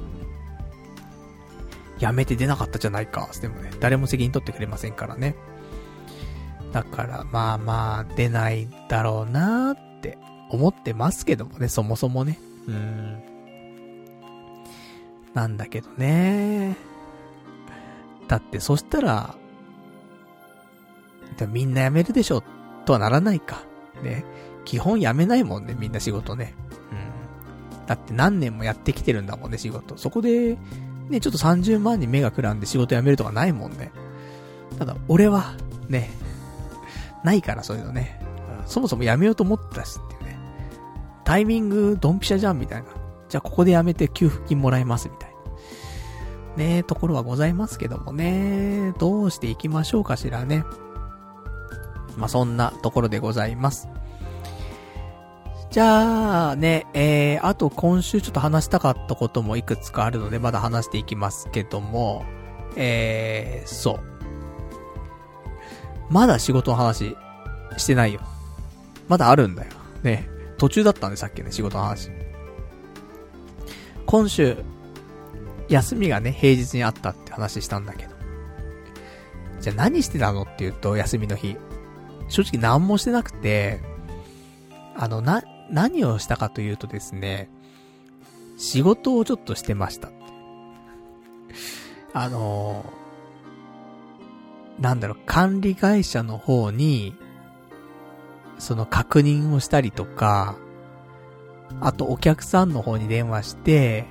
[2.00, 5.36] やめて出なかったじゃないか、でもね、誰も責任取ってくれませんからね。
[6.72, 10.18] だから、まあまあ、出ないだろうなーって
[10.50, 12.40] 思ってますけどもね、そもそもね。
[12.68, 13.24] うん。
[15.34, 16.76] なんだけどね。
[18.28, 19.36] だって、そしたら、
[21.50, 22.44] みんな辞めるでしょ、
[22.86, 23.64] とはならないか。
[24.04, 24.24] ね。
[24.64, 26.54] 基本辞めないもんね、みんな仕事ね。
[26.92, 27.86] うん。
[27.88, 29.98] だって何年もやってきてるんだもんね、仕事。
[29.98, 30.58] そこで、
[31.10, 33.92] ね、ちょっと30万に目がくらんで仕事辞めるとかないもんね。
[34.78, 35.56] ただ、俺は、
[35.90, 36.12] ね、
[37.24, 38.20] ないからそういうのね。
[38.66, 40.40] そもそも辞めようと思ったしっていうね。
[41.24, 42.88] タイミングドンピシャじゃんみたいな。
[43.30, 46.64] じゃあここで辞めて給付金もらえますみたいな。
[46.64, 48.94] ねところはございますけどもね。
[49.00, 50.64] どうしていきましょうかしらね。
[52.18, 53.88] まあ、そんなところでございます。
[55.70, 62.26] じゃあね、えー、あと今週ちょっと話したかったこともいくつかあるので、まだ話していきますけども、
[62.76, 64.21] えー、そう。
[66.12, 67.16] まだ仕事の話
[67.78, 68.22] してないよ。
[69.08, 69.72] まだあるんだよ。
[70.04, 70.28] ね。
[70.58, 72.12] 途中だったんでさっきね、仕事の話。
[74.06, 74.58] 今週、
[75.70, 78.12] 休みがね、平日にあったって話したんだけど。
[79.62, 81.56] じゃあ何してたのって言うと、休みの日。
[82.28, 83.80] 正直何もしてなくて、
[84.98, 87.50] あの、な、何をしたかというとですね、
[88.58, 90.12] 仕事をちょっとしてました。
[92.14, 92.86] あの
[94.82, 97.16] なんだろう、管理会社の方に、
[98.58, 100.58] その確認をしたりとか、
[101.80, 104.06] あとお客さんの方に電話して、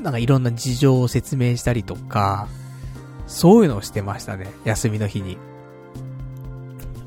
[0.00, 2.48] なんかいろんな事情を説明したりとか、
[3.26, 5.38] そういうのをしてましたね、休みの日に。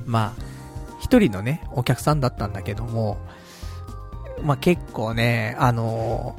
[0.06, 0.44] まあ、
[1.00, 3.18] 一人のね、お客さんだったんだけども、
[4.44, 6.36] まあ結構ね、あの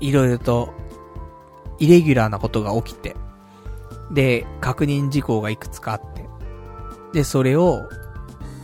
[0.00, 0.72] ー、いろいろと、
[1.80, 3.16] イレギュラーなことが起きて、
[4.12, 6.28] で、確認事項がいくつかあって、
[7.12, 7.88] で、それを、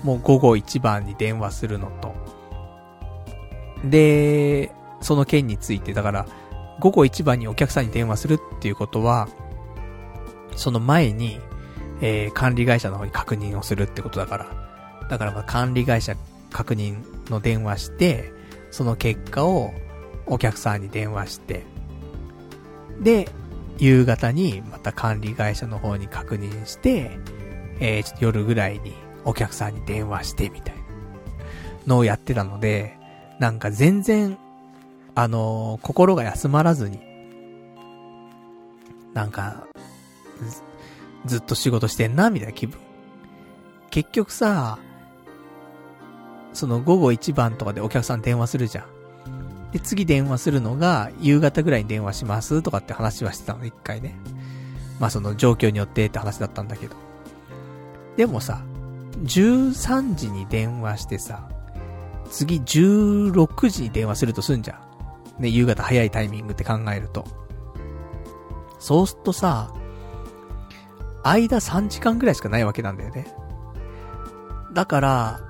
[0.05, 2.15] もう午後一番に電話するのと、
[3.85, 6.27] で、その件について、だから、
[6.81, 9.29] 午後一番にお客さんに電話するっていうことは、
[10.57, 11.41] その前に、
[12.01, 14.47] えー、管理会社の方に確認をするってことだから。
[15.09, 16.15] だからまあ管理会社
[16.51, 18.33] 確認の電話して、
[18.70, 19.73] その結果を
[20.27, 21.65] お客さんに電話して、
[23.01, 23.29] で、
[23.79, 27.19] 夕方にまた管理会社の方に確認して、
[27.81, 28.93] えー、ちょっと夜ぐらいに
[29.25, 30.83] お客さんに電話してみたいな
[31.87, 32.99] のをやってたので、
[33.39, 34.37] なんか全然、
[35.15, 37.01] あのー、心が休まらずに、
[39.15, 39.67] なんか、
[41.25, 42.79] ずっと仕事してんな、みたいな気分。
[43.91, 44.79] 結局さ、
[46.53, 48.98] その午後一番とかでお客さん電話するじゃん。
[49.73, 54.16] で、次電話するのが、夕方ぐらいに電話しますとかって話はしてたの、一回ね。
[54.99, 56.97] まあその状況によってって話だったんだけど。
[58.16, 58.62] でもさ、
[59.24, 61.49] 13時に電話してさ、
[62.31, 64.81] 次16時に電話するとすんじゃ
[65.39, 65.43] ん。
[65.43, 67.24] ね、夕方早いタイミングって考えると。
[68.78, 69.73] そうするとさ、
[71.23, 73.27] 間3時間ぐらいしかないわけなんだよね。
[74.73, 75.40] だから、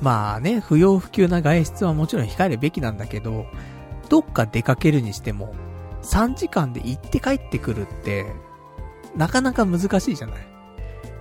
[0.00, 3.46] まあね、不要不急な外出はもちろん控えるべきなんだけど、
[4.08, 5.54] どっか出かけるにしても、
[6.02, 8.26] 3時間で行って帰ってくるって、
[9.16, 10.36] なかなか難しいじゃない？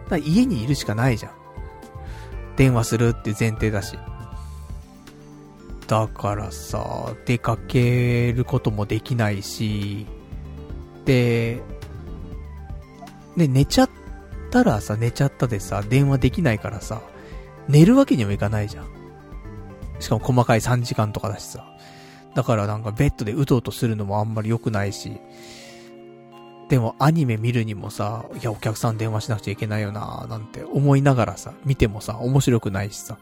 [0.10, 1.32] だ家にいるしかないじゃん。
[2.58, 3.98] 電話するって前提だし。
[5.88, 10.06] だからさ、出かけることもできないし、
[11.06, 11.62] で、
[13.36, 13.90] ね、寝ちゃっ
[14.52, 17.02] たらさ、寝ちゃったでさ、電話できないからさ、
[17.68, 18.88] 寝るわけにもいかないじゃん。
[20.00, 21.66] しかも細かい3時間とかだしさ。
[22.36, 25.18] だからなんかベッドでうとうとするのもあんまり良くないし。
[26.70, 33.18] でもアニメ見るにもさ、いやお客さん電話しなくちゃいけないよななんて思いながらさ、見てもさ、面白くないしさ。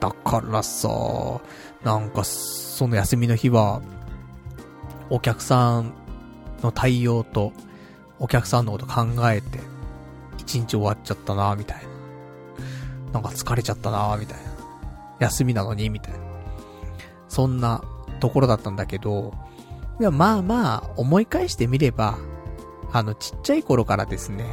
[0.00, 0.88] だからさ、
[1.84, 3.80] なんか、その休みの日は、
[5.10, 5.92] お客さん
[6.60, 7.52] の対応と、
[8.18, 9.60] お客さんのこと考えて、
[10.38, 11.91] 一日終わっちゃったなみたいな。
[13.12, 14.52] なんか疲れちゃったなみたいな。
[15.20, 16.20] 休みなのにみたいな。
[17.28, 17.82] そんな
[18.20, 19.32] ところだったんだけど、
[20.00, 22.18] いや、まあまあ、思い返してみれば、
[22.92, 24.44] あの、ちっちゃい頃からですね、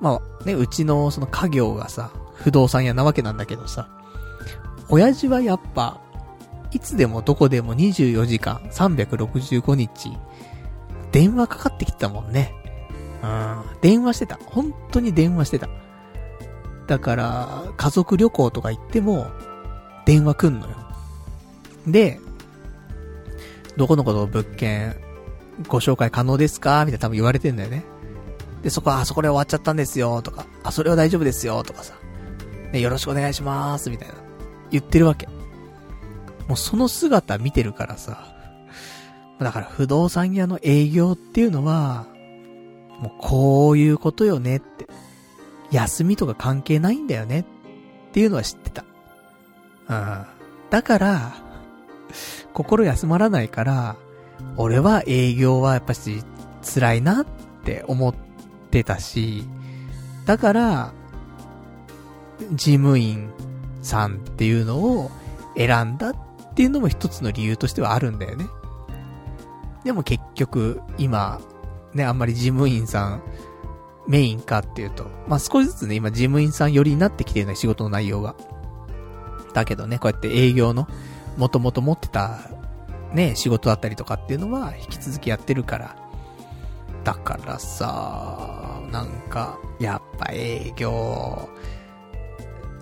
[0.00, 3.88] まあね、うちのその家業がさ、不動産屋なわけなんだけどさ、
[4.88, 6.00] 親父はやっぱ、
[6.70, 10.16] いつでもどこでも24時間、365日、
[11.12, 12.52] 電話かかってきてたもんね。
[13.22, 13.62] うん。
[13.80, 14.38] 電話してた。
[14.46, 15.68] 本当に電話してた。
[16.86, 19.26] だから、家族旅行とか行っても、
[20.04, 20.76] 電話来んのよ。
[21.86, 22.20] で、
[23.76, 24.96] どこのこと物件、
[25.68, 26.84] ご紹介可能ですか？
[26.84, 27.84] みたいな多分言われてんだよね。
[28.62, 31.94] で、そこは、あそこで終わっちゃったんですよ、とか、あ、それは大丈夫ですよ、とかさ。
[32.72, 34.14] ね、よろしくお願いします、みたいな。
[34.70, 35.26] 言ってるわけ。
[36.48, 38.34] もうその姿見てるからさ。
[39.38, 42.06] だから不動産屋の営業っていうのは、
[43.00, 44.86] もうこういうことよねって。
[45.74, 47.44] 休みとか関係ないんだよねっ
[48.12, 48.84] ていうのは知ってた。
[49.88, 50.26] うん。
[50.70, 51.32] だから、
[52.52, 53.96] 心休まらないから、
[54.56, 56.22] 俺は営業はやっぱし
[56.62, 57.26] 辛いなっ
[57.64, 58.14] て思っ
[58.70, 59.44] てたし、
[60.26, 60.92] だから、
[62.52, 63.30] 事務員
[63.82, 65.10] さんっていうのを
[65.56, 66.16] 選んだっ
[66.54, 68.46] ていうのも一つの理由としてはあるんだよね。
[69.84, 71.40] でも結局、今、
[71.92, 73.22] ね、あんまり事務員さん、
[74.06, 78.34] メインかっていうと、まあ、少しずつね、今事務員さん寄りになってきてるね、仕事の内容が。
[79.54, 80.88] だけどね、こうやって営業の、
[81.36, 82.38] もともと持ってた、
[83.12, 85.96] ね、仕事だったりとかっていうのは、引き続きやってるから。
[87.04, 91.48] だからさ、なんか、やっぱ営業、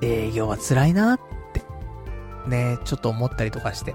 [0.01, 1.21] 営業は辛いなっ
[1.53, 1.63] て、
[2.49, 3.95] ね、ちょっと思ったりとかして。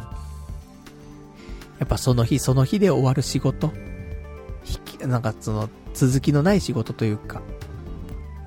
[1.80, 3.72] やっぱその日その日で終わる仕事、
[5.06, 7.42] なんかその、続きのない仕事というか、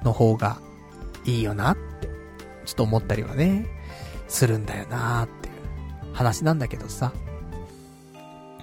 [0.05, 0.61] の方が
[1.25, 2.09] いいよなって、
[2.65, 3.67] ちょっと思ったりはね、
[4.29, 7.13] するんだよなっていう話なんだけどさ。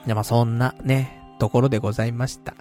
[0.06, 2.56] で、まあそんなね、ところでございました。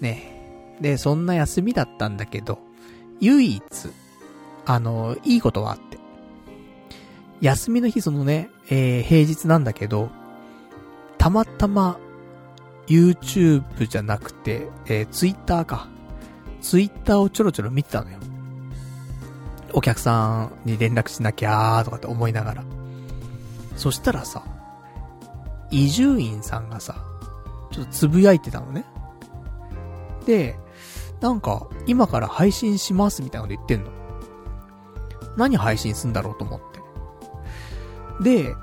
[0.00, 0.76] ね。
[0.80, 2.58] で、そんな休みだったんだけど、
[3.20, 3.62] 唯一、
[4.64, 5.98] あの、いいことはあって。
[7.40, 10.10] 休みの日そのね、えー、平日なんだけど、
[11.18, 11.98] たまたま、
[12.88, 15.88] YouTube じゃなくて、えー、Twitter か。
[16.60, 18.18] Twitter をちょろちょろ見てたのよ。
[19.72, 22.64] お客さんに連絡しなきゃーとかって思いながら。
[23.76, 24.42] そしたらさ、
[25.70, 26.96] 伊集院さんがさ、
[27.70, 28.84] ちょっとつぶやいてたのね。
[30.26, 30.58] で、
[31.20, 33.90] なんか、今から配信しますみたいなこと言ってんの。
[35.36, 36.60] 何配信すんだろうと思っ
[38.20, 38.44] て。
[38.44, 38.54] で、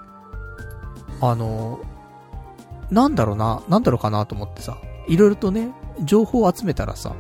[1.22, 1.80] あの、
[2.92, 5.70] なんだろうな、なんだろうかなと思ってさ、いろいろとね、
[6.04, 7.16] 情報を集めたらさ、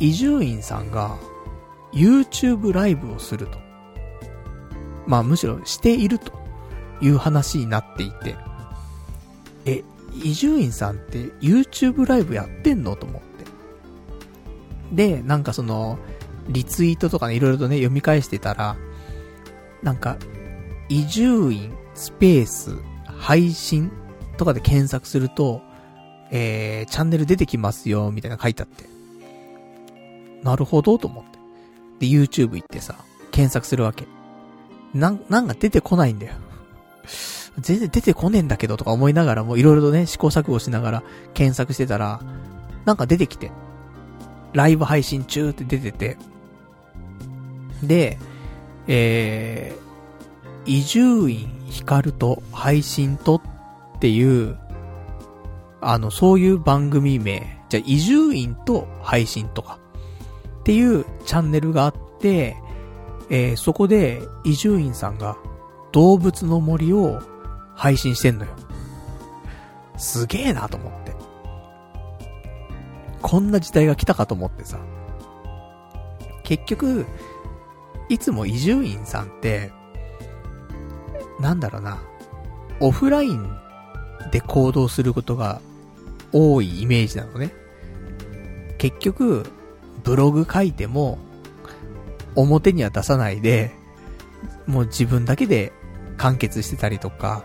[0.00, 1.16] 伊集院さんが、
[1.92, 3.58] YouTube ライブをすると。
[5.06, 6.32] まあむしろしていると
[7.00, 8.36] いう話になっていて、
[9.64, 9.82] え、
[10.22, 13.28] 伊集院さんって YouTube ライブやってんのと思って。
[14.92, 15.98] で、なんかその、
[16.48, 18.76] リツイートとかね、いろいろとね、読み返してたら、
[19.82, 20.16] なんか、
[20.88, 23.90] 伊集院スペース配信
[24.38, 25.60] とかで検索すると、
[26.30, 28.84] えー、チャンネル出てきますよ、みたいな書いてあって。
[30.42, 31.38] なるほど、と思って。
[32.00, 32.94] で、YouTube 行ってさ、
[33.30, 34.06] 検索するわけ。
[34.94, 36.34] なん、なんか出てこないんだよ。
[37.58, 41.02] 全然出てこねえんだけどとか思いながらもいろいろとね、試行錯誤しながら
[41.34, 42.20] 検索してたら、
[42.84, 43.50] なんか出てきて、
[44.52, 46.16] ライブ配信中って出てて、
[47.82, 48.18] で、
[48.86, 53.40] えー、伊集院光と配信とっ
[53.98, 54.56] っていう、
[55.80, 59.80] あの、そういう番組名、じゃあ、伊集院と配信とか、
[60.60, 62.56] っていうチャンネルがあって、
[63.28, 65.36] えー、そこで伊集院さんが
[65.90, 67.20] 動物の森を
[67.74, 68.52] 配信してんのよ。
[69.96, 71.12] すげえなと思って。
[73.20, 74.78] こんな時代が来たかと思ってさ。
[76.44, 77.04] 結局、
[78.08, 79.72] いつも伊集院さんって、
[81.40, 81.98] なんだろうな、
[82.80, 83.58] オフライン
[84.28, 85.60] で行動することが
[86.32, 87.52] 多いイメージなのね。
[88.78, 89.44] 結局、
[90.04, 91.18] ブログ書いても、
[92.34, 93.72] 表には出さないで、
[94.66, 95.72] もう自分だけで
[96.16, 97.44] 完結してたりとか、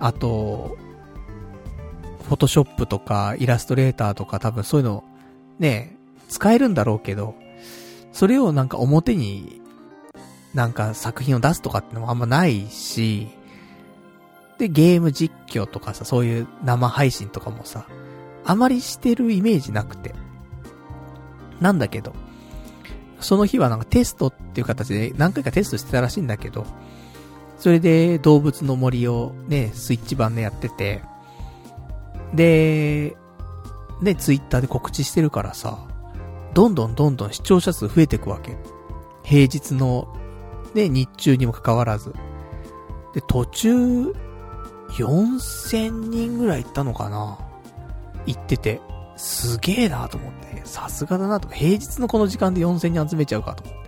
[0.00, 0.76] あと、
[2.26, 5.04] フォトショップとかイラストレーターとか多分そういうの、
[5.58, 5.96] ね、
[6.28, 7.34] 使えるんだろうけど、
[8.12, 9.60] それをなんか表に、
[10.54, 13.28] なんか作品を出すとかってのもあんまないし、
[14.58, 17.86] で、ゲーム実況とかさ、そういう生配信とかもさ、
[18.44, 20.14] あまりしてるイメージなくて。
[21.60, 22.14] なんだけど、
[23.20, 26.66] その日はなんかテストっていう形で何回かテストしてたらしいんだけど、
[27.58, 31.02] それで動物の森をね、スイッチ版でやってて、
[32.34, 33.16] で、
[34.02, 35.86] ね、ツイッターで告知してるからさ、
[36.52, 38.56] どんどんどんどん視聴者数増えていくわけ。
[39.22, 40.14] 平日の、
[40.74, 42.12] ね、日中にもかかわらず。
[43.14, 44.12] で、途中、
[44.94, 47.38] 4000人ぐらい行ったのかな？
[48.26, 48.80] 行ってて、
[49.16, 51.48] すげえなと思って、さすがだなと。
[51.48, 53.84] 平日のこの時間で4000人集めちゃうかと思っ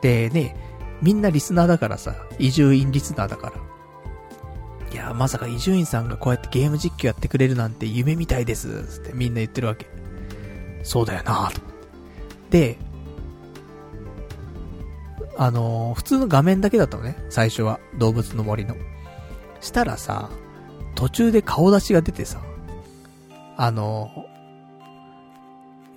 [0.00, 0.28] て。
[0.28, 0.56] でね、
[1.02, 3.54] みんなリスナーだからさ、移住院リスナーだから。
[4.92, 9.86] いや、まさか伊集院さんがこうやってゲーム実況やってくれるなんて夢みたいです、つってみんな言ってるわけ。
[10.82, 11.60] そうだよなと。
[12.50, 12.78] で、
[15.36, 17.78] あのー、普通の画面だけだったのね、最初は。
[17.98, 18.74] 動物の森の。
[19.60, 20.30] したらさ、
[20.94, 22.40] 途中で顔出しが出てさ、
[23.56, 24.26] あの、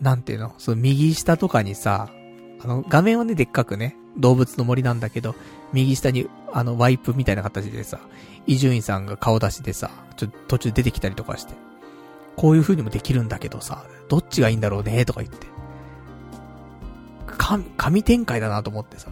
[0.01, 0.53] なんていうの？
[0.57, 2.09] その右下とかにさ、
[2.61, 5.35] あの、画面はね、でっかくね、動物の森なんだけど、
[5.71, 7.99] 右下に、あの、ワイプみたいな形でさ、
[8.45, 11.53] 伊集院さんが顔出しでさ、ちょっと、途中出てきたりとかして、
[12.35, 15.47] こういう風にもできるんだけどさ、どっちがいいんだろうね、とか言って。
[17.25, 19.09] か、神展開だなと思ってさ、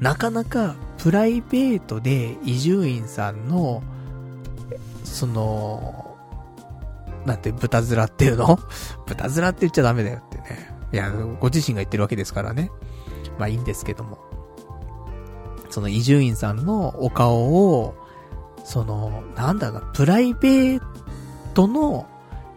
[0.00, 3.82] なかなかプライベートで伊集院さんの、
[5.04, 6.16] その、
[7.26, 8.58] なんて、豚面っていうの？
[9.06, 10.74] 豚面って言っちゃダメだよってね。
[10.92, 11.10] いや、
[11.40, 12.70] ご自身が言ってるわけですからね。
[13.38, 14.18] まあいいんですけども。
[15.70, 17.94] その伊集院さんのお顔を、
[18.64, 20.82] その、なんだろう、プライベー
[21.54, 22.06] トの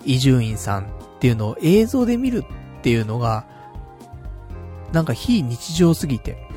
[0.05, 0.85] 伊集院さんっ
[1.19, 2.45] ていうのを映像で見る
[2.79, 3.45] っていうのが、
[4.93, 6.50] なんか非日常すぎて。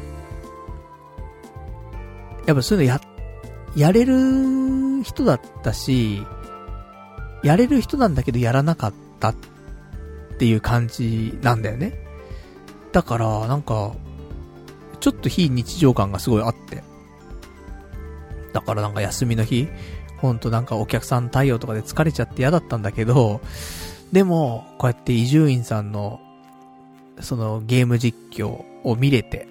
[2.46, 3.00] やっぱそういうのや、
[3.76, 6.24] やれる人だったし、
[7.42, 9.34] やれる人なんだけどやらなかったっ
[10.38, 11.92] ていう感じなんだよね。
[12.92, 13.92] だから、なんか、
[15.00, 16.82] ちょっと非日常感がすごいあって。
[18.52, 19.68] だからなんか休みの日、
[20.18, 23.40] ほんとなんかお客さん対応とかで疲れちゃって嫌だったんだけど、
[24.12, 26.20] でも、こうやって伊集院さんの、
[27.20, 29.48] そのゲーム実況を見れて、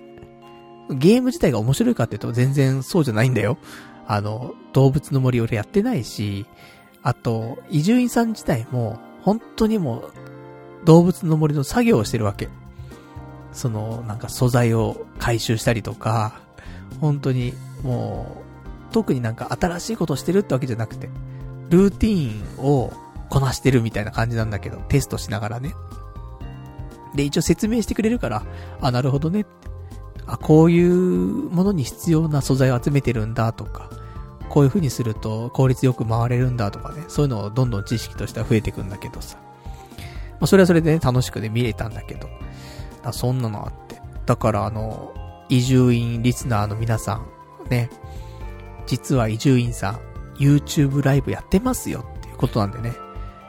[0.94, 3.58] ゲーム自体が面白いかって言うと全然そうじゃないんだよ。
[4.08, 6.46] あの、動物の森俺やってないし、
[7.02, 12.50] あと、伊集院さん自体も、本当にもう、動物の森の作業をしてるわけ。
[13.52, 16.40] その、なんか素材を回収したりとか、
[17.00, 17.54] 本当に、
[17.84, 18.44] も
[18.90, 21.10] う、特になんか新しいことをしてるってわけじゃなくて、
[21.70, 22.94] ルーティーンを
[23.30, 25.74] こなしてるみたいな感じなんだけど、テストしながらね。
[27.16, 28.44] で、一応説明してくれるから、
[28.82, 29.46] あ、なるほどねっ。
[30.26, 30.94] あ、こういう
[31.50, 33.90] ものに必要な素材を集めてるんだとか、
[34.50, 39.38] こういう風にすると効率よく回れるんだとかね、そういうのをどんどん知識としては増えていくんだけどさ。
[40.40, 42.28] まあ、それはそれでね、楽しくね、見れたんだけど。
[43.02, 44.02] だそんなのあって。
[44.26, 45.14] だからあの、
[45.50, 47.28] 移住院リスナーの皆さん、
[47.70, 47.90] ね、
[48.86, 50.00] 実は伊集院さん、
[50.38, 52.94] YouTube ライブやってますよっていうことなんでね。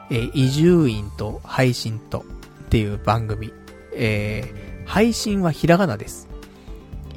[0.09, 2.25] えー、伊集院と配信と
[2.65, 3.51] っていう番組。
[3.93, 6.27] えー、配信はひらがなです。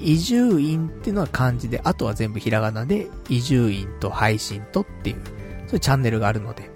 [0.01, 5.17] 伊集院っていうのは漢字で、あとは全部ひらがなで、伊集院と配信とっていう、
[5.67, 6.71] そういうチャンネルがあるので、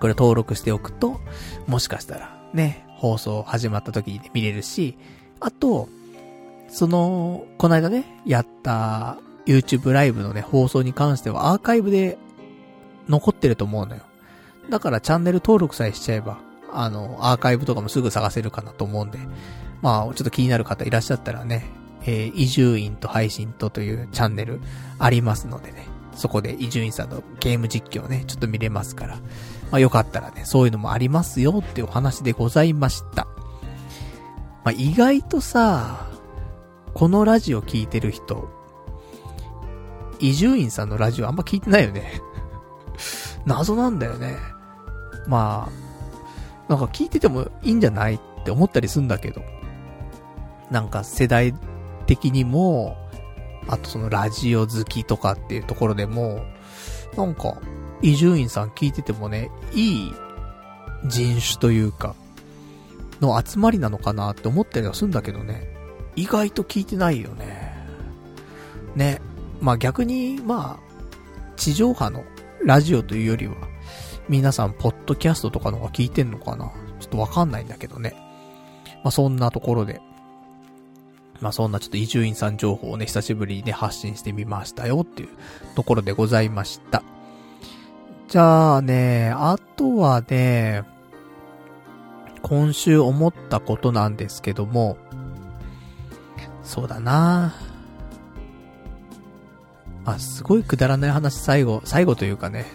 [0.00, 1.20] これ登録しておくと、
[1.66, 4.96] もしかしたらね、放送始まった時に、ね、見れるし、
[5.40, 5.88] あと、
[6.68, 12.18] その、この間ね、やった YouTube ライブのね、放送に関してはアーカイブで
[13.08, 14.02] 残ってると思うのよ。
[14.70, 16.38] だからチャンネル登録さえしちゃえば、
[16.72, 19.18] あの、アーカイブとかもすぐ探せるかなと思うんで、
[19.82, 21.64] まあ、ちょっと気になる方いらっしゃったらね、
[22.02, 24.60] えー、移住院と配信とというチャンネル
[24.98, 29.16] ありますのでね、そこで移住院さんのゲーム実況ね、ちょっと見れますから、
[29.70, 33.26] まあよかったらね、そういうのもありますよっていうお話でございました。
[34.64, 36.06] まあ意外とさ、
[36.94, 38.48] このラジオ聞いてる人、
[40.18, 42.22] 伊集院さんのラジオあんま聞いてないよね
[43.44, 44.36] 謎なんだよね。
[45.26, 45.68] ま
[46.68, 49.42] あ、なんか聞いててもいいんじゃないって思ったりすんだけど。
[50.70, 51.54] なんか世代
[52.06, 52.96] 的にも、
[53.68, 56.44] あとそのラジオ好きとかっていうところでも、
[57.16, 57.58] なんか、
[58.02, 60.12] 伊集院さん聞いててもね、いい
[61.06, 62.14] 人種というか、
[63.20, 65.74] の集まりなのかなって思ったりはするんだけどね。
[66.14, 67.74] 意外と聞いてないよね。
[68.94, 69.20] ね。
[69.60, 72.24] まあ逆に、まあ、地上波の
[72.64, 73.54] ラジオというよりは、
[74.28, 78.14] 皆さん、ポッドキャストとかの方が聞いてんのかなちょっとわかんないんだけどね。
[79.02, 80.00] まあそんなところで、
[81.40, 85.28] まあそんなちょっと伊集院さん情報をね、久しぶりにね、発信してみましたよっていう
[85.74, 87.02] ところでございました。
[88.28, 90.84] じゃあね、あとはね、
[92.42, 94.96] 今週思ったことなんですけども、
[96.62, 97.54] そうだな
[100.04, 102.66] あ、すごいくだらない話最後、最後というかね、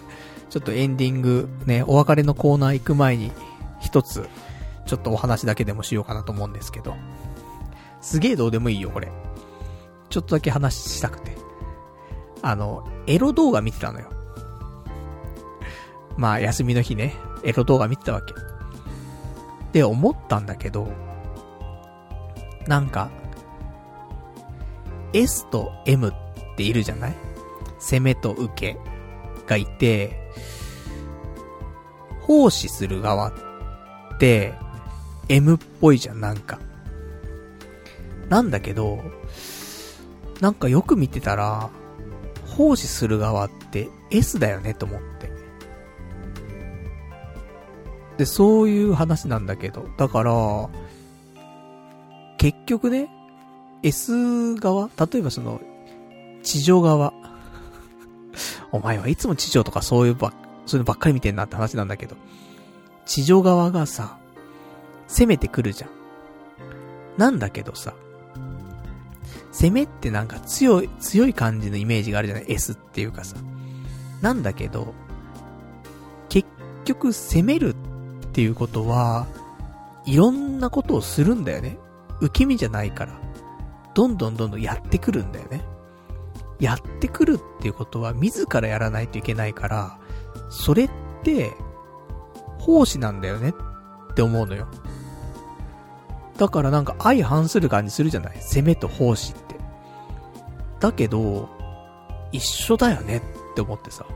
[0.49, 3.31] ちょっとエンディング、ね、お別れのコーナー行く前に、
[3.79, 4.27] 一つ、
[4.85, 6.95] ちょっとお話だけでもしようかなと思うんですけど。
[8.02, 9.11] すげえどうでもいいよ、これ。
[10.10, 11.38] ちょっとだけ話したくて。
[12.41, 14.10] あの、エロ動画見てたのよ。
[16.18, 18.34] まあ、休みの日ね、エロ動画見てたわけ。
[19.73, 20.88] で、思ったんだけど、
[22.68, 23.10] なんか、
[25.14, 26.14] S と M っ
[26.56, 27.15] ているじゃない？
[27.80, 28.78] 攻めと受け
[29.48, 30.32] がいて、
[32.22, 33.34] 奉仕する側っ
[34.19, 34.53] て、
[35.30, 36.60] M っぽいじゃん、なんか。
[38.32, 39.03] なんだけど、
[40.40, 41.70] なんかよく見てたら、
[42.56, 45.30] 奉仕する側って S だよねと思って。
[48.18, 50.70] で、そういう話なんだけど、だから、
[52.38, 53.10] 結局ね、
[53.84, 55.60] S 側例えばその、
[56.41, 57.14] 地上側。
[58.72, 60.32] お前はいつも地上とかそういうば、
[60.66, 62.16] そういうのばっかり見てんなって話なんだけど。
[63.06, 64.18] 地上側がさ、
[65.10, 65.90] 攻めてくるじゃん。
[67.18, 67.94] なんだけどさ、
[69.52, 73.36] 攻めってなんか強い、強い感じのイメージがあるじゃない ?S っていうかさ。
[74.22, 74.94] なんだけど、
[76.30, 76.48] 結
[76.86, 79.28] 局攻めるっていうことは、
[80.06, 81.78] いろんなことをするんだよね。
[82.22, 83.19] 受け身じゃないから。
[83.94, 85.64] どんどんどんどんやってくるんだよね。
[86.60, 89.99] やってくるっていうことは自らやらないといけないから、
[90.49, 90.90] それっ
[91.23, 91.52] て、
[92.60, 93.49] 奉仕なんだよね
[94.11, 94.68] って思うのよ。
[96.41, 98.41] だからなんか相反する感じするじゃない？
[98.41, 99.55] 攻めと奉仕って。
[100.80, 101.47] だけど、
[102.31, 103.22] 一緒だよねっ
[103.53, 104.07] て思ってさ。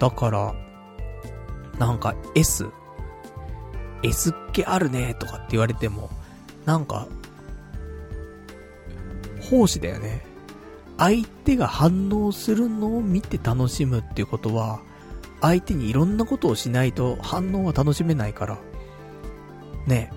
[0.00, 0.52] だから、
[1.78, 2.66] なんか S、
[4.02, 6.10] S っ気あるねとかって言われても、
[6.64, 7.06] なんか、
[9.48, 10.26] 奉仕だよね。
[10.98, 14.80] 相手が反応するのを見て楽しむっていうことは、
[15.40, 18.58] 相手にいろんなことをしないと反応は楽しめないから、
[19.86, 20.12] ね、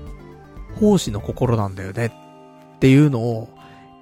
[0.79, 3.49] 奉仕の心なんだよねっていうのを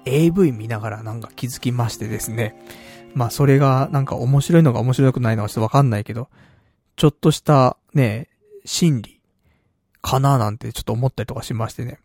[0.04, 2.56] AV 見ながらなんか気づきましてですね。
[3.14, 6.28] まあそれがなんか面白いのか面白くないのかちょっとわかんないけど、
[6.96, 8.28] ちょっとしたね、
[8.64, 9.20] 心理
[10.00, 12.00] かななんてちょっと思ったりとかしましてね。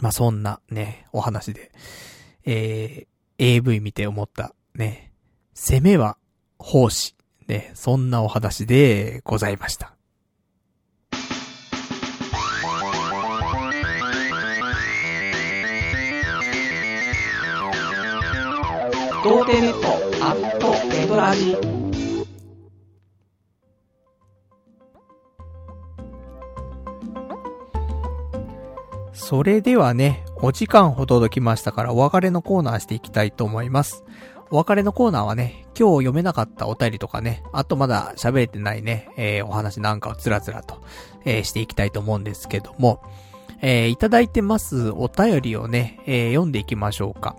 [0.00, 1.72] まあそんなね、お話で、
[2.44, 5.12] えー、AV 見て思ったね、
[5.54, 6.16] 攻めは
[6.58, 7.14] 奉仕。
[7.46, 9.99] ね、そんなお話でございました。
[19.22, 19.88] 童貞ネット
[20.24, 21.54] アットネトラジ
[29.12, 34.04] それではね、お時間ほど届きましたからお別れのコーナーしていきたいと思います。
[34.50, 40.82] お別れのコーナーはね、今日読めなかったお便りとかね、あとまだ喋れてないね、えー、お話なんかをつらつらと、
[41.26, 43.02] えー、していきたいと思うんですけども、
[43.60, 47.36] えー、いただいてますお便りをね、えー、読んでいきましょうか。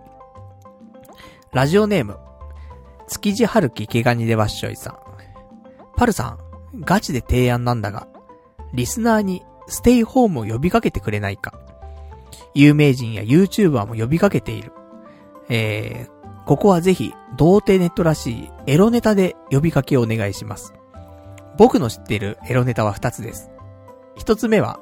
[1.53, 2.17] ラジオネーム、
[3.09, 4.97] 築地春樹毛ガニでわっしょいさん。
[5.97, 6.37] パルさん、
[6.79, 8.07] ガチで提案なんだが、
[8.73, 11.53] リスナーにステイホームを呼びかけてくれないか。
[12.53, 14.71] 有名人や YouTuber も呼びかけている。
[15.49, 20.73] えー、ここはぜひ、童貞ネットらしいエロネタで呼びかけをお願いします。
[21.57, 23.51] 僕の知っているエロネタは2つです。
[24.15, 24.79] 1つ目は、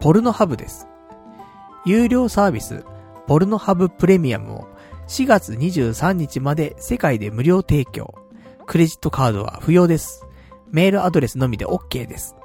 [0.00, 0.88] ポルノハブです。
[1.84, 2.86] 有料サービス、
[3.26, 4.68] ポルノハブプレミアムを
[5.08, 8.14] 4月23日まで世界で無料提供。
[8.66, 10.26] クレジットカードは不要です。
[10.70, 12.36] メールアドレスのみで OK です。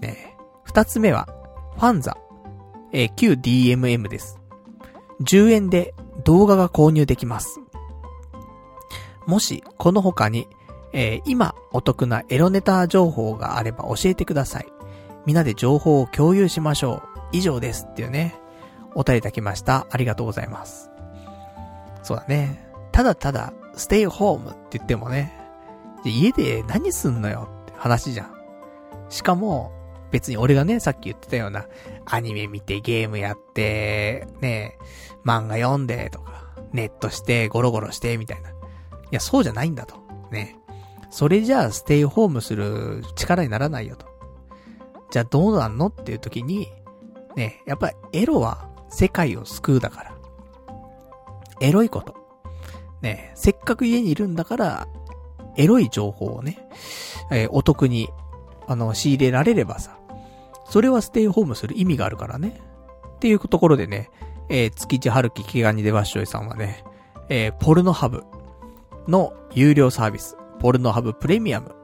[0.00, 1.28] ね二つ目は、
[1.76, 2.18] ファンザ。
[2.92, 4.40] えー、旧 DMM です。
[5.22, 7.60] 10円で動画が購入できます。
[9.28, 10.48] もし、この他に、
[10.92, 14.66] えー、今お得なエロネタ情報があれば教えてください。
[15.24, 17.02] みんなで情報を共有しましょう。
[17.30, 18.34] 以上ですっていうね。
[18.96, 19.86] お便りいただきました。
[19.88, 20.91] ありがとうございます。
[22.02, 22.68] そうだね。
[22.92, 25.32] ただただ、ステイホームって言ってもね、
[26.04, 28.34] 家で何すんのよって話じゃん。
[29.08, 29.72] しかも、
[30.10, 31.66] 別に俺がね、さっき言ってたような、
[32.04, 34.76] アニメ見てゲームやって、ね、
[35.24, 38.50] 漫画読んでとか、ネットしてゴロゴロしてみたいな。
[38.50, 38.52] い
[39.10, 39.96] や、そうじゃないんだと。
[40.30, 40.58] ね。
[41.10, 44.06] それじゃあステイホームする力にならないよと。
[45.10, 46.68] じゃあどうなんのっていう時に、
[47.36, 50.11] ね、やっぱりエロは世界を救うだから。
[51.60, 52.14] エロいこと。
[53.02, 54.88] ね、せっかく家にいるんだから、
[55.56, 56.66] エロい情報をね、
[57.30, 58.08] えー、お得に、
[58.66, 59.98] あの、仕入れられればさ、
[60.64, 62.60] それはステイホームする意味があるからね。
[63.16, 64.10] っていうところでね、
[64.48, 66.84] えー、月地春樹気ガニでわっしょいさんはね、
[67.28, 68.24] えー、ポルノハブ
[69.08, 71.74] の有料サービス、ポルノハブプレミアム。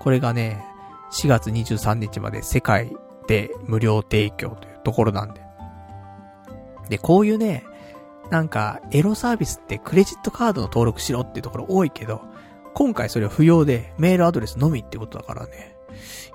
[0.00, 0.64] これがね、
[1.12, 5.40] 4月23日まで世界で無料提供というところなんで。
[6.88, 7.64] で、こういうね、
[8.30, 12.20] なんか、エロサービスってクレジットカードの登録しろっていうところ多いけど、
[12.74, 15.76] 今回それは不要で、メールアドレスのみってことだからね、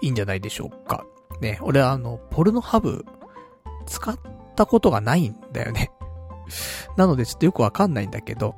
[0.02, 1.06] いいんじゃないでしょうか。
[1.40, 3.06] ね、俺あの、ポルノハブ、
[3.86, 4.18] 使っ
[4.56, 5.92] たことがないんだよね。
[6.98, 8.56] なのでちょっとよくわかんないんだけど、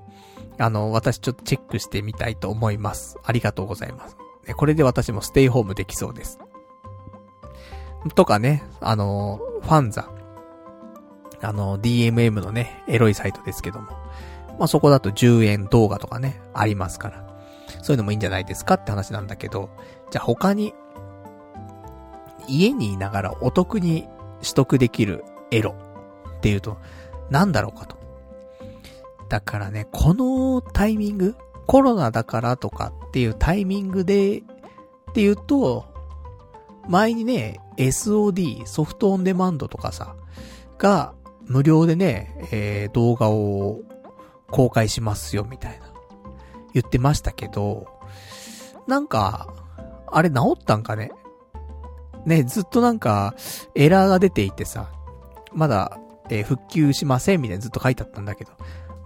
[0.57, 3.17] あの、私ちょっとチェックしてみたいと思います。
[3.23, 4.17] ありがとうございます。
[4.47, 6.39] ねこれで私もステイホームできそうです。
[8.13, 10.09] とかね、あの、ファンザ。
[11.45, 13.91] あの、DMM のね、エロいサイトですけども。
[14.57, 17.25] まあ、そこだと10円動画とかね、ありますから。
[17.81, 19.69] そういうのもいいんじゃないですかって話なんだけど、
[20.11, 20.73] じゃあ他に、
[22.47, 24.07] 家にいながらお得に
[24.41, 25.75] 取得できるエロ
[26.37, 26.77] っていうと、
[27.29, 27.95] なんだろうかと。
[29.29, 31.35] だからね、このタイミング、
[31.67, 34.43] コロナだからとかっていうタイミングで、っ
[35.13, 35.85] ていうと、
[36.87, 40.15] 前にね、SOD、ソフトオンデマンドとかさ、
[40.77, 41.13] が、
[41.47, 43.81] 無料でね、えー、動画を
[44.49, 45.85] 公開しますよ、みたいな。
[46.73, 47.87] 言ってましたけど、
[48.87, 49.53] なんか、
[50.11, 51.11] あれ治ったんかね？
[52.25, 53.35] ね、ずっとなんか、
[53.75, 54.89] エラーが出ていてさ、
[55.53, 55.99] まだ、
[56.29, 58.51] えー、復旧しませんみたいなずっと書いてあったんだけど、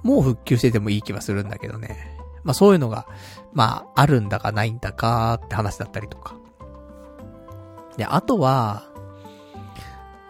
[0.04, 2.18] もう復旧しててもいい気はするんだけどね。
[2.44, 3.06] まあそういうのが、
[3.52, 6.36] まあ、あるんだかないんだかって話だったりとか。
[7.98, 8.89] で、あとは、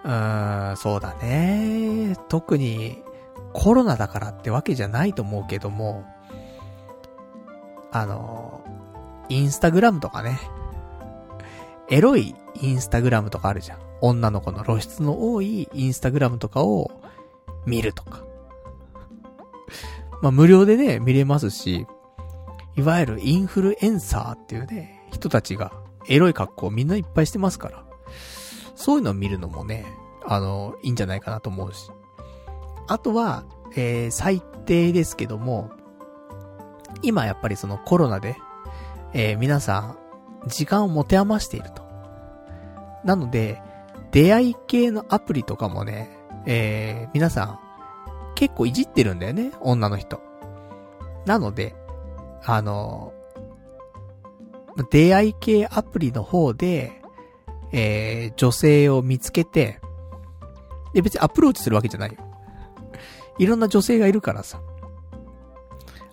[0.03, 2.15] うーん、そうだね。
[2.29, 3.03] 特に、
[3.53, 6.05] コロナだからってわけじゃないと思うけども、
[7.91, 8.61] あの、
[9.29, 10.39] インスタグラムとかね。
[11.89, 13.79] エロいインスタグラムとかあるじゃん。
[14.01, 16.91] 女の子の露出の多いインスタグラムとかを
[17.65, 18.23] 見るとか。
[20.21, 21.87] まあ無料でね、見れますし、
[22.75, 25.73] いわゆるインフルエンサーっていうね、人たちが
[26.07, 27.88] エロい格好をみんないっぱいしてますから。
[28.79, 29.85] そういうのを見るのもね、
[30.25, 31.91] あの、いいんじゃないかなと思うし。
[32.87, 33.43] あとは、
[33.75, 35.69] えー、最低ですけども、
[37.01, 38.37] 今やっぱりそのコロナで、
[39.13, 39.97] えー、皆さん、
[40.47, 41.83] 時間を持て余していると。
[43.03, 43.61] なので、
[44.11, 46.09] 出会い系のアプリとかもね、
[46.45, 47.59] えー、皆さん、
[48.35, 50.21] 結構いじってるんだよね、女の人。
[51.25, 51.75] なので、
[52.45, 53.11] あの、
[54.89, 56.98] 出会い系アプリの方で、
[57.71, 59.79] えー、女性を見つけて、
[60.93, 62.17] で、別にアプローチするわけじゃないよ。
[63.37, 64.61] いろんな女性がいるからさ。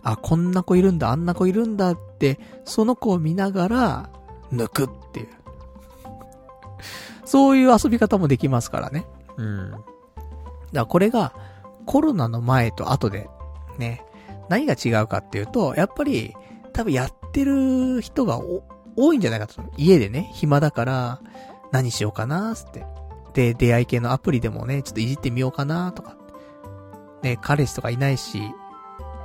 [0.03, 4.11] あ、こんな子いるんだ、あんな子いるんだって、その子を見ながら、
[4.53, 5.29] 抜くっていう。
[7.25, 9.07] そういう遊び方もできますからね。
[9.37, 9.71] うん。
[9.73, 9.83] だか
[10.73, 11.33] らこれが、
[11.87, 13.29] コロナの前と後で、
[13.79, 14.05] ね、
[14.49, 16.35] 何が違うかっていうと、やっぱり、
[16.73, 18.39] 多分やってる人が
[18.97, 19.63] 多いんじゃないかと。
[19.77, 21.21] 家でね、暇だから、
[21.73, 22.87] 何しようかなーって。
[23.35, 26.17] で、出会い系のアプリでもね、ちょっといじってみようかなとか。
[27.23, 28.41] ね、彼氏とかいないし、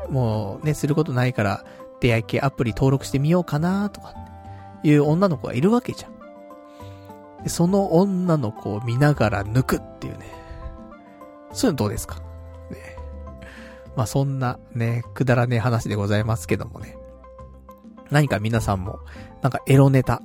[0.10, 1.66] もうね、することないから、
[2.00, 4.16] 出会い系アプリ登録してみようかなとか、
[4.84, 6.12] いう女の子がいるわけじゃん。
[7.44, 10.26] でその女の子を見ながら抜くっていうね。
[11.54, 12.16] そういうのどうですか？
[12.72, 12.98] ね。
[13.96, 16.98] まあそんなね、くだらねえ話でございますけどもね。
[18.10, 19.00] 何か皆さんも、
[19.42, 20.22] なんかエロネタ、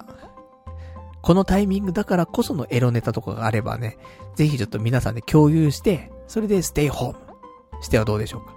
[1.23, 3.99] このタイミングだからこそのエロネタとかがあればね、
[4.37, 8.55] ぜひちょっと皆さんで共有して、それでステイホームしてはどうでしょうか。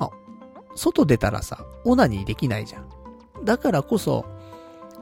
[0.00, 0.10] まあ、
[0.74, 2.88] 外出たらさ、オナニーできないじゃん。
[3.44, 4.24] だからこそ、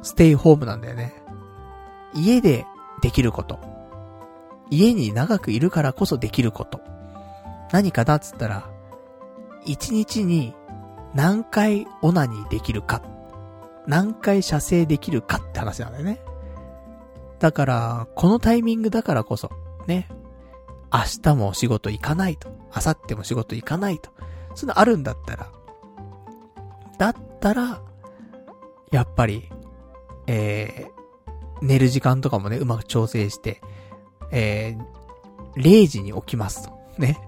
[0.03, 1.15] ステイホームなんだよね。
[2.15, 2.67] 家で
[3.01, 3.59] できること。
[4.69, 6.81] 家に長くいるからこそできること。
[7.73, 8.69] 何かなっつったら、
[9.65, 10.55] 一日に
[11.15, 13.03] 何回オナニーできるか。
[13.87, 16.21] 何回射精できるかって話なんだよね。
[17.39, 19.51] だから、このタイミングだからこそ、
[19.87, 20.09] ね。
[20.93, 22.49] 明日も仕事行かないと。
[22.75, 24.11] 明後日も仕事行かないと。
[24.55, 25.51] そういうのあるんだったら、
[26.99, 27.83] だったら、
[28.91, 29.49] やっぱり、
[30.27, 33.61] えー、寝る時間とかもね、うまく調整して、
[34.31, 36.73] えー、0時に起きますと。
[36.99, 37.19] ね。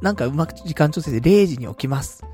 [0.00, 2.24] なんかうまく時間調整で0時に起きます。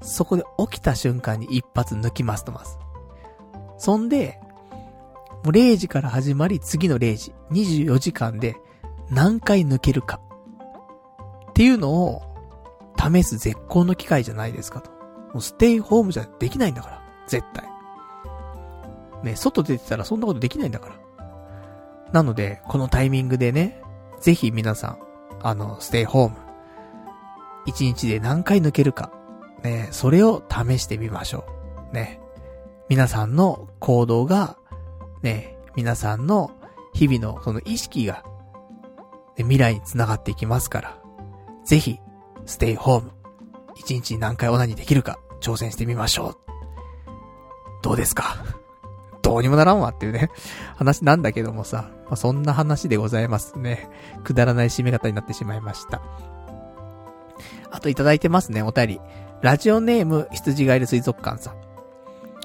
[0.00, 2.78] そこで起きた瞬間に一発抜きますとます。
[3.78, 4.38] そんで、
[5.44, 8.56] もう0時から始まり次の0時、24時間で
[9.10, 10.20] 何回抜けるか。
[11.50, 12.22] っていうのを
[12.98, 14.90] 試す絶好の機会じゃないですかと。
[15.32, 17.02] もうステイホームじゃできないんだから。
[17.26, 17.68] 絶対。
[19.22, 20.94] ね、外出てたらそんなことできないんだから。
[22.12, 23.82] なので、このタイミングでね、
[24.20, 24.98] ぜひ皆さん、
[25.42, 26.36] あの、ステイホーム。
[27.66, 29.12] 一日で何回抜けるか。
[29.62, 31.44] ね、それを試してみましょ
[31.90, 31.94] う。
[31.94, 32.20] ね。
[32.88, 34.56] 皆さんの行動が、
[35.22, 36.50] ね、皆さんの
[36.92, 38.24] 日々のその意識が、
[39.36, 40.98] ね、未来に繋がっていきますから、
[41.64, 41.98] ぜひ、
[42.46, 43.12] ステイホーム。
[43.76, 46.36] 一日に何回オナニできるか、挑戦してみましょう。
[47.82, 48.44] どうですか？
[49.22, 50.30] どうにもならんわっていうね、
[50.76, 53.88] 話なんだけどもさ、まあ、そんな話でございますね。
[54.24, 56.02] くだらない締め方になってしまいました。
[57.70, 59.00] あといただいてますね、お便り。
[59.42, 61.54] ラジオネーム、羊ガエル水族館さん。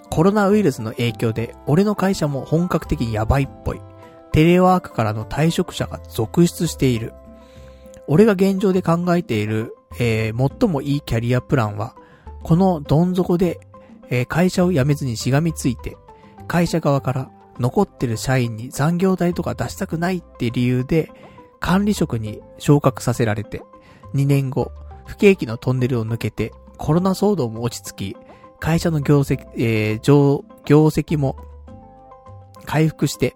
[0.10, 3.82] コロナウイルスの影響で、俺の会社も本格的にやばいっぽい。
[4.32, 7.14] テレワークからの退職者が続出している。
[8.08, 11.96] 俺が現状で考えている、えー、最もいいキャリアプランは、
[12.44, 13.60] このどん底で、
[14.10, 15.98] えー、会社を辞めずにしがみついて、
[16.48, 21.12] 会社側から残ってる社員に残業代とか出したくないって理由で、
[21.60, 23.64] 管理職に昇格させられて、
[24.14, 24.72] 2年後、
[25.06, 28.18] 不景気のトンネルを抜けて、コロナ騒動も落ち着き、
[28.60, 30.00] 会社の業績、えー、
[30.66, 31.36] 業績も
[32.66, 33.36] 回復して、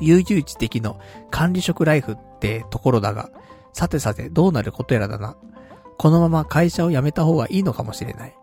[0.00, 0.98] 悠々自適の
[1.30, 3.30] 管理職ライフってところだが、
[3.72, 5.36] さてさてどうなることやらだな。
[5.98, 8.34] このまま会社を辞めた方がいいのかもしれない。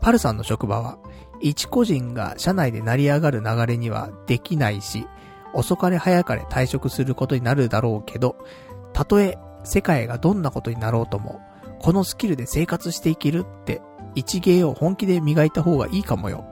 [0.00, 0.98] パルさんの職場は、
[1.40, 5.06] 一個人が社内で成り上がる流れにはできないし、
[5.54, 8.36] 遅かれ早かれ退職することになるだろうけど、
[8.92, 11.40] たとえ世界がどんなことになろうとも、
[11.80, 13.80] このスキルで生活していけるって
[14.14, 16.44] 一芸を本気で磨いた方がいいかもよ。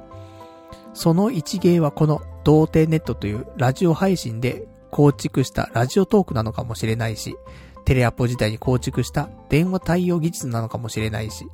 [0.95, 7.37] その一芸はこの童貞ネットというラジオ配信で構築したラジオトークなのかもしれないし、
[7.85, 11.47] テレアポ時代に構築した電話対応技術なのかもしれないし、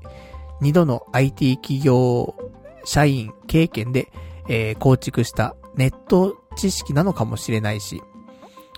[0.60, 2.36] 二度の IT 企業
[2.84, 4.12] 社員経験で、
[4.48, 8.02] えー、構築したネット知識なのかもしれないし、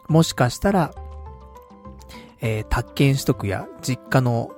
[0.09, 0.95] もしかしたら、
[2.41, 4.51] えー、宅建取得や実家の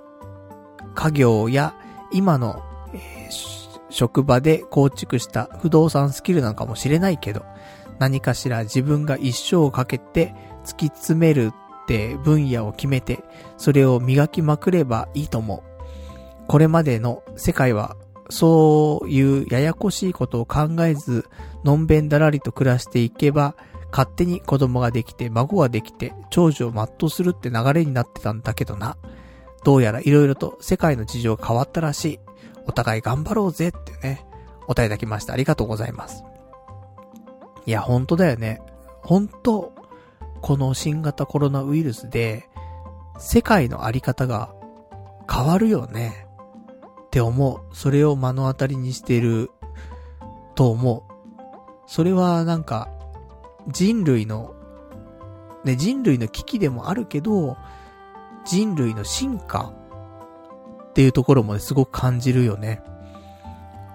[0.97, 1.75] 家業や
[2.11, 7.45] 今の、えー、職場で構築した不動産スキルなのかもしれないけど、
[8.01, 13.23] 何かしら自分が一生をかけて突き詰めるって分野を決めて、
[13.57, 15.63] それを磨きまくればいいと思う。
[16.49, 17.97] これまでの世界は、
[18.29, 21.27] そういうややこしいことを考えず、
[21.63, 23.55] のんべんだらりと暮らしていけば、
[23.93, 28.97] 勝手に子供ができて、孫ができて、長寿を全うするって流れになってたんだけどな。
[29.65, 32.21] どうやら色々と世界の事情が変わったらしい。
[32.67, 34.27] お互い頑張ろうぜってね、
[34.65, 35.33] お答えいただきました。
[35.33, 36.25] ありがとうございます。
[37.65, 38.61] いや、本当だよね。
[39.03, 39.73] 本当
[40.41, 42.49] この新型コロナウイルスで、
[43.19, 44.53] 世界のあり方が
[45.31, 46.27] 変わるよね。
[47.07, 47.75] って思う。
[47.75, 49.51] それを目の当たりにしてる
[50.55, 51.13] と思う。
[51.87, 52.89] それはなんか、
[53.69, 54.55] 人類の、
[55.65, 57.57] ね、人類の危機でもあるけど、
[58.47, 59.73] 人類の進化
[60.91, 62.83] っていうところも、ね、すごく感じるよね。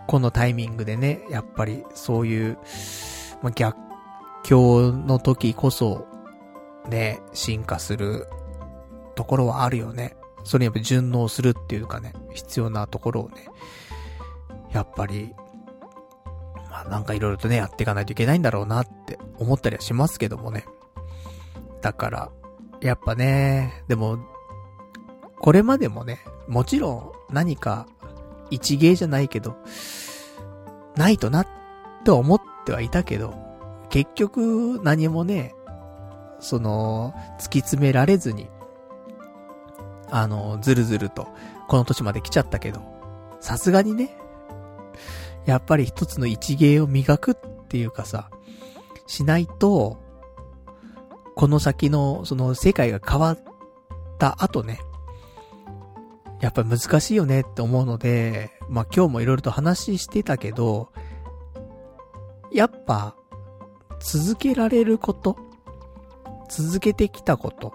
[0.07, 2.57] このタイミングでね、やっぱりそういう、
[3.41, 3.77] まあ、逆
[4.43, 6.05] 境の時こそ、
[6.89, 8.27] ね、進化する
[9.15, 10.15] ところはあるよね。
[10.43, 13.45] それにやっぱ順応するっていうかね、必要なところをね、
[14.73, 15.33] やっぱり、
[16.69, 20.65] まあなんかいろいろとね、やっていかないといけないんだろうなって思ったりはしますけどもね。
[21.81, 22.31] だから、
[22.81, 24.17] やっぱね、でも、
[25.41, 27.87] これまでもね、もちろん何か
[28.51, 29.57] 一芸じゃないけど、
[30.95, 31.47] ないとなっ
[32.03, 33.33] て思ってはいたけど、
[33.89, 35.55] 結局何もね、
[36.39, 38.49] その、突き詰められずに、
[40.11, 41.27] あの、ずるずると、
[41.67, 42.81] この年まで来ちゃったけど、
[43.39, 44.15] さすがにね、
[45.45, 47.35] やっぱり一つの一芸を磨くっ
[47.67, 48.29] ていうかさ、
[49.07, 49.97] しないと、
[51.35, 53.39] この先の、その世界が変わっ
[54.19, 54.79] た後ね、
[56.41, 60.91] やっぱ難しいよねって思うので、まあ今日もいろいろと話してたけど、
[62.51, 63.15] やっぱ、
[63.99, 65.37] 続けられること、
[66.49, 67.73] 続けてきたこと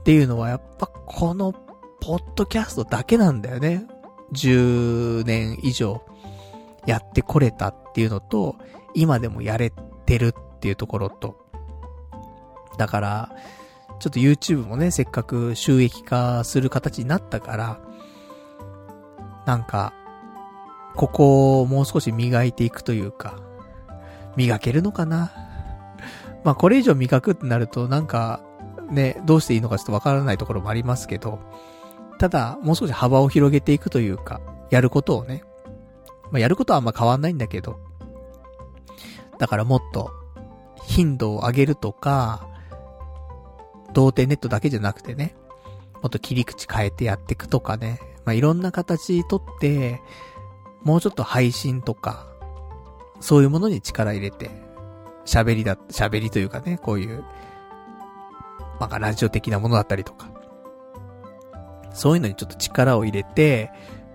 [0.00, 1.52] っていうのはやっぱこの
[2.00, 3.86] ポッドキャストだけなんだよね。
[4.32, 6.02] 10年以上
[6.86, 8.56] やってこれたっていうのと、
[8.94, 9.70] 今でもやれ
[10.06, 11.36] てるっていうところと。
[12.78, 13.36] だから、
[14.00, 17.80] ちょっと YouTube もね、せっかく収益化する形になったから、
[19.46, 19.94] なんか、
[20.94, 23.38] ここをもう少し磨いていくというか、
[24.36, 25.32] 磨けるのかな？
[26.44, 28.42] まあこれ以上磨くってなるとなんか、
[28.90, 31.38] ね、どうしていいのかちょっとわからないところもありますけど、
[32.18, 34.40] ただ、もう少し幅を広げていくというか、
[34.70, 35.42] やることをね、
[36.30, 37.78] まあやることはあんま変わんないんだけど、
[39.38, 40.10] だからもっと、
[40.84, 42.48] 頻度を上げるとか、
[43.92, 45.36] 童貞ネットだけじゃなくてね、
[46.02, 50.02] もっと切り口変えてやっていくとかね、まあ、いろんな形とって、
[50.82, 52.26] もうちょっと配信とか、
[53.20, 54.50] そういうものに力入れて、
[55.24, 57.24] 喋りだ、喋りというかね、こういう、
[58.78, 60.28] まあ、ラジオ的なものだったりとか、
[61.92, 63.70] そういうのにちょっと力を入れて、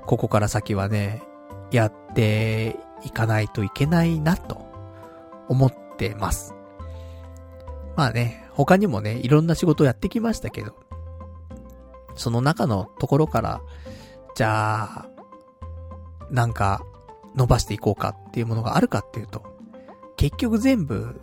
[0.05, 1.23] ここから先はね、
[1.71, 4.65] やっていかないといけないなと
[5.47, 6.53] 思ってます。
[7.95, 10.75] まあね、他にもね、いろんな仕事をやってきましたけど、
[12.15, 13.61] その中のところから、
[14.35, 15.09] じゃあ、
[16.29, 16.83] なんか、
[17.35, 19.43] 伸ばしていこうかっていうものがあるかっていうと、
[20.17, 21.21] 結局全部、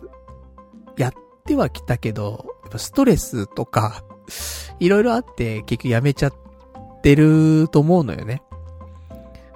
[0.97, 1.13] やっ
[1.45, 4.03] てはきたけど、やっぱストレスとか、
[4.79, 6.33] いろいろあって結局やめちゃっ
[7.01, 8.43] てると思うのよね。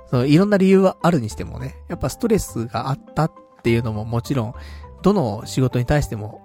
[0.09, 3.31] そのいろんな理由はあるにしてもね、やっぱストレスがあったっ
[3.63, 4.53] ていうのももちろん、
[5.01, 6.41] どの仕事に対しても、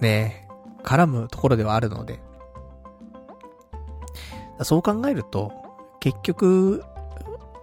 [0.00, 0.48] ね、
[0.82, 2.20] 絡むところではあるので、
[4.62, 5.52] そう考えると、
[6.04, 6.84] 結局、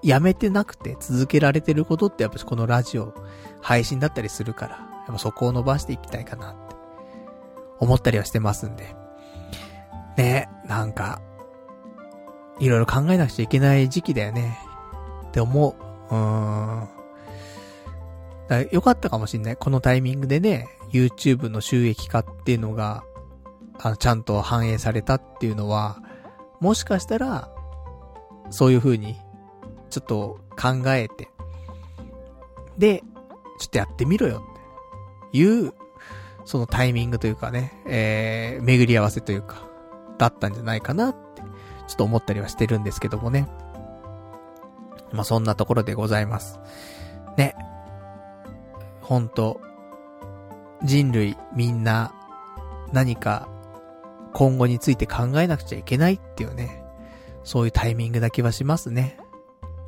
[0.01, 3.13] やめてなくて続けられてることってやっぱこのラジオ、
[3.61, 6.76] 配信だったりするから、やっぱそこを伸ばしていきたいかなって
[7.77, 8.95] 思ったりはしてますんで。
[10.18, 11.22] ね、なんか、
[12.59, 14.57] いろいろ考えなくちゃいけない時期だよね。
[15.27, 15.76] って思う。
[16.09, 16.89] うーん。
[18.47, 19.55] だよかったかもしんない。
[19.55, 23.03] このタイミングでね、YouTube の収益化っていうのが、
[23.77, 25.99] あの、ちゃんと反映されたっていうのは、
[26.59, 27.51] もしかしたら、
[28.52, 29.15] そういう風に、
[29.90, 31.30] ちょっと考えて、
[32.78, 33.03] で、
[33.60, 34.44] ちょっとやってみろよ
[35.28, 35.73] っていう、
[36.45, 39.68] そのタイミングというかね、えー、巡り合わせというか、
[40.18, 41.41] だったんじゃないかなって、
[41.88, 43.48] ちょっと思ったりはしてるんですけどもね。
[45.11, 46.60] まあ、そんなところでございます。
[47.38, 47.56] ね。
[49.02, 49.60] ほんと、
[50.84, 52.14] 人類みんな
[52.91, 53.48] 何か
[54.34, 56.80] 今後について考えなくちゃいけないっていうね、
[57.43, 59.18] そういうタイミングだけはしますね。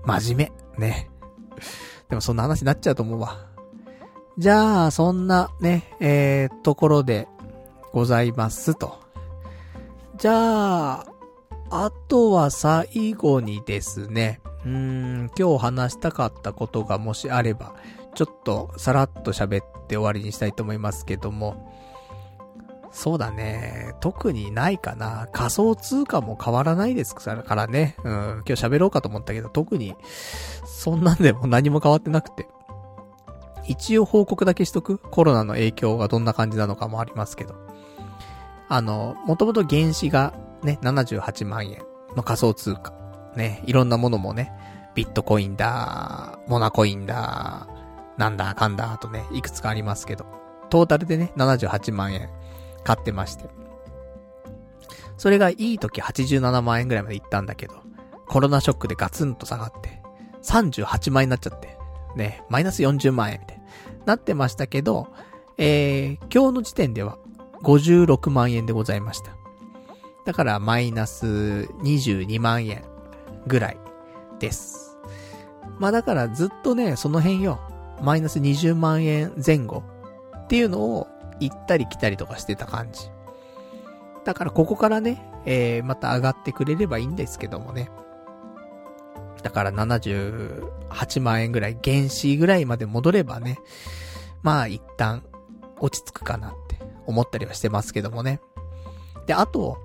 [0.06, 0.88] 真面目。
[0.88, 1.10] ね。
[2.10, 3.48] でもそんな話になっちゃうと思うわ。
[4.38, 7.28] じゃあ、そんなね、えー、ところで
[7.92, 9.00] ございますと。
[10.18, 11.06] じゃあ、
[11.70, 17.76] あとは最後にですね、うーん、今日話したかったことがもしあれば、
[18.16, 21.73] ちょっとさらっと喋って終わりにしたいと思いますけども、
[22.94, 23.96] そうだね。
[24.00, 25.28] 特にないかな。
[25.34, 27.96] 仮想通貨も変わらないですからね。
[28.04, 28.14] うん。
[28.48, 29.96] 今日喋ろうかと思ったけど、特に、
[30.64, 32.48] そんなんでも何も変わってなくて。
[33.66, 35.00] 一応報告だけしとく？
[35.00, 37.56] コロナの影響がどんな感じなのかもありますけど。
[38.70, 41.82] あの、もともと原資がね、78万円
[42.16, 42.94] の仮想通貨。
[43.36, 44.54] ね、いろんなものもね、
[44.94, 47.68] ビットコインだ、モナコインだ、
[48.18, 50.26] なんだかんだとね、いくつかありますけど。
[50.70, 52.30] トータルでね、78万円
[52.84, 53.50] 買ってまして。
[55.18, 57.76] それがいい時87万円ぐらいまで行ったんだけど、
[58.28, 60.02] コロナショックでガツンと下がって、
[60.44, 61.78] 38万円になっちゃって、
[62.16, 63.62] ね、マイナス40万円みたい
[64.06, 65.08] なってましたけど、
[65.58, 67.18] えー、今日の時点では
[67.64, 69.32] 56万円でございました。
[70.26, 72.84] だからマイナス22万円
[73.48, 73.78] ぐらい
[74.40, 74.98] です。
[75.80, 77.60] まあだからずっとね、その辺よ、
[78.02, 79.84] マイナス20万円前後
[80.38, 81.08] っていうのを
[81.50, 83.10] 行ったり来たりとかしてた感じ。
[84.26, 87.90] だからここからね、えー、また上がってくれればいいんですけどもね。
[89.42, 93.60] だから78万円ぐらい、原資ぐらいまで戻ればね、
[94.42, 95.24] まあ一旦
[95.80, 98.40] 落ち着くかなって思ったりはしてますけどもね。
[99.28, 99.78] で、あと、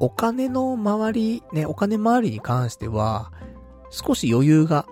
[0.00, 3.32] お金の周り、ね、お金周りに関しては、
[3.90, 4.86] 少し余裕が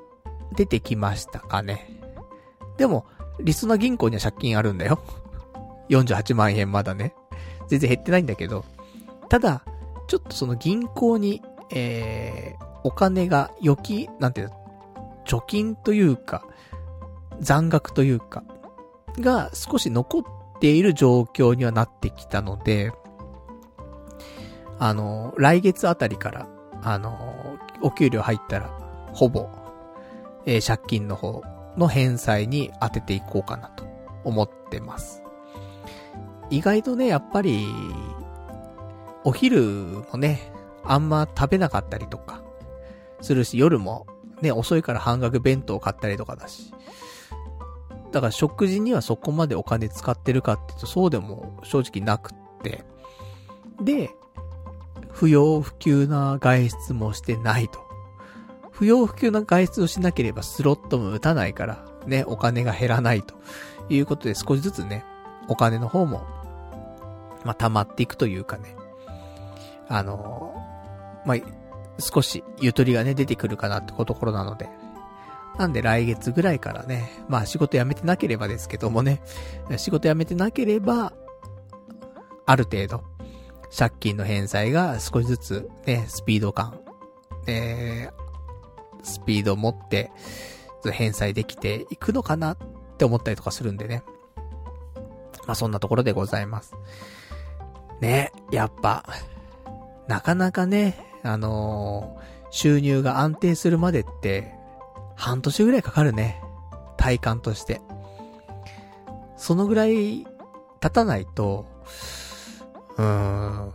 [0.55, 2.01] 出てきましたかね。
[2.77, 3.07] でも、
[3.41, 5.01] リスナー銀行には借金あるんだよ。
[5.89, 7.15] 48万円まだね。
[7.69, 8.65] 全然減ってないんだけど。
[9.29, 9.65] ただ、
[10.07, 14.55] ちょっとその銀行に、えー、お金が預金、なんていうの、
[15.25, 16.45] 貯金というか、
[17.41, 18.45] 残額というか、
[19.19, 20.23] が少し残っ
[20.61, 22.93] ている状況にはなってきたので、
[24.79, 26.49] あの、来月あたりから、
[26.83, 28.69] あの、お給料入ったら、
[29.13, 29.49] ほぼ、
[30.45, 31.43] えー、借金の方
[31.77, 33.85] の返済に当てていこうかなと
[34.25, 35.23] 思ってます。
[36.51, 37.67] 意外とね、やっぱり、
[39.25, 39.63] お昼
[40.13, 40.53] もね、
[40.85, 42.43] あんま食べなかったりとか、
[43.21, 44.07] するし、夜も
[44.43, 46.73] ね、遅いから半額弁当買ったりとかだし。
[48.13, 52.85] だから食事にはそこまでお金使ってるかって言うとそうでも正直なくって。
[53.83, 54.11] で、
[55.11, 57.81] 不要不急な外出もしてないと。
[58.71, 63.35] 不要不急な外出をしなければスロットも打たないから、ね、お金が減らないと
[63.89, 65.05] いうことで少しずつね、
[65.49, 66.27] お金の方も
[67.45, 68.77] まあ、溜まっていくというかね。
[69.89, 70.55] あの
[71.25, 71.37] まあ、
[71.99, 74.69] 少しゆとりがね、出てくるかなってところなので。
[75.59, 79.23] なんで来月ぐらいからね、まあ仕事辞めてなければですけどもね、
[79.79, 81.13] 仕事辞めてなければ、
[82.45, 83.03] ある程度、
[83.77, 86.79] 借金の返済が少しずつね、スピード感、
[87.47, 90.13] えー、スピードを持って、
[90.93, 92.57] 返済できていくのかなっ
[92.97, 94.05] て思ったりとかするんでね。
[95.47, 96.75] まあそんなところでございます。
[98.01, 99.05] ね、やっぱ、
[100.07, 104.55] なかなかね、あのー、収入が安定するまでって、
[105.17, 106.43] 半年ぐらいかかるね。
[106.97, 107.81] 体感として。
[109.37, 110.27] そのぐらい
[110.81, 111.67] 経たないと、
[112.97, 113.73] うーん、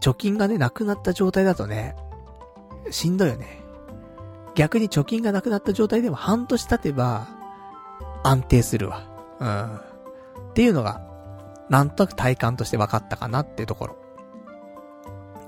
[0.00, 1.96] 貯金がね、なくなった状態だとね、
[2.90, 3.62] しんどいよね。
[4.54, 7.28] 逆に貯金がなくなった状態でも半年経てば、
[8.22, 9.06] 安定するわ。
[9.40, 9.76] うん。
[10.50, 11.00] っていうのが、
[11.68, 13.96] なんとなく体感として分かったかなっていうところ。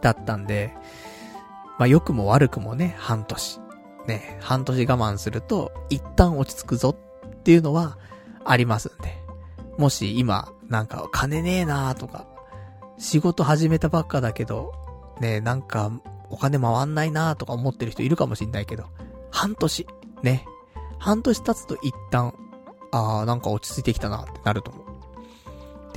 [0.01, 0.73] だったんで、
[1.79, 3.61] まあ良くも悪くもね、半年。
[4.07, 6.97] ね、半年我慢すると、一旦落ち着くぞ
[7.27, 7.99] っていうのは、
[8.45, 9.19] ありますんで。
[9.77, 12.27] もし今、なんか金ねえなーとか、
[12.99, 14.73] 仕事始めたばっかだけど、
[15.21, 15.93] ね、なんか
[16.31, 18.87] お金回んないなーとか思ってる人いるかもしんないけど、
[19.31, 19.87] 半年、
[20.23, 20.45] ね。
[20.99, 22.35] 半年経つと一旦、
[22.91, 24.88] あーなんか落ち着いてきたなってなると思う。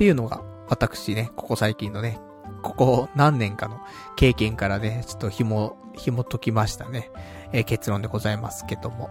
[0.02, 2.18] っていうのが、私ね、ここ最近のね、
[2.62, 3.80] ここ何年かの
[4.16, 7.12] 経験からね、ちょっと紐、紐解きましたね。
[7.52, 9.10] えー、結論でございますけども。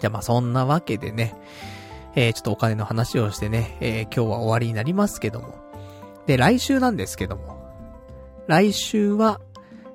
[0.00, 1.36] じゃあまあそんなわけでね、
[2.16, 5.54] えー、ちょっとお金の話をしてね、えー、今日は終わりになりますけども。
[6.26, 7.56] で、来週なんですけども。
[8.48, 9.40] 来週は、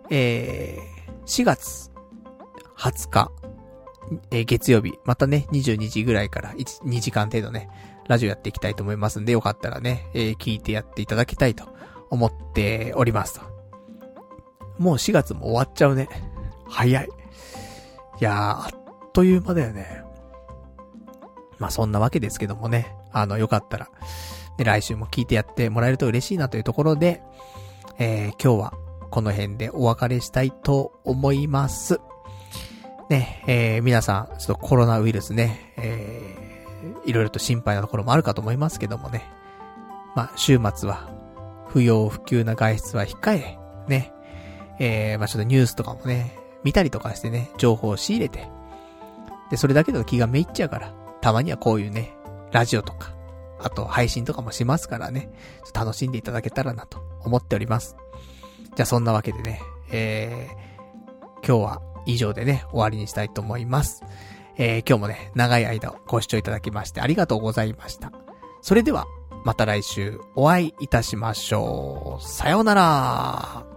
[0.10, 1.92] えー、4月
[2.78, 3.32] 20日、
[4.32, 7.68] えー、月曜日、またね、22時ぐらいから1、2時間程度ね、
[8.08, 11.66] ラジオやっていきたいと思いますんで、よかったらね、えー、聞いてやっていただきたいと
[12.10, 13.42] 思っておりますと。
[14.78, 16.10] もう4月も終わっちゃうね。
[16.68, 17.06] 早い。
[17.06, 20.04] いやー、あっという間だよね。
[21.60, 23.90] まあそんなわけですけどもね、あの、よかったら、
[24.58, 27.22] ね、来週も聞いてやってもらえると嬉しいなというところで、
[28.00, 28.74] えー、今日は
[29.12, 32.00] この辺でお別れしたいと思います。
[33.10, 36.43] ね、えー、皆さん、ちょっとコロナウイルスね、えー、
[37.06, 39.30] いろいろと心配なところもあるかと思いますけどもね。
[40.16, 41.10] まあ、週末は、
[41.68, 43.58] 不要不急な外出は控え、
[43.88, 44.14] ね、
[44.80, 48.48] えー、まあちょっとニュースとかもね、見たりとかしてね、情報を仕入れて、
[49.50, 52.14] で、それだけだと気がめいっちゃうから、たまにはこういうね、
[52.52, 53.14] ラジオとか、
[53.60, 55.30] あと配信とかもしますからね、
[55.74, 57.96] 楽しんでいただけたらなと思っております。
[58.76, 59.62] じゃあそんなわけでね、
[59.92, 64.04] えー、今日は以上でね、終わりにしたいと思います。
[64.58, 68.12] えー、今日もね、長い間ご視聴いただきましてありがとうございました。
[68.62, 69.06] それでは、
[69.44, 72.24] また来週お会いいたしましょう。
[72.24, 73.73] さようなら